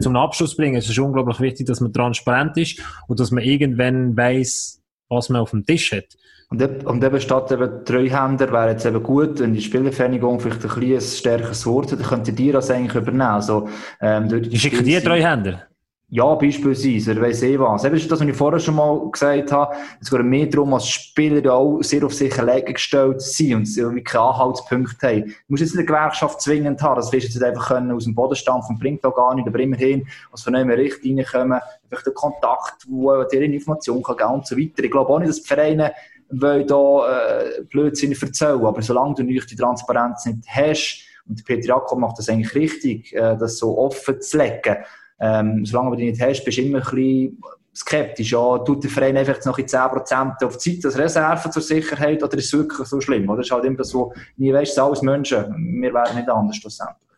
zum 0.02 0.16
Abschluss 0.16 0.56
bringen. 0.56 0.76
Es 0.76 0.90
ist 0.90 1.00
unglaublich 1.00 1.40
wichtig, 1.40 1.68
dass 1.68 1.80
man 1.80 1.94
transparent 1.94 2.58
ist 2.58 2.82
und 3.08 3.20
dass 3.20 3.32
man 3.32 3.44
irgendwann 3.44 4.16
weiss, 4.18 4.82
was 5.08 5.30
man 5.30 5.42
auf 5.42 5.52
dem 5.52 5.66
Tisch 5.66 5.92
hat. 5.94 6.06
Und, 6.50 6.62
eben- 6.62 6.86
und 6.86 7.04
eben 7.04 7.22
statt 7.22 7.52
eben 7.52 7.86
Treuhänder 7.86 8.52
wäre 8.52 8.72
jetzt 8.72 8.86
eben 8.86 9.02
gut, 9.04 9.40
wenn 9.40 9.54
die 9.54 9.62
Spielervereinigung 9.62 10.40
vielleicht 10.40 10.66
ein 10.66 10.94
ein 10.94 11.02
stärkeres 11.02 11.66
Wort 11.66 11.92
hat, 11.92 12.00
dann 12.00 12.08
könntet 12.08 12.40
ihr 12.40 12.54
das 12.54 12.72
eigentlich 12.72 12.96
übernehmen. 12.96 13.22
Also, 13.22 13.70
ähm, 14.02 14.28
dort 14.28 14.52
Die 14.52 14.60
schicken 14.60 14.84
die 14.84 15.00
drei 15.00 15.22
Hände. 15.22 15.69
Ja, 16.12 16.34
beispielsweise, 16.34 17.12
oder 17.12 17.22
weiss 17.22 17.44
eh 17.44 17.60
was. 17.60 17.86
Eben, 17.86 17.96
ist 17.96 18.12
das, 18.12 18.20
was 18.20 18.28
ich 18.28 18.36
vorher 18.36 18.60
schon 18.60 18.76
mal 18.76 19.12
gesagt 19.12 19.52
habe. 19.52 19.76
Es 20.02 20.10
geht 20.10 20.24
mehr 20.24 20.48
darum, 20.48 20.74
als 20.74 20.88
Spieler 20.88 21.44
ja 21.46 21.52
auch 21.52 21.84
sehr 21.84 22.04
auf 22.04 22.16
sich 22.16 22.36
alleine 22.40 22.74
gestellt 22.74 23.22
sind 23.22 23.54
und 23.54 23.66
sie 23.68 23.82
irgendwie 23.82 24.04
keine 24.04 24.24
Anhaltspunkte 24.24 25.08
haben. 25.08 25.26
Du 25.26 25.34
musst 25.50 25.62
jetzt 25.62 25.76
nicht 25.76 25.78
eine 25.78 25.86
Gewerkschaft 25.86 26.42
zwingend 26.42 26.82
haben, 26.82 26.96
das 26.96 27.12
wirst 27.12 27.28
du 27.28 27.34
jetzt 27.34 27.44
einfach 27.44 27.68
können 27.68 27.92
aus 27.92 28.06
dem 28.06 28.16
Boden 28.16 28.36
stampfen, 28.36 28.80
bringt 28.80 29.06
auch 29.06 29.14
gar 29.14 29.36
nicht, 29.36 29.48
aber 29.48 29.60
immerhin, 29.60 30.08
als 30.32 30.42
von 30.42 30.56
einem 30.56 30.72
Richt 30.72 31.06
reinkommen, 31.06 31.60
einfach 31.92 32.04
der 32.04 32.14
Kontakt, 32.14 32.88
wo 32.88 33.24
dir 33.26 33.44
Information 33.44 34.02
kann 34.02 34.18
geben 34.18 34.34
und 34.34 34.48
so 34.48 34.58
weiter. 34.58 34.84
Ich 34.84 34.92
glaube 34.92 35.14
auch 35.14 35.20
nicht, 35.20 35.30
dass 35.30 35.44
die 35.44 35.48
Vereine 35.48 35.94
wollen 36.32 36.66
da 36.66 37.42
äh, 37.42 37.62
Blödsinn 37.70 38.16
erzählen, 38.20 38.66
aber 38.66 38.82
solange 38.82 39.14
du 39.14 39.24
nicht 39.24 39.52
die 39.52 39.56
Transparenz 39.56 40.26
nicht 40.26 40.48
hast, 40.50 41.06
und 41.28 41.46
Peter 41.46 41.68
Jakob 41.68 42.00
macht 42.00 42.18
das 42.18 42.28
eigentlich 42.28 42.56
richtig, 42.56 43.14
äh, 43.14 43.38
das 43.38 43.60
so 43.60 43.78
offen 43.78 44.20
zu 44.20 44.40
legen, 44.40 44.78
ähm, 45.20 45.66
solange 45.66 45.92
du 45.92 45.96
die 45.98 46.12
nicht 46.12 46.22
hast, 46.22 46.44
bist 46.44 46.58
du 46.58 46.62
immer 46.62 46.80
ein 46.80 46.84
bisschen 46.84 47.42
skeptisch. 47.76 48.32
Ja, 48.32 48.58
tut 48.60 48.84
der 48.84 48.92
Verein 48.92 49.18
einfach 49.18 49.44
noch 49.46 49.58
in 49.58 49.66
10% 49.66 50.44
auf 50.44 50.58
die 50.58 50.80
Zeit 50.80 50.86
als 50.86 50.98
Reserve 50.98 51.50
zur 51.50 51.62
Sicherheit 51.62 52.24
oder 52.24 52.38
ist 52.38 52.46
es 52.46 52.54
wirklich 52.54 52.88
so 52.88 53.00
schlimm? 53.00 53.30
Oder 53.30 53.42
ist 53.42 53.52
halt 53.52 53.66
immer 53.66 53.84
so, 53.84 54.14
nie 54.38 54.54
weißt, 54.54 54.76
sind 54.76 54.84
alles 54.84 55.02
Menschen. 55.02 55.82
Wir 55.82 55.94
wären 55.94 56.16
nicht 56.16 56.30
anders 56.30 56.58
schlussendlich. 56.58 57.10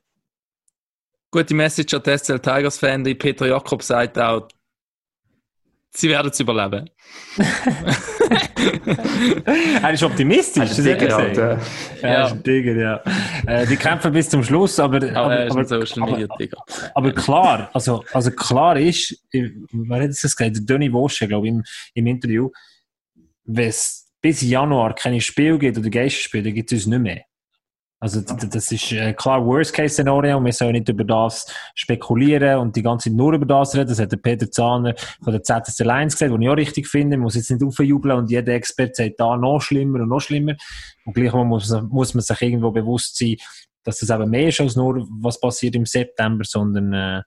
Gute 1.31 1.53
Message 1.53 1.93
an 1.93 2.03
die 2.05 2.17
SL 2.17 2.39
Tigers 2.39 2.77
Fan, 2.77 3.03
die 3.03 3.15
Peter 3.15 3.47
Jakob 3.47 3.81
sagt 3.81 4.19
auch, 4.19 4.47
sie 5.93 6.09
werden 6.09 6.31
es 6.31 6.39
überleben. 6.39 6.89
er 9.81 9.93
ist 9.93 10.03
optimistisch, 10.03 10.77
er 10.77 10.83
Digger 10.83 11.15
halt, 11.15 11.29
gesagt. 11.29 12.03
äh, 12.03 12.07
Ja, 12.07 12.25
ist 12.25 12.31
ein 12.33 12.43
Digger, 12.43 12.75
ja. 12.75 13.01
Äh, 13.45 13.67
die 13.67 13.75
kämpfen 13.75 14.11
bis 14.13 14.29
zum 14.29 14.43
Schluss, 14.43 14.79
aber, 14.79 14.97
Aber 14.97 15.17
aber, 15.17 15.35
er 15.35 15.45
ist 15.47 15.51
aber, 15.51 15.61
ein 15.61 15.67
Social 15.67 16.09
Media 16.09 16.27
Digger. 16.39 16.57
aber 16.95 17.11
klar, 17.11 17.69
also, 17.73 18.03
also 18.13 18.31
klar 18.31 18.77
ist, 18.77 19.21
wer 19.31 20.01
hat 20.03 20.09
das 20.09 20.21
gesagt? 20.21 20.55
Der 20.55 20.63
Donny 20.63 20.91
Wosche, 20.93 21.27
glaube 21.27 21.47
ich, 21.47 21.53
im, 21.53 21.63
im 21.93 22.07
Interview, 22.07 22.49
wenn 23.45 23.67
es 23.69 24.09
bis 24.21 24.41
Januar 24.41 24.93
keine 24.95 25.19
Spiele 25.19 25.57
gibt 25.57 25.77
oder 25.77 25.89
Geisterspiele, 25.89 26.43
dann 26.43 26.53
gibt 26.53 26.71
es 26.71 26.85
uns 26.85 26.87
nicht 26.87 26.99
mehr. 27.01 27.21
Also 28.03 28.19
das 28.21 28.71
ist 28.71 28.91
äh, 28.93 29.13
klar 29.13 29.45
Worst-Case-Szenario 29.45 30.43
wir 30.43 30.51
sollen 30.53 30.71
nicht 30.71 30.89
über 30.89 31.03
das 31.03 31.45
spekulieren 31.75 32.57
und 32.57 32.75
die 32.75 32.81
ganze 32.81 33.09
Zeit 33.09 33.15
nur 33.15 33.33
über 33.33 33.45
das 33.45 33.75
reden. 33.75 33.89
Das 33.89 33.99
hat 33.99 34.11
der 34.11 34.17
Peter 34.17 34.49
Zahner 34.49 34.95
von 35.23 35.31
der 35.31 35.43
ZSC 35.43 35.83
Lions 35.83 36.13
gesagt, 36.15 36.33
was 36.33 36.41
ich 36.41 36.49
auch 36.49 36.57
richtig 36.57 36.87
finde. 36.87 37.15
Man 37.15 37.25
muss 37.25 37.35
jetzt 37.35 37.51
nicht 37.51 37.63
aufjubeln 37.63 38.17
und 38.17 38.31
jeder 38.31 38.53
Experte 38.53 39.03
sagt 39.03 39.19
da 39.19 39.37
noch 39.37 39.61
schlimmer 39.61 39.99
und 39.99 40.09
noch 40.09 40.19
schlimmer. 40.19 40.55
Und 41.05 41.13
gleichwohl 41.13 41.45
muss, 41.45 41.69
muss 41.91 42.15
man 42.15 42.23
sich 42.23 42.41
irgendwo 42.41 42.71
bewusst 42.71 43.19
sein, 43.19 43.35
dass 43.83 43.99
das 43.99 44.09
eben 44.09 44.31
mehr 44.31 44.47
ist 44.47 44.59
als 44.61 44.75
nur, 44.75 45.07
was 45.21 45.39
passiert 45.39 45.75
im 45.75 45.85
September, 45.85 46.43
sondern 46.43 46.93
äh, 46.93 47.21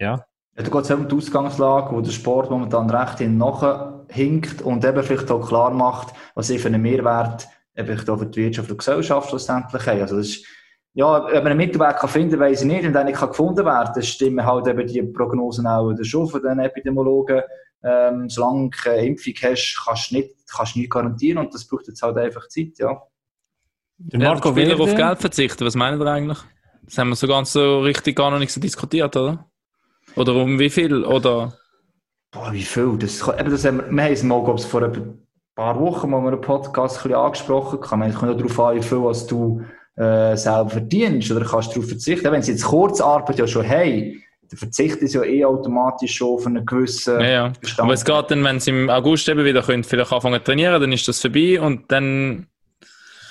ja. 0.00 0.26
Ja, 0.56 0.62
da 0.62 0.70
geht 0.70 0.84
es 0.84 0.90
um 0.90 1.08
die 1.08 1.14
Ausgangslage, 1.14 1.94
wo 1.94 2.00
der 2.00 2.10
Sport 2.10 2.50
momentan 2.50 2.90
recht 2.90 3.18
hin 3.18 3.42
hinkt 4.08 4.60
und 4.60 4.84
eben 4.84 5.02
vielleicht 5.04 5.30
auch 5.30 5.46
klar 5.46 5.70
macht, 5.70 6.14
was 6.34 6.50
für 6.50 6.66
einen 6.66 6.82
Mehrwert 6.82 7.46
eben 7.76 8.08
auch 8.08 8.18
für 8.18 8.26
die 8.26 8.44
Wirtschaft 8.44 8.70
und 8.70 8.78
Gesellschaft 8.78 9.28
schlussendlich 9.28 9.86
haben. 9.86 10.00
Also 10.00 10.16
das 10.16 10.26
ist, 10.28 10.46
ja, 10.94 11.24
ob 11.24 11.32
man 11.32 11.46
einen 11.46 11.56
Mittelweg 11.56 11.96
kann 11.96 12.08
finden 12.08 12.38
kann, 12.38 12.40
weiss 12.40 12.62
ich 12.62 12.68
nicht. 12.68 12.84
Und 12.84 12.94
wenn 12.94 13.06
nicht 13.06 13.18
kann 13.18 13.30
gefunden 13.30 13.64
werden 13.64 14.02
stimmen 14.02 14.44
halt 14.44 14.66
eben 14.68 14.86
die 14.86 15.02
Prognosen 15.02 15.66
auch 15.66 15.90
wieder 15.90 16.04
schon 16.04 16.28
von 16.28 16.42
den 16.42 16.60
Epidemiologen. 16.60 17.42
Ähm, 17.82 18.30
solange 18.30 18.70
du 18.70 18.70
keine 18.70 19.06
Impfung 19.06 19.34
hast, 19.42 19.82
kannst 19.84 20.10
du 20.10 20.14
nicht, 20.14 20.34
kannst 20.50 20.74
du 20.74 20.78
nicht 20.78 20.90
garantieren 20.90 21.38
und 21.38 21.52
das 21.52 21.66
braucht 21.66 21.86
jetzt 21.86 22.02
halt 22.02 22.16
einfach 22.16 22.48
Zeit, 22.48 22.78
ja. 22.78 23.02
Der 23.98 24.18
Marco 24.18 24.50
Spieler 24.50 24.80
auf 24.80 24.94
Geld 24.94 25.18
verzichten? 25.18 25.66
Was 25.66 25.74
meinen 25.74 26.00
ihr 26.00 26.06
eigentlich? 26.06 26.38
Das 26.82 26.98
haben 26.98 27.10
wir 27.10 27.16
so 27.16 27.26
ganz 27.26 27.52
so 27.52 27.80
richtig 27.80 28.16
gar 28.16 28.30
noch 28.30 28.38
nicht 28.38 28.52
so 28.52 28.60
diskutiert, 28.60 29.16
oder? 29.16 29.50
Oder 30.16 30.34
um 30.34 30.58
wie 30.58 30.70
viel? 30.70 31.04
Oder 31.04 31.58
Boah, 32.30 32.52
wie 32.52 32.62
viel? 32.62 32.96
Das, 32.98 33.26
eben, 33.28 33.50
das 33.50 33.64
haben 33.64 33.78
wir, 33.78 33.90
wir 33.90 34.02
haben 34.02 34.12
es 34.12 34.22
mal, 34.22 34.42
glaube 34.42 34.58
ich, 34.58 34.66
vor 34.66 34.82
ein 34.82 35.23
paar 35.54 35.78
Wochen 35.80 36.10
mal 36.10 36.20
in 36.20 36.28
einem 36.28 36.40
Podcast 36.40 36.98
ein 36.98 37.02
bisschen 37.04 37.18
angesprochen. 37.18 37.80
Kann 37.80 37.98
man 37.98 38.14
kommt 38.14 38.38
darauf 38.38 38.60
an, 38.60 38.76
wie 38.76 38.82
viel 38.82 39.02
was 39.02 39.26
du 39.26 39.62
äh, 39.96 40.36
selber 40.36 40.70
verdienst. 40.70 41.30
Oder 41.30 41.44
kannst 41.44 41.70
du 41.70 41.74
darauf 41.74 41.88
verzichten. 41.88 42.30
Wenn 42.30 42.42
sie 42.42 42.52
jetzt 42.52 42.64
Kurzarbeit 42.64 43.38
ja 43.38 43.46
schon 43.46 43.68
haben, 43.68 44.22
dann 44.50 44.58
verzichten 44.58 45.06
sie 45.06 45.18
ja 45.18 45.24
eh 45.24 45.44
automatisch 45.44 46.14
schon 46.16 46.36
auf 46.36 46.46
einen 46.46 46.66
gewissen 46.66 47.20
ja, 47.20 47.28
ja. 47.28 47.52
Bestand. 47.60 47.86
Aber 47.86 47.94
es 47.94 48.04
geht 48.04 48.30
dann, 48.30 48.44
wenn 48.44 48.60
sie 48.60 48.70
im 48.70 48.90
August 48.90 49.28
eben 49.28 49.44
wieder 49.44 49.62
können, 49.62 49.84
vielleicht 49.84 50.12
anfangen 50.12 50.40
zu 50.40 50.44
trainieren, 50.44 50.80
dann 50.80 50.92
ist 50.92 51.06
das 51.08 51.20
vorbei 51.20 51.60
und 51.60 51.90
dann 51.90 52.46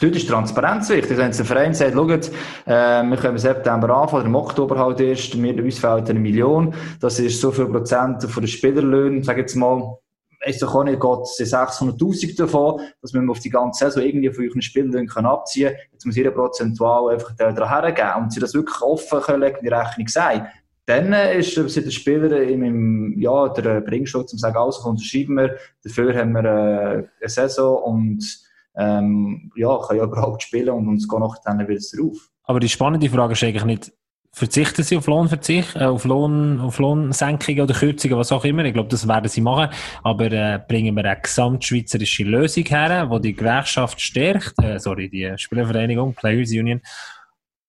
Dort 0.02 0.18
ist 0.18 0.28
Transparenz 0.28 0.90
wichtig. 0.90 1.18
Wenn 1.18 1.28
jetzt 1.28 1.40
ein 1.40 1.46
Verein 1.46 1.74
sagt, 1.74 1.94
schaut, 1.94 2.30
äh, 2.66 3.04
wir 3.04 3.16
können 3.16 3.36
im 3.36 3.38
September 3.38 3.90
anfangen, 3.90 4.24
oder 4.24 4.26
im 4.26 4.36
Oktober 4.36 4.78
halt 4.78 5.00
erst, 5.00 5.42
wir, 5.42 5.64
uns 5.64 5.80
fehlt 5.80 6.10
eine 6.10 6.20
Million, 6.20 6.74
das 7.00 7.20
ist 7.20 7.40
so 7.40 7.52
viel 7.52 7.68
Prozent 7.68 8.22
von 8.24 8.44
den 8.44 8.50
Spielerlöhnen, 8.50 9.24
sag 9.24 9.38
jetzt 9.38 9.56
mal, 9.56 9.98
weiss 10.46 10.60
doch 10.60 10.74
auch 10.76 10.84
nicht, 10.84 11.00
geht 11.00 11.20
es 11.22 11.54
600'000 11.54 12.38
davon, 12.38 12.82
dass 13.02 13.14
wir 13.14 13.30
auf 13.30 13.40
die 13.40 13.50
ganze 13.50 13.86
Saison 13.86 14.04
irgendwie 14.04 14.32
von 14.32 14.46
euren 14.46 14.62
Spielern 14.62 15.08
können 15.08 15.28
abziehen 15.28 15.70
können. 15.70 15.80
Jetzt 15.92 16.06
muss 16.06 16.16
jeder 16.16 16.32
prozentual 16.32 17.14
einfach 17.14 17.36
da 17.38 17.52
daran 17.52 17.84
hergeben. 17.84 18.24
Und 18.24 18.34
sie 18.34 18.40
das 18.40 18.54
wirklich 18.54 18.82
offen 18.82 19.22
können 19.22 19.54
die 19.62 19.68
Rechnung 19.68 20.08
sagen. 20.08 20.48
Dann 20.86 21.14
ist 21.14 21.54
sind 21.54 21.86
der 21.86 21.92
Spieler 21.92 22.42
im, 22.42 23.18
ja, 23.18 23.48
der 23.50 23.80
Bringschutz 23.82 24.32
zum 24.32 24.40
sagen, 24.40 24.58
also 24.58 24.90
unterschreiben 24.90 25.36
wir, 25.36 25.56
dafür 25.82 26.14
haben 26.14 26.34
wir 26.34 26.44
äh, 26.44 27.08
eine 27.22 27.30
Saison 27.30 27.78
und 27.84 28.44
ähm, 28.76 29.52
ja, 29.56 29.80
kann 29.88 29.98
ja 29.98 30.04
überhaupt 30.04 30.44
spielen 30.44 30.70
und 30.72 30.88
uns 30.90 31.08
geht 31.08 31.20
noch 31.20 31.38
dann 31.44 31.66
wieder 31.68 31.80
drauf. 31.80 32.30
Aber 32.44 32.60
die 32.60 32.68
spannende 32.68 33.10
Frage 33.10 33.32
ist 33.32 33.44
eigentlich 33.44 33.64
nicht, 33.64 33.94
verzichten 34.34 34.82
sie 34.84 34.98
auf 34.98 35.06
Lohnverzicht, 35.06 35.76
äh, 35.76 35.86
auf, 35.86 36.06
Lohn, 36.06 36.60
auf 36.60 36.80
Lohnsenkungen 36.80 37.62
oder 37.62 37.74
Kürzungen, 37.74 38.18
was 38.18 38.32
auch 38.32 38.44
immer. 38.44 38.66
Ich 38.66 38.74
glaube, 38.74 38.90
das 38.90 39.08
werden 39.08 39.30
sie 39.30 39.42
machen. 39.42 39.70
Aber 40.02 40.32
äh, 40.32 40.60
bringen 40.68 40.96
wir 40.96 41.06
eine 41.06 41.22
gesamtschweizerische 41.22 42.24
Lösung 42.24 42.66
her, 42.66 43.10
die 43.14 43.22
die 43.22 43.36
Gewerkschaft 43.36 44.02
stärkt, 44.02 44.56
äh, 44.62 44.80
sorry, 44.80 45.08
die 45.08 45.32
Spielervereinigung, 45.38 46.16
Players 46.16 46.52
Union, 46.52 46.82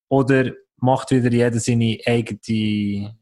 oder 0.09 0.53
macht 0.79 1.11
wieder 1.11 1.31
jeder 1.31 1.61
seine 1.61 1.99
eigene, 2.07 3.15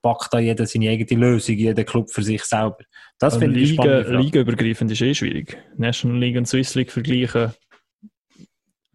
packt 0.00 0.32
da 0.32 0.38
jeder 0.38 0.66
seine 0.66 0.90
eigene 0.90 1.20
Lösung, 1.20 1.56
jeder 1.56 1.84
Club 1.84 2.10
für 2.10 2.22
sich 2.22 2.44
selber. 2.44 2.78
Das 3.18 3.34
Also 3.34 3.40
finde 3.44 3.58
ich 3.58 3.70
Liga, 3.70 4.02
spannend. 4.02 4.24
Ligaübergreifend 4.24 4.90
ist 4.92 5.02
eh 5.02 5.14
schwierig. 5.14 5.58
National 5.76 6.18
League 6.18 6.36
und 6.36 6.46
Swiss 6.46 6.76
League 6.76 6.92
vergleichen. 6.92 7.52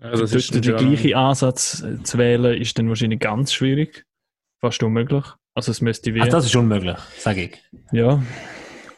Also 0.01 0.23
das 0.23 0.33
ist 0.33 0.53
den 0.53 0.61
gleichen 0.61 1.13
Ansatz 1.15 1.83
zu 2.03 2.17
wählen, 2.17 2.61
ist 2.61 2.77
dann 2.77 2.89
wahrscheinlich 2.89 3.19
ganz 3.19 3.53
schwierig. 3.53 4.05
Fast 4.59 4.81
unmöglich. 4.83 5.23
Also 5.53 5.71
es 5.71 5.81
müsste 5.81 6.13
wie... 6.13 6.21
Ach, 6.21 6.27
das 6.27 6.45
ist 6.45 6.55
unmöglich, 6.55 6.97
sage 7.17 7.43
ich. 7.43 7.57
ja, 7.91 8.21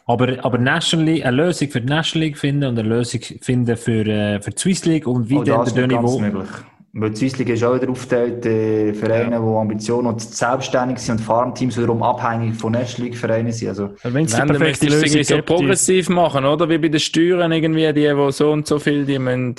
Aber, 0.06 0.42
aber 0.44 0.58
National 0.58 1.06
League, 1.06 1.24
eine 1.24 1.36
Lösung 1.36 1.68
für 1.68 1.80
die 1.80 1.86
National 1.86 2.26
League 2.26 2.38
finden 2.38 2.64
und 2.64 2.78
eine 2.78 2.88
Lösung 2.88 3.20
finden 3.42 3.76
für, 3.76 4.06
äh, 4.06 4.40
für 4.40 4.50
die 4.50 4.58
Swiss 4.58 4.84
League 4.86 5.06
und 5.06 5.28
wie 5.28 5.36
Auch 5.36 5.44
dann 5.44 5.64
das 5.64 5.74
der 5.74 5.86
Niveau. 5.86 6.18
möglich. 6.18 6.48
Weil 6.94 7.10
die 7.10 7.16
Swiss 7.16 7.38
League 7.38 7.50
ist 7.50 7.62
auch 7.62 7.74
wieder 7.74 7.90
aufgeteilt, 7.90 8.44
äh, 8.46 8.94
Vereine, 8.94 9.38
die 9.38 9.56
Ambitionen 9.56 10.08
und 10.08 10.20
selbstständig 10.20 10.98
sind 10.98 11.18
und 11.18 11.24
Farmteams 11.24 11.76
wiederum 11.76 12.02
abhängig 12.02 12.54
von 12.54 12.72
National 12.72 13.10
League 13.10 13.18
Vereinen 13.18 13.52
sind. 13.52 13.68
Also, 13.68 13.90
wenn 14.02 14.24
es 14.24 14.34
die 14.34 14.40
perfekte 14.40 14.86
Lösung 14.86 15.04
irgendwie 15.04 15.24
so 15.24 15.42
progressiv 15.42 16.08
machen, 16.08 16.44
oder? 16.46 16.68
Wie 16.68 16.78
bei 16.78 16.88
den 16.88 16.98
Steuern 16.98 17.52
irgendwie, 17.52 17.92
die, 17.92 18.08
die 18.08 18.32
so 18.32 18.50
und 18.50 18.66
so 18.66 18.78
viel, 18.78 19.04
die 19.04 19.18
müssen... 19.18 19.54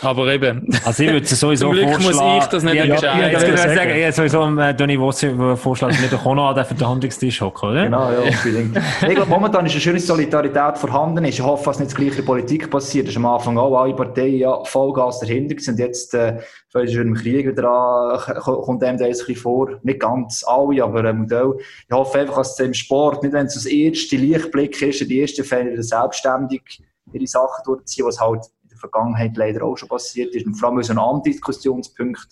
Aber 0.00 0.26
eben, 0.32 0.66
Also 0.84 1.02
ich 1.02 1.10
würde 1.10 1.24
es 1.24 1.30
sowieso 1.40 1.66
Zum 1.66 1.74
Glück 1.74 1.88
muss 1.88 2.04
vorschlagen. 2.04 2.38
ich 2.38 2.46
das 2.46 2.62
nicht 2.64 2.74
ja, 2.74 2.84
entscheiden. 2.84 3.20
Ja, 3.20 3.28
ich 3.28 3.46
würde 3.46 3.58
Sagen. 3.58 3.90
ich 4.08 4.14
sowieso 4.14 4.42
um, 4.42 4.58
äh, 4.58 4.74
Donny 4.74 4.98
Wossi 4.98 5.30
vorschlagen, 5.56 5.96
nicht 6.00 6.14
auch 6.14 6.34
noch 6.34 6.48
an 6.48 6.54
den 6.54 6.76
Verhandlungstisch 6.76 7.40
hocken, 7.40 7.70
oder? 7.70 7.84
Genau, 7.84 8.10
ja, 8.10 8.18
unbedingt. 8.18 8.76
ich 9.08 9.14
glaube, 9.14 9.30
momentan 9.30 9.66
ist 9.66 9.72
eine 9.72 9.80
schöne 9.80 10.00
Solidarität 10.00 10.78
vorhanden. 10.78 11.24
Ich 11.24 11.40
hoffe, 11.40 11.64
dass 11.66 11.78
nicht 11.78 11.90
das 11.90 11.96
gleiche 11.96 12.10
in 12.12 12.16
der 12.16 12.24
Politik 12.24 12.70
passiert. 12.70 13.06
Das 13.06 13.12
ist 13.12 13.18
am 13.18 13.26
Anfang 13.26 13.58
auch 13.58 13.80
alle 13.80 13.94
Parteien 13.94 14.38
ja, 14.38 14.64
Vollgas 14.64 15.20
dahinter. 15.20 15.54
Und 15.70 15.78
jetzt, 15.78 16.14
äh, 16.14 16.38
schon 16.72 17.08
im 17.08 17.14
Krieg 17.14 17.46
wieder 17.46 17.68
an, 17.68 18.18
kommt 18.42 18.82
einem 18.82 18.98
das 18.98 19.06
ein 19.06 19.26
bisschen 19.26 19.36
vor. 19.36 19.68
Nicht 19.82 20.00
ganz 20.00 20.44
alle, 20.46 20.82
aber 20.82 21.04
ein 21.04 21.18
Modell. 21.18 21.54
Ich 21.58 21.94
hoffe 21.94 22.20
einfach, 22.20 22.36
dass 22.38 22.52
es 22.52 22.66
im 22.66 22.74
Sport, 22.74 23.22
nicht 23.22 23.32
wenn 23.32 23.46
es 23.46 23.54
das 23.54 23.66
erste 23.66 24.16
Lichtblick 24.16 24.80
ist, 24.82 25.00
die 25.00 25.20
ersten 25.20 25.44
Fälle 25.44 25.82
selbstständig 25.82 26.82
ihre 27.12 27.26
Sachen 27.26 27.62
durchziehen, 27.64 28.06
was 28.06 28.20
halt 28.20 28.46
in 28.61 28.61
Vergangenheit 28.90 29.36
leider 29.36 29.64
auch 29.64 29.76
schon 29.76 29.88
passiert 29.88 30.34
ist. 30.34 30.46
Und 30.46 30.54
vor 30.54 30.70
allem 30.70 30.82
so 30.82 30.92
ein 30.92 30.98
Antidiskussionspunkt 30.98 32.28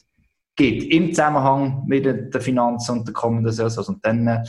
gibt, 0.57 0.93
im 0.93 1.09
Zusammenhang 1.09 1.85
mit 1.87 2.05
den 2.05 2.33
Finanzen 2.41 2.99
und 2.99 3.07
der 3.07 3.15
kommenden 3.15 3.53
Saison. 3.53 3.95
Und 3.95 4.05
dann 4.05 4.27
äh, 4.27 4.43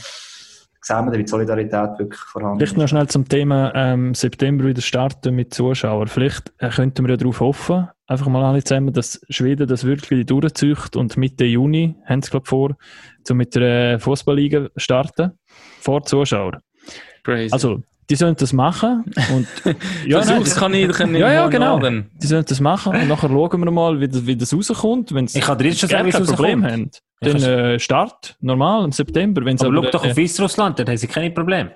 sehen 0.82 1.06
wir, 1.06 1.12
wie 1.12 1.24
die 1.24 1.30
Solidarität 1.30 1.98
wirklich 1.98 2.20
vorhanden 2.20 2.58
Vielleicht 2.58 2.76
noch 2.76 2.88
schnell 2.88 3.06
zum 3.06 3.28
Thema 3.28 3.72
ähm, 3.74 4.14
September 4.14 4.64
wieder 4.64 4.82
starten 4.82 5.34
mit 5.34 5.54
Zuschauern. 5.54 6.08
Vielleicht 6.08 6.52
äh, 6.58 6.70
könnten 6.70 7.04
wir 7.04 7.10
ja 7.10 7.16
darauf 7.16 7.40
hoffen, 7.40 7.88
einfach 8.06 8.26
mal 8.26 8.44
alle 8.44 8.62
zusammen, 8.62 8.92
dass 8.92 9.20
Schweden 9.28 9.68
das 9.68 9.84
wirklich 9.84 10.26
durchzieht 10.26 10.96
und 10.96 11.16
Mitte 11.16 11.44
Juni 11.44 11.94
haben 12.04 12.22
sie, 12.22 12.30
glaube 12.30 12.44
ich, 12.44 12.50
vor, 12.50 12.76
um 13.30 13.36
mit 13.36 13.54
der 13.54 14.00
Fußballliga 14.00 14.68
starten, 14.76 15.38
vor 15.80 16.02
Zuschauern. 16.02 16.60
Crazy. 17.22 17.52
Also, 17.52 17.82
die 18.12 18.16
sollen 18.16 18.36
das 18.36 18.52
machen 18.52 19.04
und 19.34 19.46
ja, 20.06 20.18
nein, 20.18 20.26
Versuch's 20.26 20.54
kann 20.54 20.74
ich 20.74 20.86
kann 20.92 21.14
ich 21.14 21.20
ja, 21.22 21.32
ja, 21.32 21.48
genau. 21.48 21.78
laden. 21.78 22.10
Die 22.22 22.26
sollen 22.26 22.44
das 22.46 22.60
machen 22.60 22.94
und 22.94 23.08
nachher 23.08 23.30
schauen 23.30 23.64
wir 23.64 23.70
mal, 23.70 23.98
wie 24.00 24.08
das, 24.08 24.26
wie 24.26 24.36
das 24.36 24.52
rauskommt. 24.52 25.14
Wenn 25.14 25.28
sie 25.28 25.38
Ich 25.38 25.44
kann 25.46 25.56
dir 25.56 25.68
jetzt 25.68 25.80
schon 25.80 25.88
gar 25.88 26.00
sagen, 26.04 26.12
wie 26.12 26.22
es 26.22 26.28
Problem 26.28 26.62
haben, 26.62 26.90
dann 27.20 27.42
äh, 27.42 27.78
Start, 27.78 28.36
normal, 28.42 28.84
im 28.84 28.92
September. 28.92 29.42
Wenn 29.46 29.56
sie 29.56 29.64
Aber 29.64 29.78
aber, 29.78 29.86
schau 29.86 29.92
doch 29.92 30.04
äh, 30.04 30.10
auf 30.10 30.16
Weißrussland, 30.18 30.78
dort 30.78 30.90
haben 30.90 30.98
sie 30.98 31.06
keine 31.06 31.30
Probleme. 31.30 31.74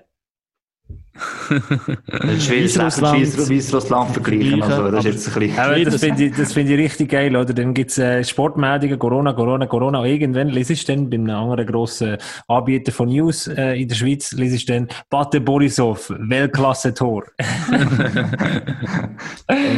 Weißrussland- 2.08 4.12
vergleichen. 4.12 4.62
Also, 4.62 4.90
das 4.90 5.04
ist 5.04 5.12
jetzt 5.12 5.28
ein 5.28 5.34
bisschen. 5.40 5.58
Aber 5.58 5.74
Schweden- 5.74 5.92
das 5.92 6.00
finde 6.02 6.24
ich, 6.24 6.36
das 6.36 6.52
finde 6.52 6.74
ich 6.74 6.78
richtig 6.80 7.10
geil, 7.10 7.36
oder? 7.36 7.52
Dann 7.52 7.74
gibt's 7.74 7.98
äh, 7.98 8.22
Sportmeldungen, 8.24 8.98
Corona, 8.98 9.32
Corona, 9.32 9.66
Corona. 9.66 10.04
Irgendwann 10.04 10.48
lese 10.48 10.72
ich 10.74 10.84
dann 10.84 11.08
bei 11.10 11.16
einem 11.16 11.30
anderen 11.30 11.66
grossen 11.66 12.16
Anbieter 12.48 12.92
von 12.92 13.08
News 13.08 13.46
äh, 13.48 13.80
in 13.80 13.88
der 13.88 13.94
Schweiz, 13.94 14.32
lese 14.32 14.56
ich 14.56 14.66
dann 14.66 14.88
Bate 15.10 15.40
Borisov, 15.40 16.12
Weltklasse-Tor. 16.18 17.24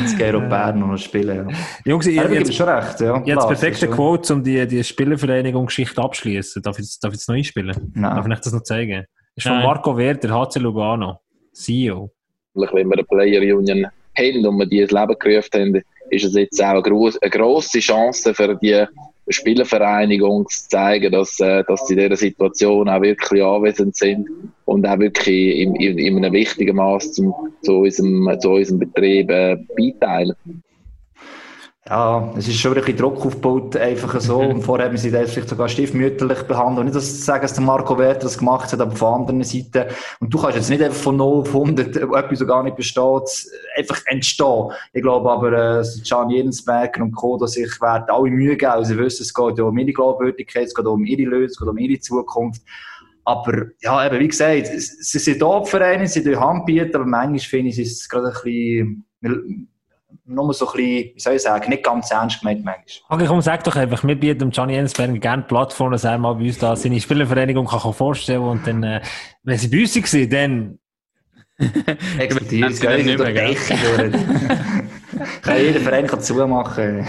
Jetzt 0.02 0.18
gehen 0.18 0.36
auch 0.36 0.48
Bern 0.48 0.78
noch 0.80 0.96
spielen. 0.96 1.48
Ja. 1.48 1.56
Jungs, 1.84 2.06
ihr 2.06 2.22
habt 2.22 2.32
gibt 2.32 2.48
es 2.48 2.56
schon 2.56 2.68
recht. 2.68 3.00
Ja. 3.00 3.22
jetzt 3.24 3.46
perfekte 3.46 3.88
Quote, 3.88 4.34
um 4.34 4.42
die, 4.42 4.66
die 4.66 4.82
Spielervereinigung-Geschichte 4.82 6.00
abschließen. 6.02 6.62
Darf 6.62 6.78
ich, 6.78 6.86
jetzt 7.02 7.28
noch 7.28 7.34
einspielen? 7.34 7.92
Nein. 7.94 8.16
Darf 8.16 8.26
ich 8.26 8.32
euch 8.32 8.40
das 8.40 8.52
noch 8.52 8.62
zeigen? 8.62 9.04
Das 9.34 9.44
ist 9.44 9.48
von 9.48 9.58
Nein. 9.58 9.66
Marco 9.66 9.96
Werder, 9.96 10.30
HC 10.34 10.58
Lugano, 10.58 11.20
CEO. 11.58 12.10
Wenn 12.54 12.88
wir 12.88 12.94
eine 12.94 13.04
Player 13.04 13.56
Union 13.56 13.86
haben 14.16 14.46
und 14.46 14.58
wir 14.58 14.66
die 14.66 14.80
ins 14.80 14.90
Leben 14.90 15.16
gerufen 15.18 15.60
haben, 15.60 15.82
ist 16.10 16.24
es 16.24 16.34
jetzt 16.34 16.62
auch 16.62 16.70
eine, 16.70 16.82
gross, 16.82 17.18
eine 17.18 17.30
grosse 17.30 17.80
Chance 17.80 18.34
für 18.34 18.56
die 18.56 18.84
Spielervereinigung 19.28 20.48
zu 20.48 20.68
zeigen, 20.68 21.12
dass, 21.12 21.38
äh, 21.40 21.62
dass 21.64 21.86
sie 21.86 21.94
in 21.94 22.00
dieser 22.00 22.16
Situation 22.16 22.88
auch 22.88 23.02
wirklich 23.02 23.42
anwesend 23.42 23.94
sind 23.94 24.26
und 24.64 24.86
auch 24.86 24.98
wirklich 24.98 25.58
in, 25.58 25.74
in, 25.76 25.98
in 25.98 26.16
einem 26.16 26.32
wichtigen 26.32 26.76
Maß 26.76 27.12
zu, 27.12 27.34
unserem, 27.66 28.40
zu 28.40 28.50
unserem 28.52 28.78
Betrieb 28.78 29.30
äh, 29.30 29.56
beiteilen. 29.76 30.34
Ja, 31.90 32.34
es 32.36 32.46
ist 32.46 32.58
schon 32.60 32.74
wirklich 32.74 32.96
Druck 32.96 33.24
aufgebaut, 33.24 33.74
einfach 33.74 34.20
so. 34.20 34.40
Und 34.40 34.60
vorher 34.62 34.88
haben 34.88 34.98
sie 34.98 35.10
das 35.10 35.32
vielleicht 35.32 35.48
sogar 35.48 35.70
stiefmütterlich 35.70 36.42
behandelt. 36.42 36.84
Nicht, 36.84 36.96
dass 36.96 37.16
zu 37.20 37.24
sagen, 37.24 37.40
dass 37.42 37.54
der 37.54 37.62
Marco 37.64 37.96
Werth 37.96 38.22
das 38.22 38.36
gemacht 38.36 38.70
hat, 38.70 38.80
aber 38.80 38.94
von 38.94 39.22
anderen 39.22 39.42
Seite. 39.42 39.88
Und 40.20 40.32
du 40.34 40.38
kannst 40.38 40.56
jetzt 40.56 40.68
nicht 40.68 40.82
einfach 40.82 40.98
von 41.00 41.16
0 41.16 41.40
auf 41.40 41.48
100 41.54 41.96
etwas, 41.96 42.38
so 42.40 42.46
gar 42.46 42.62
nicht 42.62 42.76
besteht, 42.76 43.48
einfach 43.74 44.02
entstehen. 44.04 44.70
Ich 44.92 45.00
glaube 45.00 45.30
aber, 45.30 45.80
äh, 45.80 45.84
Can 46.06 46.28
Jensberger 46.28 47.02
und 47.02 47.12
Co., 47.12 47.38
dass 47.38 47.52
sich 47.52 47.80
werden 47.80 48.04
alle 48.08 48.30
Mühe 48.30 48.58
geben. 48.58 48.84
Sie 48.84 48.98
wissen, 48.98 49.22
es 49.22 49.32
geht 49.32 49.56
ja 49.56 49.64
um 49.64 49.78
ihre 49.78 49.92
Glaubwürdigkeit, 49.94 50.64
es 50.66 50.74
geht 50.74 50.84
um 50.84 51.06
ihre 51.06 51.22
Lösung, 51.22 51.46
es 51.52 51.58
geht 51.58 51.68
um 51.68 51.78
ihre 51.78 52.00
Zukunft. 52.00 52.60
Aber, 53.24 53.62
ja, 53.80 54.06
eben, 54.06 54.18
wie 54.18 54.28
gesagt, 54.28 54.68
es- 54.68 55.10
sie 55.10 55.18
sind 55.18 55.38
Top-Vereine, 55.38 56.06
sie 56.06 56.22
die 56.22 56.36
Hand 56.36 56.66
bieten, 56.66 56.94
aber 56.94 57.06
manchmal 57.06 57.38
finde 57.38 57.70
ich, 57.70 57.78
ist 57.78 58.02
es 58.02 58.08
gerade 58.10 58.26
ein 58.44 59.04
bisschen, 59.22 59.68
nur 60.24 60.52
so 60.52 60.66
ein 60.66 60.72
bisschen, 60.76 61.14
wie 61.14 61.20
soll 61.20 61.34
ich 61.34 61.42
sagen, 61.42 61.68
nicht 61.70 61.82
ganz 61.82 62.10
ernst 62.10 62.40
gemeint 62.40 62.64
manchmal. 62.64 63.06
Okay, 63.08 63.26
komm, 63.26 63.40
sag 63.40 63.64
doch 63.64 63.76
einfach, 63.76 64.04
wir 64.04 64.14
bieten 64.18 64.38
dem 64.38 64.50
Gianni 64.50 64.76
Ensberger 64.76 65.18
gerne 65.18 65.42
die 65.42 65.48
Plattform, 65.48 65.92
dass 65.92 66.04
er 66.04 66.18
mal 66.18 66.34
bei 66.34 66.44
uns 66.44 66.58
da 66.58 66.76
seine 66.76 67.00
Spielervereinigung 67.00 67.66
kann 67.66 67.80
kann 67.80 67.94
vorstellen 67.94 68.42
und 68.42 68.66
dann, 68.66 68.82
äh, 68.82 69.00
wenn 69.42 69.58
sie 69.58 69.68
bei 69.68 69.80
uns 69.80 69.96
waren, 69.96 70.30
dann, 70.30 70.78
Expertise, 72.18 72.80
gell, 72.80 73.04
nicht 73.04 73.18
mehr, 73.18 73.32
gell? 73.32 73.56
Kann 75.42 75.58
jeder 75.58 75.80
Verein 75.80 76.06
kann 76.06 76.20
zumachen. 76.20 77.06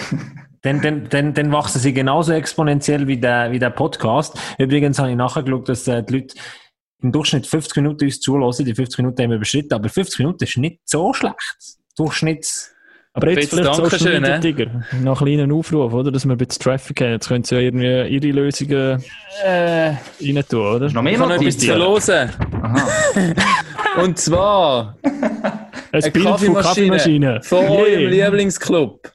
dann, 0.62 0.82
dann, 0.82 1.10
dann, 1.10 1.34
dann 1.34 1.52
wachsen 1.52 1.80
sie 1.80 1.94
genauso 1.94 2.34
exponentiell 2.34 3.08
wie 3.08 3.18
der, 3.18 3.52
wie 3.52 3.60
der 3.60 3.70
Podcast. 3.70 4.38
Übrigens 4.58 5.00
habe 5.00 5.12
ich 5.12 5.16
nachgeschaut, 5.16 5.70
dass 5.70 5.88
äh, 5.88 6.04
die 6.04 6.14
Leute 6.14 6.36
im 7.02 7.12
Durchschnitt 7.12 7.48
50 7.48 7.78
Minuten 7.78 8.06
uns 8.06 8.20
zulassen. 8.20 8.66
Die 8.66 8.76
50 8.76 9.00
Minuten 9.00 9.22
haben 9.22 9.30
wir 9.30 9.38
überschritten, 9.38 9.74
aber 9.74 9.90
50 9.90 10.20
Minuten 10.20 10.44
ist 10.44 10.58
nicht 10.58 10.82
so 10.86 11.14
schlecht. 11.14 11.36
Durchschnitts. 11.96 12.74
Aber 13.14 13.32
jetzt 13.32 13.50
vielleicht 13.50 13.74
Social 13.76 13.90
Dankeschön, 13.90 14.22
Media? 14.22 14.38
Tiger. 14.40 14.66
Noch 15.02 15.22
einen 15.22 15.36
kleinen 15.36 15.52
Aufruf, 15.52 15.94
oder? 15.94 16.12
Dass 16.12 16.26
wir 16.26 16.34
ein 16.34 16.38
bisschen 16.38 16.62
Traffic 16.62 17.02
haben. 17.02 17.12
Jetzt 17.12 17.28
können 17.28 17.44
sie 17.44 17.56
ja 17.56 17.62
irgendwie 17.62 18.08
ihre 18.28 18.28
Lösungen 18.36 19.04
Äh, 19.44 19.94
rein 20.22 20.44
tun, 20.48 20.76
oder? 20.76 20.90
Noch 20.92 21.02
mehr 21.02 21.14
ich 21.14 21.20
habe 21.20 21.30
noch 21.34 21.42
etwas 21.42 21.58
zu 21.58 21.68
Notizen? 21.68 22.30
verlosen. 22.30 22.30
Aha. 22.62 22.88
Und 24.04 24.18
zwar 24.20 24.96
Ein 25.04 25.14
eine 25.92 26.12
Bild 26.12 26.28
von 26.40 26.54
Kaffeemaschine. 26.56 27.42
von 27.42 27.60
Yeah. 27.64 27.72
eurem 27.72 28.10
Lieblingsclub. 28.10 29.12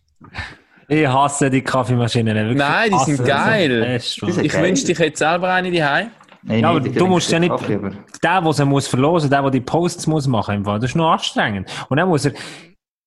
Ich 0.88 1.06
hasse 1.06 1.48
die 1.48 1.62
Kaffeemaschinen. 1.62 2.34
wirklich. 2.36 2.58
Nein, 2.58 2.90
die 2.90 3.04
sind 3.14 3.24
geil. 3.24 3.98
Die 4.00 4.32
sind 4.32 4.44
Ich 4.44 4.52
geil. 4.52 4.64
wünschte, 4.64 4.92
ich 4.92 4.98
hätte 4.98 5.16
selber 5.16 5.52
eine 5.52 5.70
daheim. 5.70 6.08
Nein, 6.42 6.60
Ja, 6.60 6.70
aber 6.70 6.80
du 6.80 7.06
musst 7.06 7.30
ja 7.30 7.38
nicht- 7.38 7.50
Kaffee, 7.50 7.76
aber- 7.76 7.92
der, 8.22 8.42
der 8.42 8.52
sie 8.52 8.64
muss 8.66 8.86
verlosen, 8.88 9.30
der, 9.30 9.40
der 9.40 9.50
die 9.52 9.60
Posts 9.62 10.08
muss 10.08 10.26
machen, 10.26 10.56
im 10.56 10.64
Fall, 10.64 10.78
das 10.80 10.90
ist 10.90 10.96
noch 10.96 11.10
anstrengend. 11.12 11.70
Und 11.88 11.96
dann 11.96 12.08
muss 12.08 12.26
er, 12.26 12.32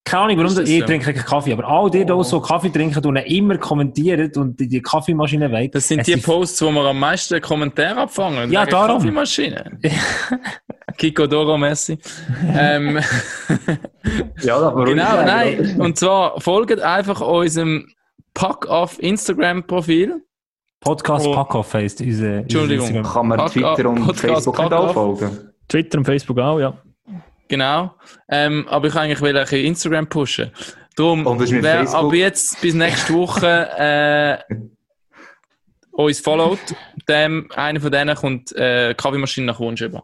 keine 0.07 0.23
Ahnung, 0.23 0.37
warum, 0.37 0.55
das 0.55 0.69
ich 0.69 0.79
so? 0.79 0.85
trinke 0.85 1.13
keinen 1.13 1.25
Kaffee, 1.25 1.51
aber 1.53 1.67
all 1.67 1.89
die, 1.89 2.05
die 2.05 2.23
so 2.23 2.39
Kaffee 2.39 2.69
trinken 2.69 3.05
und 3.05 3.15
immer 3.17 3.57
kommentieren 3.57 4.31
und 4.37 4.57
die, 4.59 4.67
die 4.67 4.81
Kaffeemaschine 4.81 5.51
wollen. 5.51 5.69
Das 5.71 5.87
sind 5.87 5.99
es 5.99 6.05
die 6.05 6.15
Posts, 6.17 6.61
wo 6.61 6.71
wir 6.71 6.85
am 6.85 6.99
meisten 6.99 7.41
Kommentare 7.41 8.01
abfangen. 8.01 8.49
Ja, 8.51 8.65
darum. 8.65 8.99
Kaffeemaschine. 8.99 9.79
Kiko 10.97 11.27
Doro 11.27 11.57
Messi. 11.57 11.97
ähm, 12.57 12.99
Ja, 14.41 14.57
aber 14.57 14.85
genau, 14.85 15.23
nein. 15.23 15.75
Und 15.79 15.97
zwar 15.97 16.39
folgt 16.39 16.79
einfach 16.79 17.19
unserem 17.21 17.87
Pack-Off 18.33 18.97
Instagram-Profil. 18.99 20.21
Podcast 20.79 21.27
Oh. 21.27 21.33
Packoff 21.33 21.73
heisst 21.73 22.01
unser, 22.01 22.37
Entschuldigung. 22.37 23.03
Kann 23.03 23.27
man 23.27 23.45
Twitter 23.47 23.89
und 23.89 24.15
Facebook 24.15 24.59
auf. 24.59 24.93
folgen? 24.93 25.51
Twitter 25.67 25.97
und 25.97 26.05
Facebook 26.05 26.39
auch, 26.39 26.59
ja. 26.59 26.77
Genau. 27.47 27.95
Ähm, 28.29 28.67
aber 28.69 28.87
ich 28.87 28.95
eigentlich 28.95 29.21
will 29.21 29.37
ein 29.37 29.43
bisschen 29.43 29.65
Instagram 29.65 30.07
pushen. 30.07 30.51
Darum, 30.95 31.25
Und 31.25 31.39
das 31.39 31.49
ist 31.49 31.53
mit 31.53 31.63
wer 31.63 31.77
Facebook? 31.79 32.03
ab 32.05 32.13
jetzt 32.13 32.61
bis 32.61 32.73
nächste 32.73 33.13
Woche 33.13 33.69
äh, 34.49 34.53
uns 35.91 36.19
followt, 36.19 36.59
dem, 37.07 37.49
einer 37.55 37.79
von 37.79 37.91
denen 37.91 38.15
kommt 38.15 38.55
äh, 38.55 38.93
Kaffeemaschine 38.95 39.47
nach 39.47 39.59
Wunsch 39.59 39.81
über. 39.81 40.03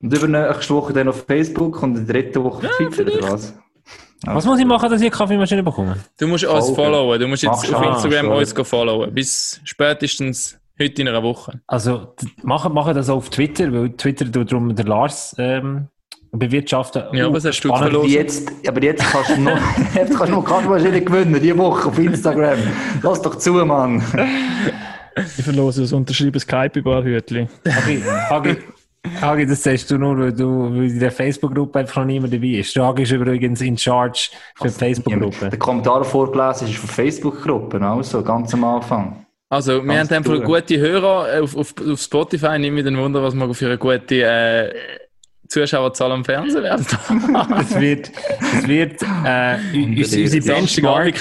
Und 0.00 0.12
über 0.12 0.28
nächste 0.28 0.74
Woche 0.74 0.92
dann 0.92 1.08
auf 1.08 1.24
Facebook 1.26 1.82
und 1.82 1.96
in 1.96 2.06
der 2.06 2.22
dritten 2.22 2.44
Woche 2.44 2.68
auf 2.68 2.76
Twitter, 2.76 3.12
oder 3.12 3.32
was? 3.32 3.54
Was 4.24 4.44
muss 4.44 4.58
ich 4.58 4.66
machen, 4.66 4.90
dass 4.90 5.00
ich 5.00 5.06
eine 5.06 5.16
Kaffeemaschine 5.16 5.62
bekomme? 5.62 5.96
Du 6.18 6.26
musst 6.26 6.44
uns 6.44 6.70
followen. 6.70 7.20
Du 7.20 7.28
musst 7.28 7.42
jetzt 7.42 7.52
Machst 7.52 7.74
auf. 7.74 7.84
Instagram 7.86 8.30
Ah, 8.30 8.36
uns 8.36 8.54
go 8.54 8.64
followen. 8.64 9.14
Bis 9.14 9.60
spätestens 9.64 10.58
heute 10.80 11.02
in 11.02 11.08
einer 11.08 11.22
Woche. 11.22 11.60
Also, 11.66 12.14
machen, 12.42 12.72
machen 12.72 12.94
das 12.94 13.08
auch 13.08 13.16
auf 13.16 13.30
Twitter, 13.30 13.72
weil 13.72 13.90
Twitter 13.90 14.30
tut 14.30 14.50
darum 14.50 14.74
der 14.74 14.86
Lars 14.86 15.34
ähm, 15.38 15.88
bewirtschaften. 16.38 17.02
Ja, 17.12 17.26
Uh, 17.28 17.32
was 17.32 17.44
hast 17.44 17.60
du 17.60 17.68
spannend. 17.68 17.84
verloren? 17.84 18.04
Aber 18.04 18.12
jetzt, 18.12 18.52
aber 18.68 18.82
jetzt 18.82 19.04
kannst 19.10 19.30
du 19.30 19.40
noch, 19.40 19.58
jetzt 19.94 20.10
kannst 20.16 20.28
du 20.32 20.36
noch 20.36 20.44
Kaffeemaschine 20.44 21.00
gewinnen, 21.02 21.40
diese 21.40 21.58
Woche 21.58 21.88
auf 21.88 21.98
Instagram. 21.98 22.58
Lass 23.02 23.22
doch 23.22 23.36
zu, 23.36 23.52
Mann. 23.52 24.02
Ich 25.38 25.44
verlose 25.44 25.82
das 25.82 25.92
unterschrieben 25.92 26.38
Skype-Barhütli. 26.38 27.48
Hagi, 27.66 28.02
Hagi, 28.28 28.56
Hagi, 29.20 29.46
das 29.46 29.62
sagst 29.62 29.90
du 29.90 29.96
nur, 29.98 30.18
weil, 30.18 30.32
du, 30.32 30.70
weil 30.74 30.90
in 30.90 30.98
der 31.00 31.10
Facebook-Gruppe 31.10 31.78
einfach 31.78 31.96
noch 32.02 32.06
niemand 32.06 32.34
dabei 32.34 32.46
ist. 32.58 32.76
Hagi 32.76 33.02
ist 33.04 33.12
übrigens 33.12 33.60
in 33.62 33.78
charge 33.78 34.28
für 34.56 34.68
die 34.68 34.74
Facebook-Gruppe. 34.74 35.48
Der 35.50 35.58
Kommentar 35.58 36.04
vorgelesen 36.04 36.68
ist 36.68 36.76
von 36.76 36.88
Facebook-Gruppen, 36.90 37.82
also 37.82 38.22
ganz 38.22 38.52
am 38.52 38.64
Anfang. 38.64 39.26
Also, 39.48 39.82
wir 39.84 39.94
Ganz 39.94 40.10
haben 40.10 40.16
einfach 40.18 40.42
gute 40.42 40.76
Hörer 40.78 41.34
äh, 41.34 41.40
auf, 41.40 41.56
auf, 41.56 41.72
auf 41.88 42.00
Spotify. 42.00 42.58
Nicht 42.58 42.72
mit 42.72 42.84
ein 42.84 42.98
Wunder, 42.98 43.22
was 43.22 43.32
wir 43.32 43.54
für 43.54 43.66
eine 43.66 43.78
gute 43.78 44.22
äh, 44.22 44.74
Zuschauerzahl 45.48 46.12
am 46.12 46.24
Fernsehen 46.24 46.62
werden. 46.62 46.86
Es 47.60 47.80
wird, 47.80 48.10
es 48.40 48.68
wird, 48.68 49.02
äh, 49.02 49.58
unsere, 49.74 50.22
unsere 50.22 50.44
Benchmark, 50.44 51.14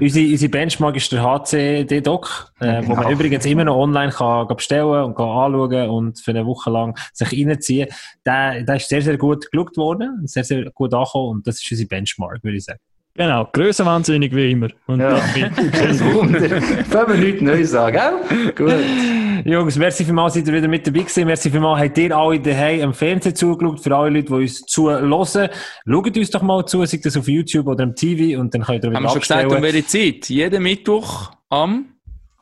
unsere 0.00 0.48
Benchmark 0.50 0.96
ist 0.96 1.12
der 1.12 1.22
HCD-Doc, 1.22 2.52
äh, 2.60 2.82
wo 2.84 2.94
man 2.94 3.10
übrigens 3.10 3.44
immer 3.46 3.64
noch 3.64 3.76
online 3.76 4.12
kann, 4.12 4.46
kann 4.46 4.56
bestellen 4.56 5.04
und 5.04 5.14
kann 5.14 5.28
anschauen 5.28 5.90
und 5.90 6.20
für 6.20 6.30
eine 6.32 6.46
Woche 6.46 6.70
lang 6.70 6.98
sich 7.12 7.32
reinziehen. 7.32 7.88
Der, 8.24 8.62
der 8.62 8.76
ist 8.76 8.88
sehr, 8.88 9.02
sehr 9.02 9.18
gut 9.18 9.50
geschaut 9.50 9.76
worden, 9.76 10.26
sehr, 10.26 10.44
sehr 10.44 10.70
gut 10.70 10.94
angekommen 10.94 11.36
und 11.36 11.46
das 11.46 11.62
ist 11.62 11.70
unsere 11.70 11.88
Benchmark, 11.88 12.42
würde 12.42 12.56
ich 12.56 12.64
sagen. 12.64 12.80
Genau, 13.14 13.46
grössenwahnsinnig 13.52 14.34
wie 14.34 14.52
immer. 14.52 14.68
Und 14.86 15.00
Ja. 15.00 15.18
Kein 15.34 16.00
Wunder. 16.00 16.48
Können 16.48 17.08
wir 17.08 17.16
nichts 17.16 17.42
Neues 17.42 17.70
sagen, 17.70 17.98
gell? 18.28 18.52
Gut. 18.52 19.44
Jungs, 19.44 19.76
merci 19.76 20.04
vielmals, 20.04 20.34
seid 20.34 20.46
ihr 20.46 20.54
wieder 20.54 20.68
mit 20.68 20.86
dabei 20.86 21.00
gewesen. 21.00 21.26
Merci 21.26 21.50
vielmals, 21.50 21.82
habt 21.82 21.98
ihr 21.98 22.16
alle 22.16 22.40
daheim 22.40 22.80
am 22.82 22.94
Fernsehen 22.94 23.34
zugeschaut. 23.34 23.80
Für 23.80 23.96
alle 23.96 24.10
Leute, 24.10 24.28
die 24.28 24.32
uns 24.32 24.60
zuhören, 24.62 25.10
schaut 25.10 26.16
uns 26.16 26.30
doch 26.30 26.42
mal 26.42 26.64
zu, 26.64 26.84
sei 26.86 27.00
das 27.02 27.16
auf 27.16 27.28
YouTube 27.28 27.66
oder 27.66 27.84
im 27.84 27.94
TV 27.94 28.40
und 28.40 28.54
dann 28.54 28.62
könnt 28.62 28.84
ihr 28.84 28.90
wieder 28.90 28.96
Haben 28.96 29.04
wir 29.04 29.10
schon 29.10 29.20
gesagt, 29.20 29.52
um 29.52 29.62
welche 29.62 29.86
Zeit? 29.86 30.28
Jeden 30.30 30.62
Mittwoch 30.62 31.32
am 31.50 31.96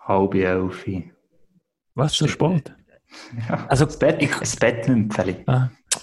halb 0.07 0.35
elf. 0.35 0.87
Was, 1.95 2.14
so 2.14 2.29
spät? 2.29 2.73
Also, 3.68 3.87
Das 3.87 3.99
Bett, 3.99 4.29
das 4.39 4.57
Bett 4.57 4.89
nimmt 4.89 5.14
Fälle. 5.14 5.45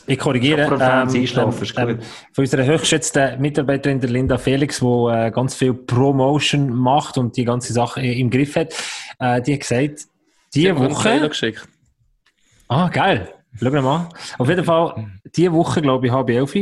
Ich 0.07 0.17
korrigiere. 0.17 0.67
Fernsehen 0.77 1.21
einschlafen, 1.21 1.61
ist 1.61 1.75
gut. 1.75 2.03
von 2.33 2.43
unserer 2.43 2.65
höchstgeschätzten 2.65 3.39
Mitarbeiterin, 3.41 3.99
der 3.99 4.09
Linda 4.09 4.37
Felix, 4.37 4.79
die 4.79 4.85
äh, 4.85 5.31
ganz 5.31 5.55
viel 5.55 5.73
Promotion 5.73 6.69
macht 6.73 7.17
und 7.17 7.35
die 7.37 7.45
ganze 7.45 7.73
Sache 7.73 8.01
im 8.01 8.29
Griff 8.29 8.55
hat, 8.55 8.73
äh, 9.19 9.41
die 9.41 9.53
hat 9.53 9.59
gesagt, 9.59 10.07
Sie 10.49 10.61
die 10.63 10.75
Woche. 10.75 11.27
geschickt. 11.27 11.67
Ah, 12.67 12.89
geil. 12.89 13.33
Schau 13.59 13.69
mal 13.69 13.95
an. 13.95 14.09
Auf 14.37 14.49
jeden 14.49 14.63
Fall, 14.63 15.07
diese 15.35 15.51
Woche, 15.51 15.81
glaube 15.81 16.07
ich, 16.07 16.11
halb 16.13 16.29
elf. 16.29 16.55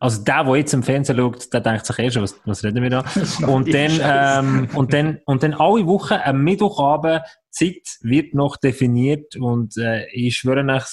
Also 0.00 0.22
der, 0.22 0.44
der 0.44 0.56
jetzt 0.56 0.74
im 0.74 0.82
Fernsehen 0.82 1.16
schaut, 1.16 1.52
der 1.52 1.60
denkt 1.60 1.86
sich 1.86 1.98
eh 1.98 2.10
schon, 2.10 2.22
was, 2.22 2.40
was 2.44 2.62
reden 2.62 2.82
wir 2.82 2.90
da? 2.90 3.04
Und 3.46 3.72
dann, 3.72 4.00
ähm, 4.00 4.68
und 4.74 4.92
dann, 4.92 5.18
und 5.26 5.42
dann 5.42 5.54
alle 5.54 5.86
Wochen 5.86 6.14
am 6.14 6.44
Mittwochabend 6.44 7.22
Zeit 7.50 7.98
wird 8.02 8.34
noch 8.34 8.56
definiert 8.56 9.34
und 9.36 9.76
äh, 9.76 10.06
ich 10.12 10.36
schwöre 10.36 10.64
euch, 10.64 10.84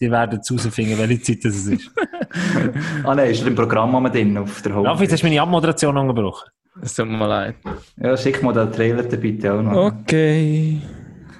die 0.00 0.10
werden 0.10 0.42
zu 0.42 0.56
herausfinden, 0.56 0.98
welche 0.98 1.22
Zeit 1.22 1.44
das 1.44 1.66
ist. 1.66 1.90
Ah 3.02 3.14
nein, 3.16 3.30
ist 3.32 3.40
er 3.42 3.48
im 3.48 3.56
Programm 3.56 3.92
am 3.96 4.04
drin 4.12 4.38
auf 4.38 4.62
der 4.62 4.72
Raffi, 4.72 4.86
Homepage? 4.86 5.02
jetzt 5.02 5.12
hast 5.14 5.22
du 5.22 5.26
meine 5.26 5.42
Abmoderation 5.42 5.98
angebrochen. 5.98 6.48
Es 6.80 6.94
tut 6.94 7.08
mir 7.08 7.26
leid. 7.26 7.56
Ja, 8.00 8.16
schick 8.16 8.40
mal 8.42 8.52
den 8.52 8.70
Trailer 8.70 9.02
bitte 9.02 9.52
auch 9.52 9.62
noch. 9.62 9.76
Okay. 10.00 10.80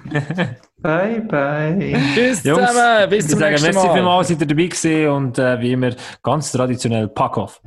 Bye, 0.81 1.21
bye. 1.21 1.77
Tschüss 2.15 2.43
Jungs, 2.43 2.67
zusammen, 2.67 3.09
bis 3.09 3.27
zum 3.27 3.39
nächsten 3.39 3.67
merci 3.67 3.87
Mal. 3.87 3.93
vielmals, 3.93 4.27
seid 4.27 4.41
ihr 4.41 4.47
dabei 4.47 4.65
gewesen 4.65 5.07
und 5.09 5.37
äh, 5.39 5.59
wie 5.61 5.71
immer 5.73 5.91
ganz 6.23 6.51
traditionell 6.51 7.07
Pack 7.07 7.37
off. 7.37 7.61